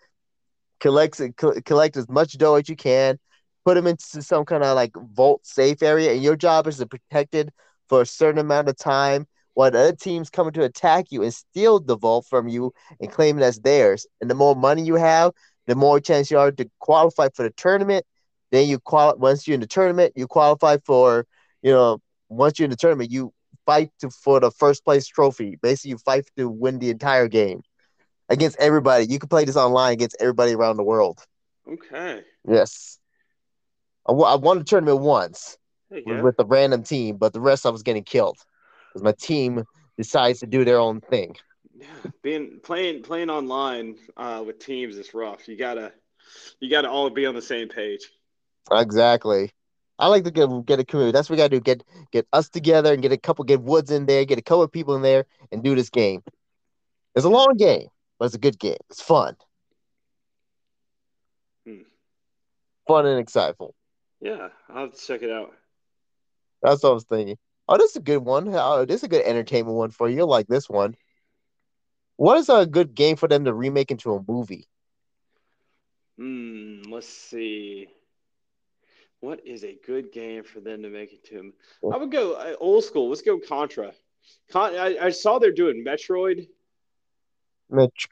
collect 0.78 1.20
collect 1.64 1.96
as 1.96 2.08
much 2.08 2.38
dough 2.38 2.54
as 2.54 2.68
you 2.68 2.76
can, 2.76 3.18
put 3.64 3.74
them 3.74 3.88
into 3.88 4.22
some 4.22 4.44
kind 4.44 4.62
of 4.62 4.76
like 4.76 4.92
vault 5.12 5.44
safe 5.44 5.82
area, 5.82 6.12
and 6.12 6.22
your 6.22 6.36
job 6.36 6.68
is 6.68 6.78
to 6.78 6.86
protect 6.86 7.34
it 7.34 7.48
for 7.88 8.02
a 8.02 8.06
certain 8.06 8.38
amount 8.38 8.68
of 8.68 8.76
time 8.76 9.26
while 9.54 9.72
the 9.72 9.80
other 9.80 9.96
team's 9.96 10.30
coming 10.30 10.52
to 10.52 10.62
attack 10.62 11.06
you 11.10 11.24
and 11.24 11.34
steal 11.34 11.80
the 11.80 11.98
vault 11.98 12.24
from 12.30 12.46
you 12.46 12.72
and 13.00 13.10
claim 13.10 13.36
it 13.36 13.42
as 13.42 13.58
theirs. 13.58 14.06
And 14.20 14.30
the 14.30 14.36
more 14.36 14.54
money 14.54 14.82
you 14.82 14.94
have, 14.94 15.32
the 15.66 15.74
more 15.74 15.98
chance 15.98 16.30
you 16.30 16.38
are 16.38 16.52
to 16.52 16.70
qualify 16.78 17.30
for 17.34 17.42
the 17.42 17.50
tournament 17.50 18.06
then 18.50 18.68
you 18.68 18.78
qual 18.78 19.16
once 19.18 19.46
you're 19.46 19.54
in 19.54 19.60
the 19.60 19.66
tournament, 19.66 20.12
you 20.16 20.26
qualify 20.26 20.78
for, 20.84 21.26
you 21.62 21.72
know, 21.72 22.00
once 22.28 22.58
you're 22.58 22.64
in 22.64 22.70
the 22.70 22.76
tournament, 22.76 23.10
you 23.10 23.32
fight 23.66 23.90
to, 24.00 24.10
for 24.10 24.40
the 24.40 24.50
first 24.50 24.84
place 24.84 25.06
trophy. 25.06 25.58
Basically, 25.62 25.90
you 25.90 25.98
fight 25.98 26.24
to 26.36 26.48
win 26.48 26.78
the 26.78 26.90
entire 26.90 27.28
game 27.28 27.62
against 28.28 28.58
everybody. 28.58 29.06
You 29.06 29.18
can 29.18 29.28
play 29.28 29.44
this 29.44 29.56
online 29.56 29.92
against 29.92 30.16
everybody 30.20 30.54
around 30.54 30.76
the 30.76 30.82
world. 30.82 31.18
Okay. 31.70 32.22
Yes. 32.48 32.98
I, 34.08 34.12
I 34.12 34.36
won 34.36 34.58
the 34.58 34.64
tournament 34.64 35.00
once 35.00 35.58
with, 35.90 36.22
with 36.22 36.34
a 36.38 36.44
random 36.44 36.82
team, 36.82 37.16
but 37.16 37.32
the 37.32 37.40
rest 37.40 37.66
I 37.66 37.70
was 37.70 37.82
getting 37.82 38.04
killed 38.04 38.38
because 38.88 39.02
my 39.02 39.12
team 39.12 39.64
decides 39.96 40.40
to 40.40 40.46
do 40.46 40.64
their 40.64 40.78
own 40.78 41.00
thing. 41.00 41.36
Yeah, 41.76 41.86
being 42.22 42.60
playing 42.62 43.02
playing 43.02 43.30
online 43.30 43.96
uh, 44.16 44.42
with 44.44 44.58
teams 44.58 44.96
is 44.96 45.14
rough. 45.14 45.48
You 45.48 45.56
gotta 45.56 45.92
you 46.60 46.70
gotta 46.70 46.90
all 46.90 47.08
be 47.10 47.26
on 47.26 47.34
the 47.34 47.42
same 47.42 47.68
page. 47.68 48.10
Exactly. 48.70 49.52
I 49.98 50.06
like 50.06 50.24
to 50.24 50.30
get 50.30 50.48
get 50.64 50.80
a 50.80 50.84
community. 50.84 51.12
That's 51.12 51.28
what 51.28 51.34
we 51.34 51.36
gotta 51.36 51.50
do. 51.50 51.60
Get 51.60 51.84
get 52.10 52.26
us 52.32 52.48
together 52.48 52.92
and 52.92 53.02
get 53.02 53.12
a 53.12 53.18
couple, 53.18 53.44
get 53.44 53.60
Woods 53.60 53.90
in 53.90 54.06
there, 54.06 54.24
get 54.24 54.38
a 54.38 54.42
couple 54.42 54.62
of 54.62 54.72
people 54.72 54.96
in 54.96 55.02
there, 55.02 55.26
and 55.52 55.62
do 55.62 55.74
this 55.74 55.90
game. 55.90 56.22
It's 57.14 57.26
a 57.26 57.28
long 57.28 57.56
game, 57.58 57.88
but 58.18 58.26
it's 58.26 58.34
a 58.34 58.38
good 58.38 58.58
game. 58.58 58.78
It's 58.88 59.02
fun. 59.02 59.36
Hmm. 61.66 61.82
Fun 62.88 63.06
and 63.06 63.20
exciting. 63.20 63.68
Yeah, 64.22 64.48
I'll 64.70 64.86
have 64.86 64.94
to 64.94 65.06
check 65.06 65.22
it 65.22 65.30
out. 65.30 65.52
That's 66.62 66.82
what 66.82 66.90
I 66.90 66.94
was 66.94 67.04
thinking. 67.04 67.36
Oh, 67.68 67.76
this 67.76 67.90
is 67.90 67.96
a 67.96 68.00
good 68.00 68.18
one. 68.18 68.48
Oh, 68.54 68.84
this 68.86 68.96
is 68.96 69.04
a 69.04 69.08
good 69.08 69.24
entertainment 69.24 69.76
one 69.76 69.90
for 69.90 70.08
you. 70.08 70.16
You'll 70.16 70.28
like 70.28 70.46
this 70.46 70.68
one. 70.68 70.96
What 72.16 72.38
is 72.38 72.48
a 72.48 72.66
good 72.66 72.94
game 72.94 73.16
for 73.16 73.28
them 73.28 73.44
to 73.44 73.52
remake 73.52 73.90
into 73.90 74.14
a 74.14 74.24
movie? 74.26 74.66
Hmm. 76.16 76.82
Let's 76.90 77.08
see. 77.08 77.88
What 79.20 79.46
is 79.46 79.64
a 79.64 79.76
good 79.86 80.12
game 80.12 80.44
for 80.44 80.60
them 80.60 80.82
to 80.82 80.88
make 80.88 81.12
it 81.12 81.24
to? 81.26 81.52
I 81.92 81.96
would 81.98 82.10
go 82.10 82.34
uh, 82.34 82.54
old 82.58 82.84
school. 82.84 83.10
Let's 83.10 83.22
go 83.22 83.38
Contra. 83.38 83.92
Con- 84.50 84.74
I, 84.74 84.96
I 84.98 85.10
saw 85.10 85.38
they're 85.38 85.52
doing 85.52 85.84
Metroid. 85.84 86.48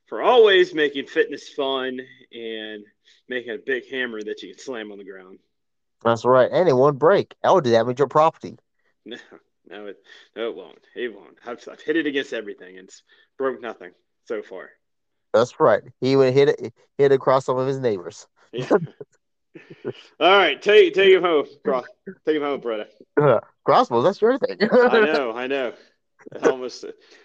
for 0.06 0.22
always 0.22 0.72
making 0.72 1.06
fitness 1.06 1.48
fun 1.48 1.98
and 2.32 2.84
making 3.28 3.54
a 3.54 3.58
big 3.58 3.90
hammer 3.90 4.22
that 4.22 4.40
you 4.40 4.50
can 4.50 4.58
slam 4.62 4.92
on 4.92 4.98
the 4.98 5.04
ground. 5.04 5.40
That's 6.04 6.24
right, 6.24 6.48
and 6.52 6.68
it 6.68 6.76
won't 6.76 7.00
break. 7.00 7.34
That 7.42 7.52
would 7.52 7.64
damage 7.64 7.98
your 7.98 8.08
property. 8.08 8.56
No, 9.04 9.16
no, 9.68 9.86
it 9.86 9.96
no, 10.36 10.48
it 10.48 10.54
won't. 10.54 10.78
It 10.94 11.12
won't. 11.12 11.38
I've, 11.44 11.58
I've 11.68 11.80
hit 11.80 11.96
it 11.96 12.06
against 12.06 12.32
everything, 12.32 12.78
and 12.78 12.86
it's 12.86 13.02
broke 13.36 13.60
nothing 13.60 13.90
so 14.26 14.42
far. 14.42 14.70
That's 15.32 15.58
right. 15.58 15.82
He 16.00 16.16
would 16.16 16.34
hit 16.34 16.48
it 16.48 16.72
hit 16.98 17.12
across 17.12 17.46
some 17.46 17.58
of 17.58 17.66
his 17.66 17.78
neighbors. 17.78 18.26
Yeah. 18.52 18.68
All 20.20 20.30
right, 20.36 20.60
take 20.60 20.94
take 20.94 21.12
him 21.12 21.22
home, 21.22 21.46
Cross. 21.64 21.84
Take 22.26 22.36
him 22.36 22.42
home, 22.42 22.60
brother. 22.60 22.86
Uh, 23.20 23.40
crossbows, 23.64 24.04
that's 24.04 24.20
your 24.20 24.38
thing. 24.38 24.56
I 24.60 25.00
know, 25.00 25.32
I 25.32 25.46
know. 25.46 25.72
I 26.40 26.48
almost, 26.48 26.84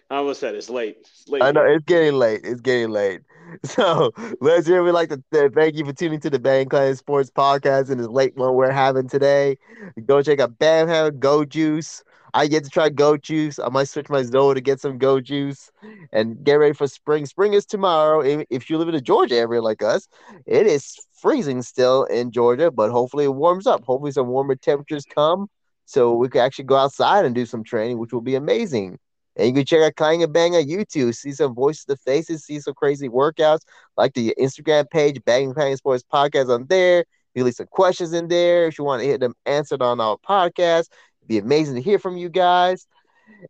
I 0.10 0.16
almost 0.16 0.40
said 0.40 0.56
it's 0.56 0.70
late. 0.70 0.98
It's 1.02 1.28
late. 1.28 1.44
I 1.44 1.52
know 1.52 1.64
it's 1.64 1.86
getting 1.86 2.14
late. 2.14 2.42
It's 2.44 2.62
getting 2.62 2.90
late. 2.90 3.22
So, 3.64 4.12
let's 4.42 4.68
hear. 4.68 4.84
We'd 4.84 4.92
like 4.92 5.08
to 5.08 5.24
th- 5.32 5.54
thank 5.54 5.78
you 5.78 5.86
for 5.86 5.94
tuning 5.94 6.20
to 6.20 6.30
the 6.30 6.38
Bang 6.38 6.68
Clan 6.68 6.94
Sports 6.98 7.32
Podcast 7.32 7.90
and 7.90 7.98
this 7.98 8.08
late 8.08 8.36
one 8.36 8.56
we're 8.56 8.72
having 8.72 9.08
today. 9.08 9.58
Go 10.06 10.22
check 10.22 10.42
out 10.42 10.60
Bam 10.60 11.18
Go 11.20 11.46
Juice. 11.46 12.04
I 12.34 12.48
get 12.48 12.64
to 12.64 12.70
try 12.70 12.90
goat 12.90 13.22
juice. 13.22 13.60
I 13.60 13.70
might 13.70 13.88
switch 13.88 14.10
my 14.10 14.22
Zoa 14.22 14.56
to 14.56 14.62
get 14.62 14.80
some 14.80 14.98
goat 14.98 15.24
juice 15.24 15.72
and 16.12 16.44
get 16.44 16.56
ready 16.56 16.74
for 16.74 16.88
spring. 16.88 17.26
Spring 17.26 17.54
is 17.54 17.66
tomorrow. 17.66 18.22
If 18.50 18.70
you 18.70 18.78
live 18.78 18.88
in 18.88 18.96
the 18.96 19.02
Georgia 19.02 19.36
area 19.36 19.62
like 19.62 19.82
us, 19.82 20.08
it 20.46 20.68
is 20.68 20.96
freezing 21.14 21.62
still 21.62 22.04
in 22.06 22.32
Georgia, 22.32 22.70
but 22.72 22.92
hopefully 22.92 23.26
it 23.26 23.34
warms 23.34 23.66
up. 23.68 23.84
Hopefully 23.84 24.12
some 24.12 24.28
warmer 24.28 24.56
temperatures 24.56 25.06
come 25.06 25.48
so 25.86 26.14
we 26.16 26.30
can 26.30 26.42
actually 26.42 26.66
go 26.66 26.76
outside 26.76 27.26
and 27.26 27.34
do 27.34 27.46
some 27.46 27.64
training, 27.64 27.98
which 27.98 28.12
will 28.12 28.22
be 28.22 28.36
amazing. 28.36 29.00
And 29.38 29.48
you 29.48 29.54
can 29.54 29.66
check 29.66 29.82
out 29.82 29.96
Clang 29.96 30.24
and 30.24 30.34
Bang 30.34 30.56
on 30.56 30.64
YouTube, 30.64 31.16
see 31.16 31.32
some 31.32 31.54
voices 31.54 31.86
to 31.86 31.96
faces, 31.96 32.44
see 32.44 32.60
some 32.60 32.74
crazy 32.74 33.08
workouts, 33.08 33.62
like 33.96 34.14
the 34.14 34.34
Instagram 34.40 34.90
page, 34.90 35.24
Bang 35.26 35.54
Clang 35.54 35.76
Sports 35.78 36.04
Podcast 36.12 36.54
on 36.54 36.66
there. 36.68 37.06
You 37.36 37.44
leave 37.44 37.54
some 37.54 37.68
questions 37.68 38.14
in 38.14 38.30
there 38.30 38.66
if 38.66 38.80
you 38.80 38.84
want 38.84 39.02
to 39.02 39.08
hear 39.08 39.20
them 39.20 39.36
answered 39.46 39.84
on 39.84 40.02
our 40.02 40.18
podcast 40.18 40.88
be 41.28 41.38
amazing 41.38 41.76
to 41.76 41.82
hear 41.82 42.00
from 42.00 42.18
you 42.18 42.30
guys. 42.30 42.88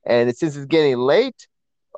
And 0.05 0.35
since 0.35 0.55
it's 0.55 0.65
getting 0.65 0.97
late, 0.97 1.47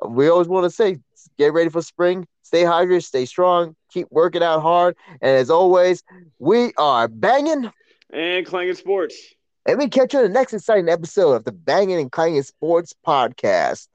we 0.06 0.28
always 0.28 0.48
want 0.48 0.64
to 0.64 0.70
say 0.70 0.98
get 1.38 1.52
ready 1.52 1.70
for 1.70 1.82
spring, 1.82 2.26
stay 2.42 2.62
hydrated, 2.62 3.04
stay 3.04 3.24
strong, 3.24 3.74
keep 3.90 4.06
working 4.10 4.42
out 4.42 4.60
hard. 4.60 4.96
And 5.20 5.36
as 5.36 5.50
always, 5.50 6.02
we 6.38 6.72
are 6.76 7.08
banging 7.08 7.70
and 8.12 8.46
clanging 8.46 8.74
sports. 8.74 9.34
And 9.66 9.78
we 9.78 9.88
catch 9.88 10.14
you 10.14 10.20
in 10.20 10.26
the 10.26 10.32
next 10.32 10.52
exciting 10.54 10.88
episode 10.88 11.32
of 11.32 11.44
the 11.44 11.52
Banging 11.52 12.00
and 12.00 12.10
Clanging 12.10 12.42
Sports 12.42 12.94
Podcast. 13.06 13.88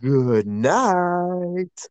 Good 0.00 0.46
night. 0.46 1.88